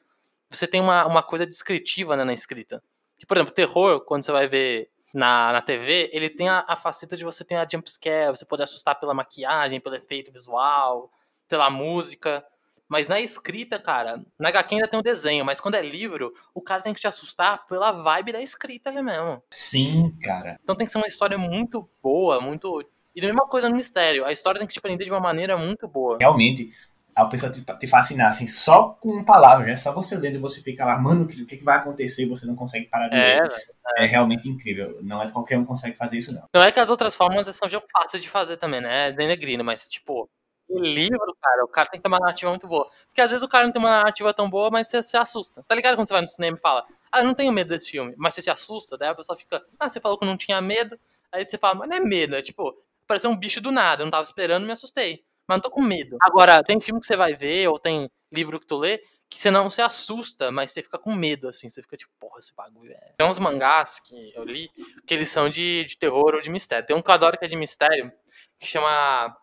você 0.49 0.67
tem 0.67 0.81
uma, 0.81 1.05
uma 1.05 1.23
coisa 1.23 1.45
descritiva 1.45 2.17
né, 2.17 2.25
na 2.25 2.33
escrita. 2.33 2.83
Que, 3.19 3.27
por 3.27 3.37
exemplo, 3.37 3.53
terror, 3.53 4.01
quando 4.03 4.23
você 4.23 4.33
vai 4.33 4.47
ver 4.47 4.89
na, 5.13 5.53
na 5.53 5.61
TV, 5.61 6.09
ele 6.13 6.31
tem 6.31 6.49
a, 6.49 6.65
a 6.67 6.77
faceta 6.77 7.17
de 7.17 7.25
você 7.25 7.45
ter 7.45 7.57
a 7.57 7.69
jumpscare, 7.71 8.31
você 8.31 8.47
poder 8.47 8.63
assustar 8.63 8.99
pela 8.99 9.13
maquiagem, 9.13 9.81
pelo 9.81 9.97
efeito 9.97 10.33
visual, 10.33 11.11
pela 11.49 11.69
música. 11.69 12.45
Mas 12.91 13.09
na 13.09 13.21
escrita, 13.21 13.79
cara, 13.79 14.21
na 14.37 14.49
HQ 14.49 14.75
ainda 14.75 14.89
tem 14.89 14.99
o 14.99 15.03
desenho, 15.03 15.45
mas 15.45 15.61
quando 15.61 15.77
é 15.77 15.83
livro, 15.83 16.35
o 16.53 16.61
cara 16.61 16.83
tem 16.83 16.93
que 16.93 17.01
te 17.01 17.07
assustar 17.07 17.65
pela 17.69 17.93
vibe 17.93 18.33
da 18.33 18.43
escrita 18.43 18.91
ali 18.91 19.01
mesmo. 19.01 19.41
Sim, 19.49 20.13
cara. 20.21 20.59
Então 20.61 20.75
tem 20.75 20.85
que 20.85 20.93
ser 20.93 20.99
uma 20.99 21.07
história 21.07 21.39
muito 21.39 21.89
boa, 22.03 22.41
muito 22.41 22.85
e 23.15 23.21
a 23.21 23.27
mesma 23.27 23.47
coisa 23.47 23.69
no 23.69 23.77
mistério. 23.77 24.25
A 24.25 24.33
história 24.33 24.59
tem 24.59 24.67
que 24.67 24.75
te 24.75 24.81
prender 24.81 25.05
de 25.05 25.13
uma 25.13 25.21
maneira 25.21 25.57
muito 25.57 25.87
boa. 25.87 26.19
Realmente, 26.19 26.71
a 27.15 27.25
pessoa 27.27 27.51
te, 27.51 27.63
te 27.63 27.87
fascinar, 27.87 28.31
assim, 28.31 28.47
só 28.47 28.91
com 29.01 29.25
palavras, 29.25 29.67
né? 29.69 29.77
Só 29.77 29.93
você 29.93 30.17
lendo 30.17 30.37
e 30.37 30.39
você 30.39 30.61
fica 30.61 30.85
lá, 30.85 30.99
mano, 30.99 31.25
o 31.25 31.29
que, 31.29 31.45
que, 31.45 31.65
vai 31.65 31.79
acontecer 31.79 32.25
e 32.25 32.29
você 32.29 32.45
não 32.47 32.57
consegue 32.57 32.87
parar 32.87 33.09
de 33.09 33.17
é, 33.17 33.41
ler. 33.41 33.53
É. 33.99 34.05
é. 34.05 34.07
realmente 34.07 34.49
incrível. 34.49 34.99
Não 35.03 35.23
é 35.23 35.31
qualquer 35.31 35.59
um 35.59 35.63
que 35.63 35.69
consegue 35.69 35.97
fazer 35.97 36.19
isso, 36.19 36.35
não. 36.35 36.47
Não 36.53 36.63
é 36.63 36.73
que 36.73 36.81
as 36.81 36.91
outras 36.91 37.15
formas 37.15 37.47
são 37.55 37.69
já 37.69 37.81
fáceis 37.93 38.23
de 38.23 38.29
fazer 38.29 38.57
também, 38.57 38.81
né? 38.81 39.09
É 39.09 39.13
denegrino, 39.13 39.65
mas, 39.65 39.87
tipo, 39.87 40.29
o 40.71 40.79
livro, 40.79 41.37
cara, 41.41 41.65
o 41.65 41.69
cara 41.69 41.89
tem 41.89 41.99
que 41.99 42.03
ter 42.03 42.09
uma 42.09 42.19
narrativa 42.19 42.51
muito 42.51 42.67
boa. 42.67 42.89
Porque 43.07 43.21
às 43.21 43.31
vezes 43.31 43.45
o 43.45 43.49
cara 43.49 43.65
não 43.65 43.73
tem 43.73 43.81
uma 43.81 43.91
narrativa 43.91 44.33
tão 44.33 44.49
boa, 44.49 44.71
mas 44.71 44.89
você 44.89 45.03
se 45.03 45.17
assusta. 45.17 45.65
Tá 45.67 45.75
ligado 45.75 45.97
quando 45.97 46.07
você 46.07 46.15
vai 46.15 46.23
no 46.23 46.29
cinema 46.29 46.57
e 46.57 46.61
fala, 46.61 46.87
ah, 47.11 47.21
eu 47.21 47.25
não 47.25 47.35
tenho 47.35 47.53
medo 47.53 47.69
desse 47.69 47.91
filme, 47.91 48.15
mas 48.17 48.35
você 48.35 48.43
se 48.43 48.51
assusta, 48.51 48.97
daí 48.97 49.09
a 49.09 49.15
pessoa 49.15 49.37
fica, 49.37 49.63
ah, 49.79 49.89
você 49.89 50.01
falou 50.01 50.17
que 50.17 50.25
não 50.25 50.37
tinha 50.37 50.61
medo, 50.61 50.99
aí 51.33 51.45
você 51.45 51.59
fala, 51.59 51.75
mas 51.75 51.89
não 51.89 51.97
é 51.97 52.01
medo, 52.01 52.37
é 52.37 52.43
tipo, 52.43 52.77
pareceu 53.07 53.31
um 53.31 53.37
bicho 53.37 53.61
do 53.61 53.73
nada. 53.73 54.03
Eu 54.03 54.07
não 54.07 54.11
tava 54.11 54.23
esperando, 54.23 54.65
me 54.65 54.73
assustei. 54.73 55.25
Mas 55.47 55.57
não 55.57 55.63
tô 55.63 55.71
com 55.71 55.83
medo. 55.83 56.17
Agora, 56.23 56.63
tem 56.63 56.81
filme 56.81 57.01
que 57.01 57.07
você 57.07 57.17
vai 57.17 57.35
ver, 57.35 57.69
ou 57.69 57.79
tem 57.79 58.09
livro 58.31 58.61
que 58.61 58.67
tu 58.67 58.79
lê, 58.79 59.03
que 59.29 59.41
você 59.41 59.51
não 59.51 59.69
se 59.69 59.83
assusta, 59.83 60.51
mas 60.53 60.71
você 60.71 60.83
fica 60.83 60.97
com 60.97 61.13
medo, 61.13 61.49
assim. 61.49 61.69
Você 61.69 61.83
fica 61.83 61.97
tipo, 61.97 62.13
porra, 62.21 62.39
esse 62.39 62.55
bagulho 62.55 62.93
é. 62.93 63.15
Tem 63.17 63.27
uns 63.27 63.39
mangás 63.39 63.99
que 64.01 64.33
eu 64.35 64.45
li, 64.45 64.71
que 65.07 65.13
eles 65.13 65.29
são 65.29 65.49
de, 65.49 65.85
de 65.85 65.97
terror 65.97 66.35
ou 66.35 66.41
de 66.41 66.51
mistério. 66.51 66.87
Tem 66.87 66.97
um 66.97 67.03
que 67.03 67.11
eu 67.11 67.15
adoro 67.15 67.37
que 67.37 67.45
é 67.45 67.49
de 67.49 67.57
mistério, 67.57 68.13
que 68.59 68.67
chama 68.67 69.37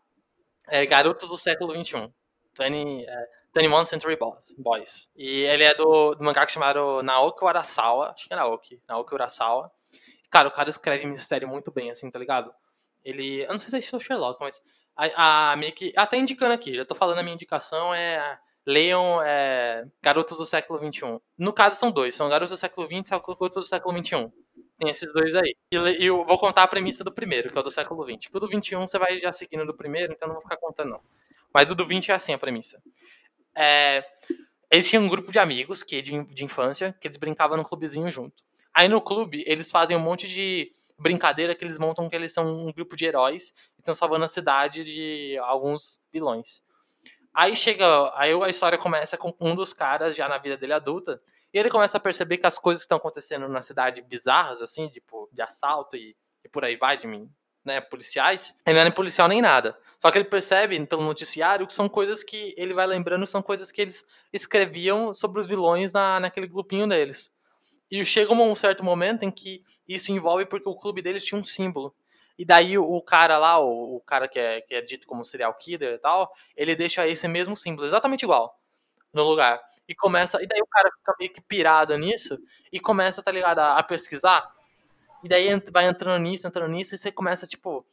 é, 0.67 0.85
Garotos 0.85 1.29
do 1.29 1.37
Século 1.37 1.73
XXI. 1.73 2.11
20, 2.59 3.05
é, 3.05 3.27
21 3.55 3.85
Century 3.85 4.17
Boys. 4.57 5.09
E 5.15 5.41
ele 5.41 5.63
é 5.63 5.73
do, 5.73 6.15
do 6.15 6.23
mangá 6.23 6.45
que 6.45 6.51
chamaram 6.51 7.01
Naoki 7.01 7.43
Urasawa. 7.43 8.11
Acho 8.11 8.27
que 8.27 8.33
é 8.33 8.37
Naoki. 8.37 8.81
Naoki 8.87 9.13
Urasawa. 9.13 9.71
Cara, 10.29 10.49
o 10.49 10.51
cara 10.51 10.69
escreve 10.69 11.05
mistério 11.05 11.47
muito 11.47 11.71
bem, 11.71 11.89
assim, 11.89 12.09
tá 12.11 12.19
ligado? 12.19 12.53
Ele. 13.03 13.43
Eu 13.43 13.53
não 13.53 13.59
sei 13.59 13.81
se 13.81 13.93
é 13.93 13.97
o 13.97 14.01
Sherlock, 14.01 14.39
mas. 14.41 14.61
A, 14.95 15.51
a 15.51 15.55
meio 15.55 15.73
que. 15.73 15.93
Até 15.95 16.17
indicando 16.17 16.53
aqui, 16.53 16.75
já 16.75 16.85
tô 16.85 16.95
falando 16.95 17.19
a 17.19 17.23
minha 17.23 17.35
indicação 17.35 17.93
é. 17.93 18.39
Leiam 18.65 19.21
é, 19.23 19.85
Garotos 20.01 20.37
do 20.37 20.45
Século 20.45 20.77
XXI. 20.77 21.21
No 21.37 21.53
caso, 21.53 21.77
são 21.77 21.89
dois: 21.89 22.13
são 22.13 22.27
Garotos 22.27 22.49
do 22.49 22.57
Século 22.57 22.85
XX 22.85 23.07
e 23.07 23.11
Garotos 23.11 23.49
do 23.49 23.63
Século 23.63 23.97
XXI. 24.03 24.29
Tem 24.77 24.89
esses 24.89 25.11
dois 25.11 25.33
aí. 25.33 25.55
E, 25.71 25.75
e, 25.75 26.05
eu 26.05 26.23
vou 26.23 26.37
contar 26.37 26.63
a 26.63 26.67
premissa 26.67 27.03
do 27.03 27.11
primeiro, 27.11 27.51
que 27.51 27.57
é 27.57 27.61
o 27.61 27.63
do 27.63 27.71
século 27.71 28.03
XX. 28.03 28.29
O 28.31 28.39
do 28.39 28.47
XXI 28.47 28.75
você 28.75 28.99
vai 28.99 29.19
já 29.19 29.31
seguindo 29.31 29.65
do 29.65 29.73
primeiro, 29.73 30.13
então 30.13 30.27
não 30.27 30.35
vou 30.35 30.43
ficar 30.43 30.57
contando, 30.57 30.91
não. 30.91 31.01
Mas 31.53 31.71
o 31.71 31.75
do 31.75 31.85
20 31.85 32.11
é 32.11 32.13
assim 32.13 32.33
a 32.33 32.37
premissa. 32.37 32.81
É, 33.55 34.05
eles 34.69 34.87
tinham 34.87 35.03
um 35.03 35.09
grupo 35.09 35.31
de 35.31 35.39
amigos 35.39 35.81
que 35.81 36.01
de, 36.01 36.23
de 36.25 36.45
infância 36.45 36.95
que 36.99 37.07
eles 37.07 37.17
brincavam 37.17 37.57
no 37.57 37.63
clubezinho 37.63 38.09
junto. 38.11 38.43
Aí 38.73 38.87
no 38.87 39.01
clube 39.01 39.43
eles 39.47 39.71
fazem 39.71 39.97
um 39.97 39.99
monte 39.99 40.27
de 40.27 40.71
brincadeira 40.99 41.55
que 41.55 41.63
eles 41.63 41.79
montam 41.79 42.09
que 42.09 42.15
eles 42.15 42.33
são 42.33 42.67
um 42.67 42.71
grupo 42.71 42.95
de 42.95 43.05
heróis 43.05 43.53
e 43.77 43.81
estão 43.81 43.95
salvando 43.95 44.25
a 44.25 44.27
cidade 44.27 44.83
de 44.83 45.37
alguns 45.39 45.99
vilões. 46.11 46.61
Aí 47.33 47.55
chega, 47.55 47.85
aí 48.15 48.31
a 48.33 48.49
história 48.49 48.77
começa 48.77 49.17
com 49.17 49.33
um 49.39 49.55
dos 49.55 49.71
caras 49.71 50.15
já 50.15 50.27
na 50.27 50.37
vida 50.37 50.57
dele 50.57 50.73
adulta, 50.73 51.21
e 51.53 51.57
ele 51.57 51.69
começa 51.69 51.97
a 51.97 52.01
perceber 52.01 52.37
que 52.37 52.47
as 52.47 52.59
coisas 52.59 52.83
que 52.83 52.85
estão 52.85 52.97
acontecendo 52.97 53.47
na 53.47 53.61
cidade 53.61 54.01
bizarras 54.01 54.61
assim, 54.61 54.89
tipo, 54.89 55.29
de 55.31 55.41
assalto 55.41 55.95
e, 55.95 56.15
e 56.43 56.49
por 56.49 56.63
aí 56.65 56.75
vai 56.75 56.97
de 56.97 57.07
mim, 57.07 57.29
né, 57.63 57.81
policiais, 57.81 58.55
ele 58.65 58.75
não 58.75 58.81
é 58.81 58.83
nem 58.85 58.93
policial 58.93 59.27
nem 59.27 59.41
nada. 59.41 59.77
Só 59.99 60.11
que 60.11 60.17
ele 60.17 60.25
percebe 60.25 60.85
pelo 60.85 61.03
noticiário 61.03 61.67
que 61.67 61.73
são 61.73 61.89
coisas 61.89 62.23
que 62.23 62.53
ele 62.57 62.73
vai 62.73 62.87
lembrando, 62.87 63.25
são 63.27 63.41
coisas 63.41 63.71
que 63.71 63.81
eles 63.81 64.05
escreviam 64.31 65.13
sobre 65.13 65.39
os 65.39 65.47
vilões 65.47 65.91
na, 65.91 66.19
naquele 66.19 66.47
grupinho 66.47 66.87
deles. 66.87 67.31
E 67.89 68.03
chega 68.05 68.33
um 68.33 68.55
certo 68.55 68.83
momento 68.83 69.23
em 69.23 69.31
que 69.31 69.63
isso 69.87 70.11
envolve 70.11 70.45
porque 70.45 70.67
o 70.67 70.75
clube 70.75 71.01
deles 71.01 71.25
tinha 71.25 71.39
um 71.39 71.43
símbolo. 71.43 71.95
E 72.37 72.45
daí 72.45 72.77
o 72.77 73.01
cara 73.01 73.37
lá, 73.37 73.59
o, 73.59 73.95
o 73.95 74.01
cara 74.01 74.27
que 74.27 74.37
é, 74.37 74.61
que 74.61 74.75
é 74.75 74.81
dito 74.81 75.07
como 75.07 75.25
serial 75.25 75.53
killer 75.55 75.95
e 75.95 75.97
tal, 75.97 76.31
ele 76.55 76.75
deixa 76.75 77.07
esse 77.07 77.27
mesmo 77.27 77.57
símbolo, 77.57 77.87
exatamente 77.87 78.23
igual, 78.23 78.59
no 79.11 79.23
lugar. 79.23 79.59
E 79.87 79.95
começa. 79.95 80.41
E 80.41 80.47
daí 80.47 80.61
o 80.61 80.67
cara 80.67 80.89
fica 80.97 81.15
meio 81.19 81.33
que 81.33 81.41
pirado 81.41 81.97
nisso 81.97 82.37
e 82.71 82.79
começa, 82.79 83.21
tá 83.21 83.31
ligado, 83.31 83.59
a, 83.59 83.77
a 83.77 83.83
pesquisar. 83.83 84.51
E 85.23 85.27
daí 85.27 85.47
vai 85.71 85.87
entrando 85.87 86.21
nisso, 86.21 86.47
entrando 86.47 86.71
nisso, 86.71 86.95
e 86.95 86.97
você 86.97 87.11
começa, 87.11 87.47
tipo, 87.47 87.85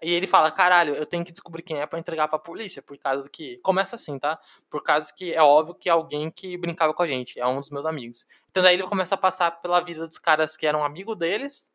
e 0.00 0.12
ele 0.12 0.28
fala, 0.28 0.50
caralho, 0.50 0.94
eu 0.94 1.04
tenho 1.04 1.24
que 1.24 1.32
descobrir 1.32 1.62
quem 1.62 1.80
é 1.80 1.86
para 1.86 1.98
entregar 1.98 2.28
pra 2.28 2.38
polícia, 2.38 2.80
por 2.80 2.96
causa 2.98 3.28
que. 3.28 3.58
Começa 3.58 3.96
assim, 3.96 4.18
tá? 4.18 4.38
Por 4.70 4.82
causa 4.82 5.12
que 5.12 5.32
é 5.32 5.42
óbvio 5.42 5.74
que 5.74 5.88
é 5.88 5.92
alguém 5.92 6.30
que 6.30 6.56
brincava 6.56 6.94
com 6.94 7.02
a 7.02 7.06
gente, 7.06 7.38
é 7.40 7.46
um 7.46 7.58
dos 7.58 7.70
meus 7.70 7.84
amigos. 7.84 8.24
Então 8.50 8.62
daí 8.62 8.74
ele 8.74 8.84
começa 8.84 9.16
a 9.16 9.18
passar 9.18 9.50
pela 9.60 9.80
vida 9.80 10.06
dos 10.06 10.18
caras 10.18 10.56
que 10.56 10.66
eram 10.66 10.84
amigos 10.84 11.16
deles, 11.16 11.72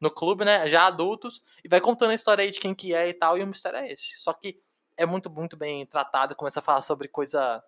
no 0.00 0.10
clube, 0.10 0.44
né? 0.44 0.68
Já 0.68 0.86
adultos, 0.86 1.44
e 1.64 1.68
vai 1.68 1.80
contando 1.80 2.10
a 2.10 2.14
história 2.14 2.42
aí 2.42 2.50
de 2.50 2.58
quem 2.58 2.74
que 2.74 2.92
é 2.92 3.08
e 3.08 3.14
tal, 3.14 3.38
e 3.38 3.42
o 3.42 3.46
mistério 3.46 3.78
é 3.78 3.92
esse. 3.92 4.16
Só 4.18 4.32
que 4.32 4.60
é 4.96 5.06
muito, 5.06 5.30
muito 5.30 5.56
bem 5.56 5.86
tratado, 5.86 6.34
começa 6.34 6.58
a 6.58 6.62
falar 6.62 6.80
sobre 6.80 7.06
coisa 7.06 7.62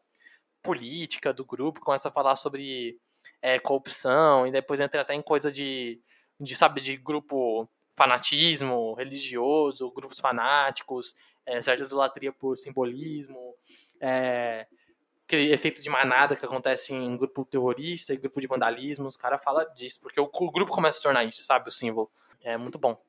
política 0.63 1.33
do 1.33 1.45
grupo, 1.45 1.81
começa 1.81 2.09
a 2.09 2.13
falar 2.13 2.37
sobre 2.37 2.99
é, 3.41 3.59
corrupção, 3.59 4.47
e 4.47 4.51
depois 4.51 4.81
entra 4.81 5.01
até 5.01 5.15
em 5.15 5.23
coisa 5.23 5.51
de 5.51 6.01
de 6.43 6.57
sabe, 6.57 6.81
de 6.81 6.97
grupo 6.97 7.69
fanatismo 7.95 8.95
religioso, 8.95 9.91
grupos 9.93 10.19
fanáticos, 10.19 11.15
é, 11.47 11.61
certa 11.63 11.85
idolatria 11.85 12.33
por 12.33 12.57
simbolismo, 12.57 13.55
é, 14.01 14.67
aquele 15.25 15.53
efeito 15.53 15.83
de 15.83 15.89
manada 15.89 16.35
que 16.35 16.45
acontece 16.45 16.93
em 16.93 17.17
grupo 17.17 17.45
terrorista 17.45 18.13
e 18.13 18.17
grupo 18.17 18.41
de 18.41 18.47
vandalismo, 18.47 19.07
os 19.07 19.17
caras 19.17 19.43
falam 19.43 19.65
disso, 19.75 20.01
porque 20.01 20.21
o, 20.21 20.29
o, 20.33 20.51
grupo 20.51 20.73
começa 20.73 20.97
a 20.97 20.99
se 20.99 21.03
tornar 21.03 21.25
isso, 21.25 21.43
sabe, 21.45 21.69
o 21.69 21.73
símbolo. 21.73 22.11
É 22.43 22.57
muito 22.57 22.79
bom. 22.79 23.01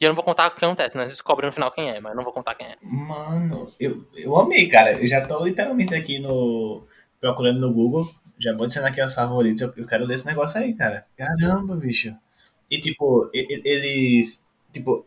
E 0.00 0.04
eu 0.04 0.08
não 0.08 0.14
vou 0.14 0.24
contar 0.24 0.48
o 0.48 0.50
que 0.50 0.64
acontece, 0.64 0.96
né? 0.96 1.04
Vocês 1.04 1.16
descobrem 1.16 1.46
no 1.46 1.52
final 1.52 1.70
quem 1.70 1.90
é, 1.90 2.00
mas 2.00 2.12
eu 2.12 2.16
não 2.16 2.24
vou 2.24 2.32
contar 2.32 2.54
quem 2.54 2.66
é. 2.66 2.76
Mano, 2.82 3.70
eu, 3.78 4.06
eu 4.14 4.36
amei, 4.36 4.68
cara. 4.68 4.92
Eu 4.92 5.06
já 5.06 5.26
tô 5.26 5.44
literalmente 5.44 5.94
aqui 5.94 6.18
no. 6.18 6.86
procurando 7.20 7.60
no 7.60 7.72
Google. 7.72 8.08
Já 8.38 8.54
vou 8.54 8.66
dizendo 8.66 8.86
aqui 8.86 9.02
os 9.02 9.14
favoritos. 9.14 9.60
Eu, 9.60 9.72
eu 9.76 9.86
quero 9.86 10.04
ler 10.04 10.14
esse 10.14 10.26
negócio 10.26 10.60
aí, 10.60 10.74
cara. 10.74 11.06
Caramba, 11.16 11.76
bicho. 11.76 12.14
E 12.70 12.78
tipo, 12.78 13.30
eles. 13.32 14.46
Tipo, 14.72 15.04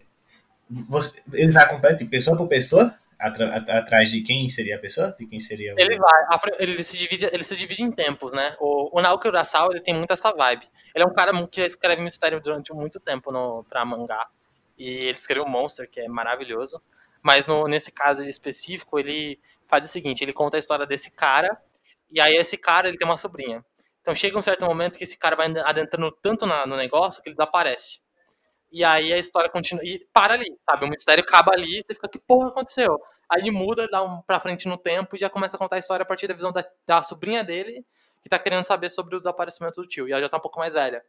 você, 0.70 1.22
ele 1.34 1.52
vai 1.52 1.64
acompanhando 1.64 2.00
tipo, 2.00 2.12
pessoa 2.12 2.38
por 2.38 2.48
pessoa? 2.48 2.94
atrás 3.24 4.12
de 4.12 4.22
quem 4.22 4.50
seria 4.50 4.76
a 4.76 4.80
pessoa? 4.80 5.16
De 5.18 5.26
quem 5.26 5.40
seria 5.40 5.74
o... 5.74 5.80
Ele 5.80 5.98
vai, 5.98 6.24
ele 6.60 6.84
se 6.84 6.98
divide, 6.98 7.30
ele 7.32 7.44
se 7.44 7.56
divide 7.56 7.82
em 7.82 7.92
tempos, 7.92 8.34
né? 8.34 8.56
O, 8.60 8.98
o 8.98 9.02
Naoki 9.02 9.28
Urasawa, 9.28 9.72
ele 9.72 9.82
tem 9.82 9.94
muito 9.94 10.12
essa 10.12 10.32
vibe. 10.34 10.68
Ele 10.94 11.04
é 11.04 11.08
um 11.08 11.14
cara 11.14 11.32
que 11.48 11.62
escreve 11.62 12.02
mistério 12.02 12.42
durante 12.42 12.74
muito 12.74 13.00
tempo 13.00 13.32
no, 13.32 13.64
pra 13.70 13.86
mangá. 13.86 14.28
E 14.78 14.90
ele 14.90 15.12
escreveu 15.12 15.48
Monster, 15.48 15.90
que 15.90 16.00
é 16.00 16.08
maravilhoso. 16.08 16.82
Mas 17.22 17.48
no, 17.48 17.68
nesse 17.68 17.92
caso 17.92 18.28
específico, 18.28 19.00
ele 19.00 19.40
faz 19.68 19.86
o 19.86 19.88
seguinte, 19.88 20.24
ele 20.24 20.34
conta 20.34 20.58
a 20.58 20.60
história 20.60 20.86
desse 20.86 21.12
cara, 21.12 21.58
e 22.12 22.20
aí 22.20 22.36
esse 22.36 22.58
cara, 22.58 22.88
ele 22.88 22.98
tem 22.98 23.08
uma 23.08 23.18
sobrinha. 23.18 23.64
Então 24.02 24.14
chega 24.14 24.38
um 24.38 24.42
certo 24.42 24.66
momento 24.66 24.98
que 24.98 25.04
esse 25.06 25.18
cara 25.18 25.36
vai 25.36 25.48
adentrando 25.64 26.12
tanto 26.22 26.46
na, 26.46 26.68
no 26.68 26.76
negócio 26.76 27.24
que 27.24 27.30
ele 27.30 27.36
desaparece. 27.36 28.02
E 28.72 28.84
aí 28.84 29.14
a 29.14 29.18
história 29.18 29.50
continua. 29.50 29.84
E 29.86 30.06
para 30.12 30.34
ali, 30.34 30.48
sabe? 30.70 30.86
O 30.86 30.90
mistério 30.90 31.24
acaba 31.24 31.54
ali 31.54 31.80
e 31.80 31.84
você 31.84 31.94
fica, 31.94 32.10
que 32.10 32.20
porra 32.20 32.50
aconteceu? 32.50 33.00
Aí 33.30 33.50
muda, 33.50 33.88
dá 33.88 34.04
um 34.04 34.22
pra 34.22 34.40
frente 34.40 34.68
no 34.68 34.78
tempo 34.78 35.16
e 35.16 35.20
já 35.20 35.30
começa 35.30 35.56
a 35.56 35.60
contar 35.60 35.78
a 35.78 35.80
história 35.80 36.04
a 36.04 36.06
partir 36.06 36.28
da 36.28 36.34
visão 36.34 36.52
da, 36.52 36.66
da 36.86 37.02
sobrinha 37.02 37.44
dele, 37.44 37.86
que 38.22 38.30
tá 38.30 38.38
querendo 38.38 38.64
saber 38.64 38.90
sobre 38.90 39.16
o 39.16 39.20
desaparecimento 39.20 39.82
do 39.82 39.88
tio. 39.88 40.08
E 40.08 40.12
ela 40.12 40.22
já 40.22 40.30
tá 40.30 40.38
um 40.38 40.42
pouco 40.42 40.60
mais 40.60 40.74
velha. 40.74 41.04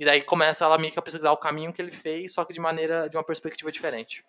E 0.00 0.04
daí 0.06 0.22
começa 0.22 0.64
ela 0.64 0.78
meio 0.78 0.90
que 0.90 0.98
a 0.98 1.02
pesquisar 1.02 1.30
o 1.30 1.36
caminho 1.36 1.74
que 1.74 1.82
ele 1.82 1.92
fez, 1.92 2.32
só 2.32 2.42
que 2.42 2.54
de 2.54 2.58
maneira, 2.58 3.06
de 3.06 3.18
uma 3.18 3.22
perspectiva 3.22 3.70
diferente. 3.70 4.24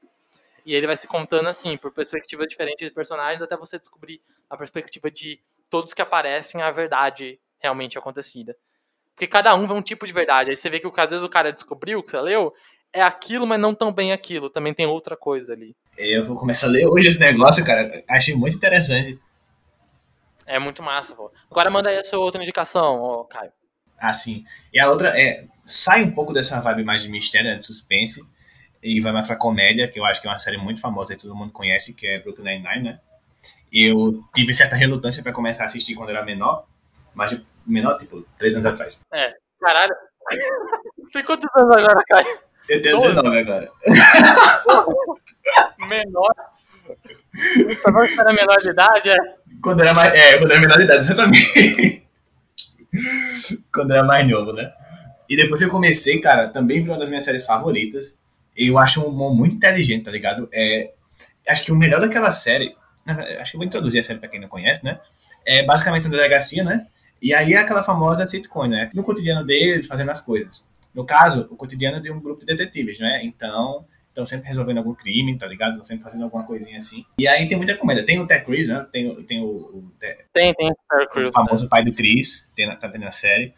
E 0.66 0.76
ele 0.76 0.86
vai 0.86 0.98
se 0.98 1.08
contando 1.08 1.48
assim, 1.48 1.78
por 1.78 1.94
perspectivas 1.94 2.46
diferentes 2.46 2.86
de 2.86 2.94
personagens, 2.94 3.42
até 3.42 3.56
você 3.56 3.80
descobrir 3.80 4.22
a 4.50 4.58
perspectiva 4.58 5.10
de 5.10 5.40
todos 5.70 5.94
que 5.94 6.02
aparecem 6.02 6.62
a 6.62 6.70
verdade 6.72 7.40
realmente 7.58 7.98
acontecida. 7.98 8.54
Porque 9.16 9.26
cada 9.26 9.56
um 9.56 9.66
vê 9.66 9.74
um 9.74 9.82
tipo 9.82 10.06
de 10.06 10.12
verdade. 10.12 10.50
Aí 10.50 10.58
você 10.58 10.70
vê 10.70 10.78
que 10.78 10.92
às 10.94 11.10
vezes 11.10 11.24
o 11.24 11.30
cara 11.30 11.54
descobriu, 11.54 12.04
que 12.04 12.12
você 12.12 12.20
leu, 12.20 12.54
é 12.92 13.02
aquilo, 13.02 13.48
mas 13.48 13.58
não 13.58 13.74
tão 13.74 13.94
bem 13.94 14.12
aquilo. 14.12 14.50
Também 14.50 14.74
tem 14.74 14.86
outra 14.86 15.16
coisa 15.16 15.54
ali. 15.54 15.74
Eu 15.98 16.26
vou 16.26 16.36
começar 16.36 16.68
a 16.68 16.72
ler 16.72 16.86
hoje 16.86 17.08
esse 17.08 17.20
negócio, 17.20 17.66
cara. 17.66 18.04
Achei 18.10 18.36
muito 18.36 18.58
interessante. 18.58 19.18
É 20.46 20.60
muito 20.60 20.84
massa, 20.84 21.16
pô. 21.16 21.32
Agora 21.50 21.70
manda 21.70 21.90
aí 21.90 21.96
a 21.96 22.04
sua 22.04 22.20
outra 22.20 22.42
indicação, 22.42 23.00
ó, 23.02 23.24
Caio. 23.24 23.54
Ah, 24.02 24.14
sim. 24.14 24.44
E 24.74 24.80
a 24.80 24.90
outra 24.90 25.10
é. 25.10 25.46
Sai 25.64 26.04
um 26.04 26.12
pouco 26.12 26.34
dessa 26.34 26.60
vibe 26.60 26.84
mais 26.84 27.04
de 27.04 27.10
mistério, 27.10 27.52
né, 27.52 27.56
de 27.56 27.66
suspense. 27.66 28.22
E 28.82 29.00
vai 29.00 29.14
mais 29.14 29.28
pra 29.28 29.36
comédia, 29.36 29.88
que 29.88 30.00
eu 30.00 30.06
acho 30.06 30.20
que 30.20 30.28
é 30.28 30.32
uma 30.32 30.40
série 30.40 30.58
muito 30.58 30.82
famosa 30.82 31.16
que 31.16 31.22
todo 31.22 31.36
mundo 31.36 31.54
conhece, 31.54 31.94
que 31.94 32.08
é 32.08 32.20
Brooklyn 32.20 32.46
Nine-Nine, 32.46 32.84
né? 32.84 33.00
Eu 33.72 34.24
tive 34.34 34.56
certa 34.56 34.76
relutância 34.76 35.22
para 35.22 35.32
começar 35.32 35.64
a 35.64 35.66
assistir 35.68 35.94
quando 35.94 36.10
era 36.10 36.26
menor, 36.26 36.66
mas 37.14 37.40
menor, 37.66 37.98
tipo, 38.00 38.26
três 38.40 38.56
anos 38.56 38.66
atrás. 38.66 39.02
É, 39.14 39.34
caralho. 39.62 39.94
Tem 41.14 41.24
quantos 41.24 41.48
anos 41.56 41.78
agora, 41.78 42.04
Caio? 42.10 42.40
Eu 42.68 42.82
tenho 42.82 43.00
19 43.00 43.38
agora. 43.38 43.72
menor? 45.88 46.34
Você 47.34 47.92
vai 47.92 48.08
era 48.20 48.34
menor 48.34 48.58
de 48.58 48.70
idade, 48.70 49.10
é? 49.10 49.16
Quando 49.62 49.82
era 49.82 49.94
mais. 49.94 50.14
É, 50.14 50.38
quando 50.38 50.52
era 50.52 50.62
menor 50.62 50.78
de 50.78 50.84
idade, 50.84 51.00
exatamente. 51.00 52.08
quando 53.74 53.92
era 53.92 54.04
mais 54.04 54.28
novo, 54.28 54.54
né? 54.54 54.72
E 55.30 55.36
depois 55.36 55.62
eu 55.62 55.70
comecei, 55.70 56.20
cara, 56.20 56.50
também 56.50 56.82
virou 56.82 56.94
uma 56.94 57.00
das 57.00 57.10
minhas 57.10 57.24
séries 57.24 57.46
favoritas. 57.46 58.18
Eu 58.56 58.78
acho 58.78 59.02
um 59.02 59.08
humor 59.08 59.34
muito 59.34 59.56
inteligente, 59.56 60.04
tá 60.04 60.12
ligado? 60.12 60.50
É, 60.54 60.92
acho 61.48 61.64
que 61.64 61.72
o 61.72 61.76
melhor 61.76 62.02
daquela 62.02 62.32
série. 62.32 62.76
Acho 63.40 63.52
que 63.52 63.58
eu 63.58 63.60
vou 63.60 63.66
introduzir 63.66 64.02
a 64.02 64.04
série 64.04 64.20
pra 64.20 64.28
quem 64.28 64.40
não 64.40 64.48
conhece, 64.48 64.84
né? 64.84 65.00
É 65.46 65.64
basicamente 65.64 66.06
uma 66.06 66.16
delegacia, 66.16 66.64
né? 66.64 66.86
E 67.22 67.34
aí 67.34 67.54
é 67.54 67.58
aquela 67.58 67.82
famosa 67.82 68.28
sitcom, 68.28 68.66
né? 68.66 68.92
No 68.94 69.04
cotidiano 69.04 69.46
deles, 69.46 69.88
fazendo 69.88 70.12
as 70.12 70.20
coisas. 70.20 70.68
No 70.94 71.06
caso, 71.06 71.48
o 71.50 71.56
cotidiano 71.56 72.02
de 72.02 72.12
um 72.12 72.20
grupo 72.20 72.42
de 72.42 72.48
detetives, 72.48 73.00
né? 73.00 73.22
Então, 73.24 73.86
estão 74.12 74.28
sempre 74.28 74.48
resolvendo 74.48 74.78
algum 74.78 74.94
crime, 74.94 75.38
tá 75.38 75.48
ligado? 75.48 75.72
Estão 75.72 75.86
sempre 75.86 76.04
fazendo 76.04 76.24
alguma 76.24 76.44
coisinha 76.44 76.78
assim. 76.78 77.06
E 77.18 77.28
aí 77.28 77.48
tem 77.48 77.58
muita 77.58 77.76
comédia. 77.78 78.06
Tem 78.06 78.20
o 78.20 78.28
Ted 78.28 78.46
Chris, 78.46 78.68
né? 78.68 78.86
Tem, 78.92 79.24
tem 79.24 79.42
o, 79.42 79.48
o 79.48 79.92
Tem, 80.34 80.54
tem 80.54 80.70
o 80.70 81.08
Chris, 81.08 81.30
o 81.30 81.32
famoso 81.32 81.64
né? 81.64 81.70
pai 81.70 81.84
do 81.84 81.94
Chris, 81.94 82.50
tem, 82.56 82.70
tá 82.78 82.90
tendo 82.90 83.06
a 83.06 83.12
série. 83.12 83.54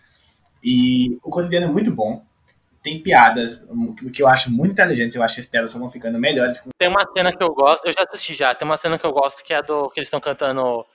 E 0.63 1.18
o 1.24 1.30
cotidiano 1.30 1.66
é 1.66 1.70
muito 1.70 1.92
bom. 1.92 2.24
Tem 2.82 3.02
piadas 3.02 3.66
que 4.13 4.22
eu 4.22 4.28
acho 4.28 4.52
muito 4.52 4.74
inteligentes. 4.74 5.16
Eu 5.16 5.24
acho 5.24 5.36
que 5.36 5.42
as 5.42 5.48
piadas 5.48 5.74
vão 5.74 5.89
ficando 5.89 6.20
melhores. 6.20 6.63
Tem 6.78 6.89
uma 6.89 7.06
cena 7.08 7.36
que 7.36 7.44
eu 7.44 7.54
gosto, 7.54 7.86
eu 7.86 7.94
já 7.94 8.04
assisti 8.04 8.34
já. 8.34 8.54
Tem 8.54 8.66
uma 8.66 8.78
cena 8.78 9.00
que 9.00 9.06
eu 9.06 9.12
gosto 9.12 9.44
que 9.44 9.54
é 9.54 9.62
do 9.63 9.89
que 9.89 10.00
eles 10.00 10.08
estão 10.08 10.20
cantando 10.20 10.86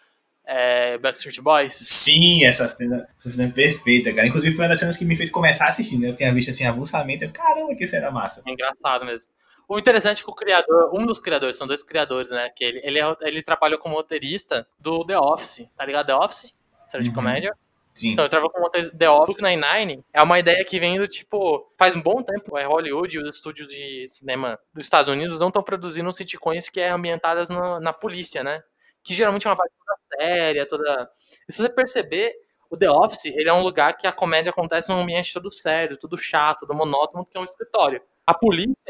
é, 0.47 0.97
Backstreet 0.99 1.41
Boys. 1.41 1.75
Sim, 1.75 2.45
essa 2.45 2.69
cena, 2.69 3.07
essa 3.19 3.31
cena 3.31 3.49
é 3.49 3.51
perfeita, 3.51 4.13
cara. 4.15 4.27
Inclusive 4.27 4.55
foi 4.55 4.65
uma 4.65 4.71
das 4.71 4.81
cenas 4.81 4.97
que 4.97 5.05
me 5.05 5.17
fez 5.17 5.31
começar 5.31 5.67
a 5.67 5.69
assistir, 5.69 5.99
né? 5.99 6.09
Eu 6.09 6.17
tinha 6.17 6.33
visto 6.33 6.51
assim 6.51 6.67
avulsamente, 6.67 7.25
eu, 7.25 7.33
caramba, 7.33 7.75
que 7.75 7.87
cena 7.87 8.11
massa. 8.11 8.43
É 8.47 8.51
engraçado 8.51 9.05
mesmo. 9.05 9.31
O 9.69 9.79
interessante 9.79 10.21
é 10.21 10.25
que 10.25 10.31
o 10.31 10.35
criador, 10.35 10.91
um 10.95 11.05
dos 11.05 11.19
criadores, 11.19 11.57
são 11.57 11.67
dois 11.67 11.83
criadores, 11.83 12.31
né? 12.31 12.51
Que 12.57 12.65
ele, 12.65 12.81
ele, 12.83 13.01
é 13.01 13.17
ele 13.21 13.43
trabalhou 13.43 13.79
como 13.79 13.95
roteirista 13.95 14.67
do 14.79 15.05
The 15.05 15.19
Office, 15.19 15.67
tá 15.77 15.85
ligado? 15.85 16.07
The 16.07 16.15
Office? 16.15 16.53
Série 16.87 17.03
de 17.03 17.11
uhum. 17.11 17.15
comédia. 17.15 17.55
Sim. 17.95 18.13
Então 18.13 18.25
ele 18.25 18.31
trabalhou 18.31 18.51
como 18.51 18.65
roteirista 18.65 18.97
The 18.97 19.11
Office. 19.11 19.43
Nine-Nine 19.43 20.05
é 20.13 20.23
uma 20.23 20.39
ideia 20.39 20.65
que 20.65 20.81
vem 20.81 20.99
do 20.99 21.07
tipo. 21.07 21.71
Faz 21.77 21.95
um 21.95 22.01
bom 22.01 22.23
tempo, 22.23 22.57
é 22.57 22.65
Hollywood 22.65 23.15
e 23.15 23.21
os 23.21 23.29
estúdios 23.29 23.69
de 23.69 24.09
cinema 24.09 24.59
dos 24.73 24.85
Estados 24.85 25.09
Unidos 25.09 25.39
não 25.39 25.49
estão 25.49 25.63
produzindo 25.63 26.11
sitcoms 26.13 26.71
que 26.71 26.81
é 26.81 26.89
ambientadas 26.89 27.51
no, 27.51 27.79
na 27.79 27.93
polícia, 27.93 28.43
né? 28.43 28.63
que 29.09 29.15
geralmente 29.15 29.47
é 29.47 29.51
uma 29.51 29.57
vibe 29.57 29.73
toda 29.79 29.99
séria, 30.17 30.67
toda. 30.67 31.11
E 31.49 31.53
se 31.53 31.63
você 31.63 31.69
perceber, 31.69 32.35
o 32.71 32.77
The 32.77 32.91
Office, 32.91 33.25
ele 33.25 33.49
é 33.49 33.53
um 33.53 33.63
lugar 33.63 33.97
que 33.97 34.07
a 34.07 34.13
comédia 34.13 34.51
acontece 34.51 34.91
num 34.91 35.01
ambiente 35.01 35.33
todo 35.33 35.51
sério, 35.51 35.97
tudo 35.97 36.19
chato, 36.19 36.61
tudo 36.61 36.75
monótono, 36.75 37.25
que 37.25 37.37
é 37.37 37.41
um 37.41 37.45
escritório. 37.45 38.03
A 38.27 38.35
polícia, 38.35 38.88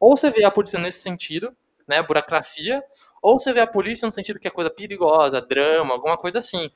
ou 0.00 0.16
você 0.16 0.30
vê 0.30 0.44
a 0.44 0.50
polícia 0.50 0.78
nesse 0.78 1.00
sentido, 1.00 1.54
né, 1.86 2.02
burocracia, 2.02 2.82
ou 3.22 3.38
você 3.38 3.52
vê 3.52 3.60
a 3.60 3.66
polícia 3.66 4.06
no 4.06 4.12
sentido 4.12 4.38
que 4.38 4.48
é 4.48 4.50
coisa 4.50 4.70
perigosa, 4.70 5.40
drama, 5.40 5.94
alguma 5.94 6.16
coisa 6.16 6.38
assim. 6.38 6.70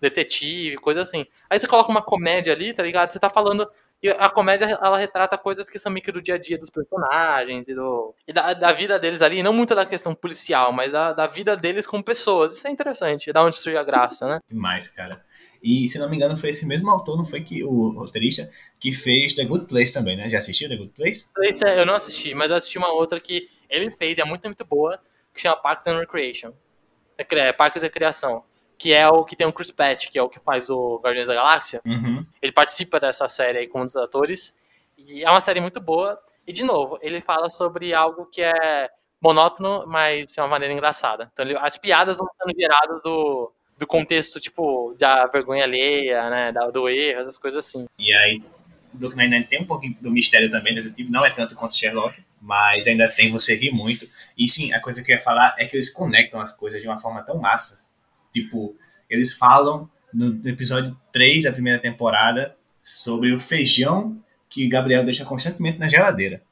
Detetive, 0.00 0.76
coisa 0.78 1.02
assim. 1.02 1.26
Aí 1.48 1.60
você 1.60 1.66
coloca 1.66 1.90
uma 1.90 2.02
comédia 2.02 2.52
ali, 2.52 2.72
tá 2.74 2.82
ligado? 2.82 3.10
Você 3.10 3.20
tá 3.20 3.30
falando 3.30 3.68
e 4.02 4.10
a 4.10 4.28
comédia, 4.28 4.64
ela 4.64 4.98
retrata 4.98 5.38
coisas 5.38 5.70
que 5.70 5.78
são 5.78 5.92
meio 5.92 6.04
que 6.04 6.10
do 6.10 6.20
dia 6.20 6.34
a 6.34 6.38
dia 6.38 6.58
dos 6.58 6.70
personagens 6.70 7.68
e, 7.68 7.74
do, 7.74 8.12
e 8.26 8.32
da, 8.32 8.52
da 8.52 8.72
vida 8.72 8.98
deles 8.98 9.22
ali, 9.22 9.44
não 9.44 9.52
muito 9.52 9.76
da 9.76 9.86
questão 9.86 10.12
policial, 10.12 10.72
mas 10.72 10.92
a, 10.92 11.12
da 11.12 11.28
vida 11.28 11.56
deles 11.56 11.86
como 11.86 12.02
pessoas. 12.02 12.56
Isso 12.56 12.66
é 12.66 12.70
interessante, 12.72 13.30
é 13.30 13.32
da 13.32 13.44
onde 13.44 13.56
surge 13.56 13.78
a 13.78 13.84
graça, 13.84 14.26
né? 14.26 14.40
Demais, 14.48 14.88
cara. 14.88 15.24
E, 15.62 15.88
se 15.88 15.98
não 15.98 16.10
me 16.10 16.16
engano, 16.16 16.36
foi 16.36 16.50
esse 16.50 16.66
mesmo 16.66 16.90
autor, 16.90 17.16
não 17.16 17.24
foi 17.24 17.40
que 17.40 17.62
o 17.62 17.90
roteirista, 17.90 18.50
que 18.80 18.92
fez 18.92 19.32
The 19.34 19.44
Good 19.44 19.66
Place 19.66 19.92
também, 19.92 20.16
né? 20.16 20.28
Já 20.28 20.38
assistiu 20.38 20.68
The 20.68 20.76
Good 20.76 20.92
Place? 20.96 21.32
Place 21.32 21.62
eu 21.64 21.86
não 21.86 21.94
assisti, 21.94 22.34
mas 22.34 22.50
eu 22.50 22.56
assisti 22.56 22.78
uma 22.78 22.92
outra 22.92 23.20
que 23.20 23.48
ele 23.70 23.90
fez, 23.90 24.18
e 24.18 24.20
é 24.20 24.24
muito, 24.24 24.44
muito 24.46 24.64
boa, 24.64 24.98
que 25.32 25.40
chama 25.40 25.56
Parks 25.56 25.86
and 25.86 25.98
Recreation. 25.98 26.52
É, 27.16 27.24
é 27.38 27.52
Parques 27.52 27.82
e 27.82 27.86
Recreação 27.86 28.44
que 28.82 28.92
é 28.92 29.08
o 29.08 29.24
que 29.24 29.36
tem 29.36 29.46
o 29.46 29.52
Chris 29.52 29.70
Pratt, 29.70 30.08
que 30.08 30.18
é 30.18 30.22
o 30.22 30.28
que 30.28 30.40
faz 30.40 30.68
o 30.68 30.98
Guardiões 30.98 31.28
da 31.28 31.34
Galáxia. 31.34 31.80
Uhum. 31.86 32.26
Ele 32.42 32.50
participa 32.50 32.98
dessa 32.98 33.28
série 33.28 33.58
aí 33.58 33.68
como 33.68 33.84
um 33.84 33.86
dos 33.86 33.94
atores. 33.94 34.52
E 34.98 35.22
é 35.22 35.30
uma 35.30 35.40
série 35.40 35.60
muito 35.60 35.80
boa. 35.80 36.20
E, 36.44 36.52
de 36.52 36.64
novo, 36.64 36.98
ele 37.00 37.20
fala 37.20 37.48
sobre 37.48 37.94
algo 37.94 38.26
que 38.26 38.42
é 38.42 38.90
monótono, 39.22 39.84
mas 39.86 40.32
de 40.32 40.40
uma 40.40 40.48
maneira 40.48 40.74
engraçada. 40.74 41.30
Então, 41.32 41.44
ele, 41.44 41.56
as 41.56 41.76
piadas 41.76 42.18
vão 42.18 42.26
sendo 42.36 42.58
geradas 42.58 43.02
do, 43.04 43.52
do 43.82 43.86
contexto, 43.86 44.40
tipo, 44.40 44.94
da 44.98 45.26
vergonha 45.26 45.64
alheia, 45.64 46.30
né, 46.30 46.52
do 46.72 46.88
erro, 46.88 47.20
essas 47.20 47.36
coisas 47.36 47.64
assim. 47.66 47.86
E 47.98 48.12
aí, 48.14 48.42
Brooklyn 48.92 49.24
Nine-Nine 49.24 49.46
tem 49.48 49.60
um 49.60 49.66
pouquinho 49.66 49.96
do 50.00 50.10
mistério 50.10 50.50
também, 50.50 50.74
detetive, 50.74 51.10
não 51.10 51.24
é 51.24 51.30
tanto 51.30 51.54
quanto 51.54 51.76
Sherlock, 51.76 52.22
mas 52.40 52.86
ainda 52.86 53.08
tem 53.08 53.30
você 53.30 53.56
rir 53.56 53.72
muito. 53.72 54.08
E 54.36 54.48
sim, 54.48 54.72
a 54.72 54.80
coisa 54.80 55.02
que 55.02 55.12
eu 55.12 55.16
ia 55.16 55.22
falar 55.22 55.54
é 55.58 55.66
que 55.66 55.76
eles 55.76 55.92
conectam 55.92 56.40
as 56.40 56.52
coisas 56.52 56.80
de 56.80 56.88
uma 56.88 56.98
forma 56.98 57.22
tão 57.22 57.38
massa 57.38 57.82
Tipo, 58.32 58.74
eles 59.08 59.34
falam 59.34 59.88
no 60.12 60.48
episódio 60.48 60.96
3 61.12 61.44
da 61.44 61.52
primeira 61.52 61.78
temporada 61.78 62.56
sobre 62.82 63.32
o 63.32 63.38
feijão 63.38 64.18
que 64.48 64.66
Gabriel 64.66 65.04
deixa 65.04 65.24
constantemente 65.24 65.78
na 65.78 65.88
geladeira. 65.88 66.42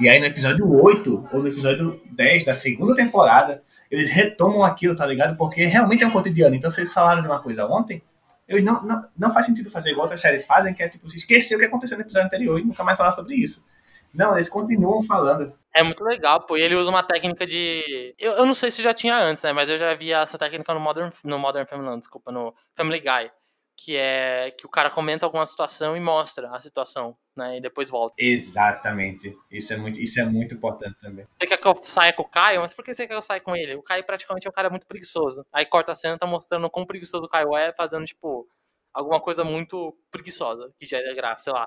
E 0.00 0.08
aí 0.08 0.18
no 0.18 0.24
episódio 0.24 0.66
8 0.82 1.28
ou 1.30 1.42
no 1.42 1.48
episódio 1.48 2.00
10 2.12 2.44
da 2.46 2.54
segunda 2.54 2.96
temporada, 2.96 3.62
eles 3.90 4.08
retomam 4.08 4.64
aquilo, 4.64 4.96
tá 4.96 5.04
ligado? 5.04 5.36
Porque 5.36 5.66
realmente 5.66 6.02
é 6.02 6.06
um 6.06 6.10
cotidiano. 6.10 6.54
Então, 6.54 6.70
se 6.70 6.80
eles 6.80 6.92
falaram 6.92 7.20
de 7.20 7.28
uma 7.28 7.42
coisa 7.42 7.66
ontem, 7.66 8.02
Eu, 8.48 8.60
não, 8.62 8.82
não, 8.82 9.02
não 9.16 9.30
faz 9.30 9.46
sentido 9.46 9.70
fazer 9.70 9.90
igual 9.90 10.04
outras 10.04 10.20
séries 10.20 10.44
fazem, 10.46 10.74
que 10.74 10.82
é 10.82 10.88
tipo, 10.88 11.06
esquecer 11.06 11.54
o 11.54 11.58
que 11.58 11.66
aconteceu 11.66 11.96
no 11.96 12.02
episódio 12.02 12.26
anterior 12.26 12.58
e 12.58 12.64
nunca 12.64 12.82
mais 12.82 12.98
falar 12.98 13.12
sobre 13.12 13.36
isso. 13.36 13.64
Não, 14.12 14.32
eles 14.32 14.48
continuam 14.48 15.02
falando. 15.02 15.54
É 15.72 15.82
muito 15.82 16.02
legal, 16.02 16.40
pô. 16.40 16.56
E 16.56 16.62
ele 16.62 16.74
usa 16.74 16.90
uma 16.90 17.02
técnica 17.02 17.46
de. 17.46 18.14
Eu, 18.18 18.32
eu 18.32 18.46
não 18.46 18.54
sei 18.54 18.70
se 18.70 18.82
já 18.82 18.92
tinha 18.92 19.16
antes, 19.16 19.42
né? 19.42 19.52
Mas 19.52 19.68
eu 19.68 19.78
já 19.78 19.94
vi 19.94 20.12
essa 20.12 20.36
técnica 20.36 20.74
no 20.74 20.80
Modern, 20.80 21.12
no 21.22 21.38
Modern 21.38 21.66
Family, 21.66 21.88
não, 21.88 21.98
desculpa, 21.98 22.32
no 22.32 22.54
Family 22.74 23.00
Guy. 23.00 23.30
Que 23.76 23.96
é 23.96 24.50
que 24.50 24.66
o 24.66 24.68
cara 24.68 24.90
comenta 24.90 25.24
alguma 25.24 25.46
situação 25.46 25.96
e 25.96 26.00
mostra 26.00 26.50
a 26.50 26.58
situação, 26.58 27.16
né? 27.40 27.56
E 27.56 27.60
depois 27.60 27.88
volta. 27.88 28.14
Exatamente. 28.18 29.36
Isso 29.50 29.72
é 29.72 29.76
muito, 29.76 29.98
isso 30.00 30.20
é 30.20 30.24
muito 30.24 30.54
importante 30.54 30.96
também. 31.00 31.26
Você 31.38 31.46
quer 31.46 31.56
que 31.56 31.66
eu 31.66 31.74
saia 31.76 32.12
com 32.12 32.22
o 32.22 32.28
Caio? 32.28 32.60
Mas 32.60 32.74
por 32.74 32.84
que 32.84 32.94
você 32.94 33.02
quer 33.02 33.14
que 33.14 33.18
eu 33.18 33.22
saia 33.22 33.40
com 33.40 33.56
ele? 33.56 33.74
O 33.74 33.82
Caio 33.82 34.04
praticamente 34.04 34.46
é 34.46 34.50
um 34.50 34.52
cara 34.52 34.68
muito 34.68 34.86
preguiçoso. 34.86 35.44
Aí 35.52 35.64
corta 35.64 35.92
a 35.92 35.94
cena 35.94 36.18
tá 36.18 36.26
mostrando 36.26 36.68
quão 36.70 36.86
preguiçoso 36.86 37.24
o 37.24 37.28
Caio 37.28 37.56
é, 37.56 37.72
fazendo, 37.72 38.04
tipo, 38.04 38.46
alguma 38.92 39.20
coisa 39.20 39.42
muito 39.42 39.96
preguiçosa, 40.10 40.70
que 40.78 40.86
gera 40.86 41.14
graça, 41.14 41.44
sei 41.44 41.52
lá. 41.52 41.66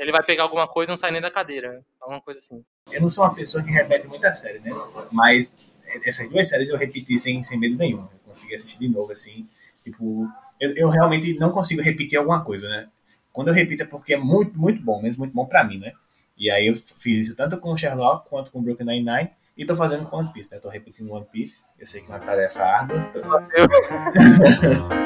Ele 0.00 0.12
vai 0.12 0.22
pegar 0.22 0.44
alguma 0.44 0.68
coisa 0.68 0.92
e 0.92 0.92
não 0.92 0.96
sai 0.96 1.10
nem 1.10 1.20
da 1.20 1.30
cadeira. 1.30 1.84
Alguma 2.00 2.20
coisa 2.20 2.38
assim. 2.38 2.64
Eu 2.92 3.00
não 3.00 3.10
sou 3.10 3.24
uma 3.24 3.34
pessoa 3.34 3.64
que 3.64 3.70
repete 3.70 4.06
muita 4.06 4.32
série, 4.32 4.60
né? 4.60 4.70
Mas 5.10 5.56
essas 6.04 6.28
duas 6.28 6.48
séries 6.48 6.68
eu 6.68 6.76
repeti 6.76 7.18
sem, 7.18 7.42
sem 7.42 7.58
medo 7.58 7.76
nenhum. 7.76 8.02
Eu 8.02 8.20
consegui 8.26 8.54
assistir 8.54 8.78
de 8.78 8.88
novo, 8.88 9.10
assim. 9.10 9.48
Tipo, 9.82 10.28
eu, 10.60 10.74
eu 10.76 10.88
realmente 10.88 11.34
não 11.38 11.50
consigo 11.50 11.82
repetir 11.82 12.18
alguma 12.18 12.44
coisa, 12.44 12.68
né? 12.68 12.88
Quando 13.32 13.48
eu 13.48 13.54
repito 13.54 13.82
é 13.82 13.86
porque 13.86 14.14
é 14.14 14.16
muito, 14.16 14.58
muito 14.58 14.82
bom, 14.82 15.00
mesmo 15.00 15.20
muito 15.20 15.34
bom 15.34 15.46
pra 15.46 15.64
mim, 15.64 15.78
né? 15.78 15.92
E 16.36 16.50
aí 16.50 16.68
eu 16.68 16.74
fiz 16.74 17.26
isso 17.26 17.36
tanto 17.36 17.58
com 17.58 17.76
Sherlock 17.76 18.28
quanto 18.28 18.50
com 18.50 18.62
Brooklyn 18.62 18.86
Nine-Nine. 18.86 19.30
E 19.56 19.66
tô 19.66 19.74
fazendo 19.74 20.08
com 20.08 20.18
One 20.18 20.32
Piece, 20.32 20.52
né? 20.52 20.60
Tô 20.60 20.68
repetindo 20.68 21.12
One 21.12 21.26
Piece. 21.30 21.64
Eu 21.78 21.86
sei 21.86 22.00
que 22.00 22.12
é 22.12 22.14
uma 22.14 22.24
tarefa 22.24 22.62
árdua. 22.62 23.12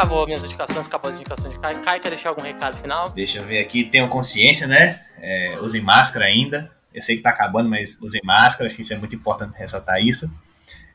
acabou 0.00 0.24
minhas 0.24 0.42
indicações, 0.42 0.86
acabou 0.86 1.10
as 1.10 1.16
indicações 1.18 1.52
de 1.52 1.60
Kai. 1.60 1.82
Kai, 1.82 2.00
quer 2.00 2.08
deixar 2.08 2.30
algum 2.30 2.40
recado 2.40 2.74
final? 2.78 3.10
Deixa 3.10 3.38
eu 3.38 3.44
ver 3.44 3.58
aqui, 3.58 3.84
tenham 3.84 4.08
consciência, 4.08 4.66
né? 4.66 5.04
É, 5.18 5.58
usem 5.60 5.82
máscara 5.82 6.24
ainda. 6.24 6.74
Eu 6.94 7.02
sei 7.02 7.18
que 7.18 7.22
tá 7.22 7.28
acabando, 7.28 7.68
mas 7.68 7.98
usem 8.00 8.20
máscara, 8.24 8.66
acho 8.66 8.76
que 8.76 8.80
isso 8.80 8.94
é 8.94 8.96
muito 8.96 9.14
importante 9.14 9.58
ressaltar 9.58 10.00
isso. 10.00 10.32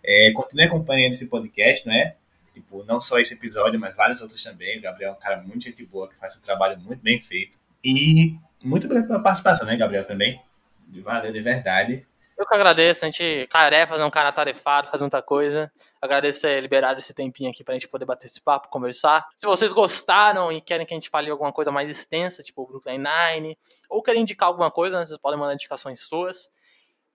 É, 0.03 0.31
continue 0.31 0.65
acompanhando 0.65 1.11
esse 1.11 1.29
podcast, 1.29 1.87
né? 1.87 2.15
Tipo, 2.51 2.83
não 2.85 2.99
só 2.99 3.19
esse 3.19 3.35
episódio, 3.35 3.79
mas 3.79 3.95
vários 3.95 4.21
outros 4.21 4.41
também. 4.41 4.79
O 4.79 4.81
Gabriel 4.81 5.11
é 5.11 5.13
um 5.13 5.19
cara 5.19 5.37
muito 5.39 5.63
gente 5.63 5.85
boa, 5.85 6.09
que 6.09 6.15
faz 6.15 6.35
um 6.37 6.41
trabalho 6.41 6.79
muito 6.79 7.01
bem 7.03 7.21
feito. 7.21 7.59
E 7.83 8.35
muito 8.63 8.85
obrigado 8.85 9.07
pela 9.07 9.19
participação, 9.19 9.67
né, 9.67 9.77
Gabriel, 9.77 10.05
também. 10.05 10.41
Valeu, 11.03 11.31
de 11.31 11.41
verdade. 11.41 12.07
Eu 12.37 12.45
que 12.45 12.53
agradeço, 12.53 13.05
a 13.05 13.09
gente 13.09 13.47
tarefa, 13.49 13.95
é 13.95 14.05
um 14.05 14.09
cara 14.09 14.31
tarefado, 14.31 14.89
faz 14.89 15.01
muita 15.01 15.21
coisa. 15.21 15.71
Agradeço 16.01 16.41
ter 16.41 16.59
liberado 16.59 16.99
esse 16.99 17.13
tempinho 17.13 17.49
aqui 17.49 17.63
pra 17.63 17.73
gente 17.73 17.87
poder 17.87 18.05
bater 18.05 18.27
esse 18.27 18.41
papo, 18.41 18.67
conversar. 18.67 19.25
Se 19.35 19.45
vocês 19.45 19.71
gostaram 19.71 20.51
e 20.51 20.59
querem 20.59 20.85
que 20.85 20.93
a 20.93 20.97
gente 20.97 21.09
fale 21.09 21.31
alguma 21.31 21.53
coisa 21.53 21.71
mais 21.71 21.89
extensa, 21.89 22.43
tipo 22.43 22.63
o 22.63 22.67
Brooklyn 22.67 22.97
Nine, 22.97 23.57
ou 23.89 24.03
querem 24.03 24.23
indicar 24.23 24.47
alguma 24.47 24.69
coisa, 24.69 24.99
né, 24.99 25.05
vocês 25.05 25.17
podem 25.17 25.39
mandar 25.39 25.53
indicações 25.53 26.01
suas. 26.01 26.51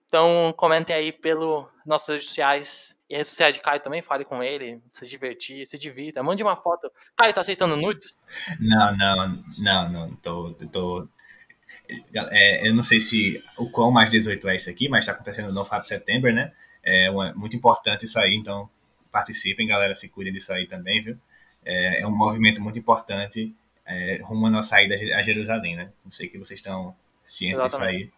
Então 0.05 0.53
comentem 0.57 0.93
aí 0.93 1.11
pelo 1.13 1.69
nossas 1.85 2.15
redes 2.15 2.27
sociais 2.27 2.99
e 3.09 3.15
redes 3.15 3.29
sociais 3.29 3.55
de 3.55 3.61
Caio 3.61 3.79
também, 3.79 4.01
fale 4.01 4.25
com 4.25 4.43
ele, 4.43 4.81
se 4.91 5.05
divertir, 5.05 5.65
se 5.65 5.77
divirta. 5.77 6.21
Mande 6.21 6.43
uma 6.43 6.55
foto. 6.55 6.91
Caio, 7.15 7.33
tá 7.33 7.41
aceitando 7.41 7.77
nudes? 7.77 8.17
Não, 8.59 8.97
não, 8.97 9.43
não, 9.57 9.89
não. 9.89 10.15
Tô, 10.17 10.53
tô, 10.71 11.07
é, 11.89 12.67
eu 12.67 12.73
não 12.73 12.83
sei 12.83 12.99
se 12.99 13.43
o 13.57 13.69
quão 13.69 13.91
mais 13.91 14.09
18 14.09 14.47
é 14.49 14.55
isso 14.55 14.69
aqui, 14.69 14.89
mas 14.89 15.01
está 15.01 15.11
acontecendo 15.11 15.51
no 15.51 15.65
FAB 15.65 15.85
September, 15.85 16.33
né? 16.33 16.51
É 16.83 17.09
uma, 17.09 17.33
muito 17.33 17.55
importante 17.55 18.05
isso 18.05 18.19
aí, 18.19 18.35
então 18.35 18.69
participem, 19.11 19.67
galera, 19.67 19.93
se 19.95 20.09
cuidem 20.09 20.33
disso 20.33 20.51
aí 20.53 20.67
também, 20.67 21.01
viu? 21.01 21.17
É, 21.63 22.01
é 22.01 22.07
um 22.07 22.15
movimento 22.15 22.61
muito 22.61 22.79
importante 22.79 23.53
é, 23.85 24.21
rumo 24.23 24.47
à 24.47 24.49
nossa 24.49 24.69
saída 24.69 24.95
a 24.95 25.21
Jerusalém, 25.21 25.75
né? 25.75 25.91
Não 26.03 26.11
sei 26.11 26.27
que 26.27 26.37
vocês 26.37 26.59
estão 26.59 26.95
cientes 27.25 27.65
Exatamente. 27.65 28.05
disso 28.05 28.13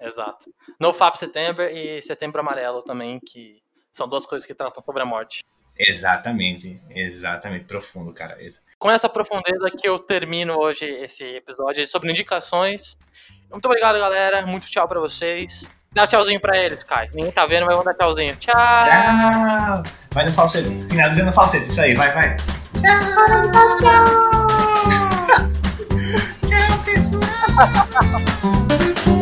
aí. 0.00 0.06
Exato. 0.06 0.54
No 0.78 0.92
FAB 0.92 1.16
September 1.16 1.70
e 1.74 2.00
Setembro 2.00 2.40
Amarelo 2.40 2.82
também, 2.82 3.20
que 3.20 3.60
são 3.90 4.08
duas 4.08 4.24
coisas 4.24 4.46
que 4.46 4.54
tratam 4.54 4.82
sobre 4.82 5.02
a 5.02 5.06
morte. 5.06 5.44
Exatamente, 5.78 6.80
exatamente, 6.90 7.64
profundo, 7.64 8.12
cara 8.12 8.36
com 8.82 8.90
essa 8.90 9.08
profundeza 9.08 9.70
que 9.70 9.88
eu 9.88 9.96
termino 9.96 10.58
hoje 10.58 10.84
esse 10.84 11.22
episódio 11.36 11.86
sobre 11.86 12.10
indicações. 12.10 12.96
Muito 13.48 13.64
obrigado, 13.66 13.96
galera. 13.96 14.44
Muito 14.44 14.66
tchau 14.66 14.88
pra 14.88 14.98
vocês. 14.98 15.70
Dá 15.92 16.04
tchauzinho 16.04 16.40
pra 16.40 16.58
eles, 16.58 16.82
Kai. 16.82 17.08
Ninguém 17.14 17.30
tá 17.30 17.46
vendo, 17.46 17.64
mas 17.64 17.76
vamos 17.78 17.84
dar 17.84 17.94
tchauzinho. 17.94 18.34
Tchau! 18.36 18.54
Tchau! 18.56 19.82
Vai 20.10 20.24
no 20.24 20.32
falsete. 20.32 20.68
Finalizando 20.88 21.26
no 21.26 21.32
falsete. 21.32 21.68
Isso 21.68 21.80
aí, 21.80 21.94
vai, 21.94 22.12
vai. 22.12 22.34
Tchau! 22.80 22.98
Tchau, 25.28 25.48
tchau 26.44 26.78
pessoal! 26.84 27.22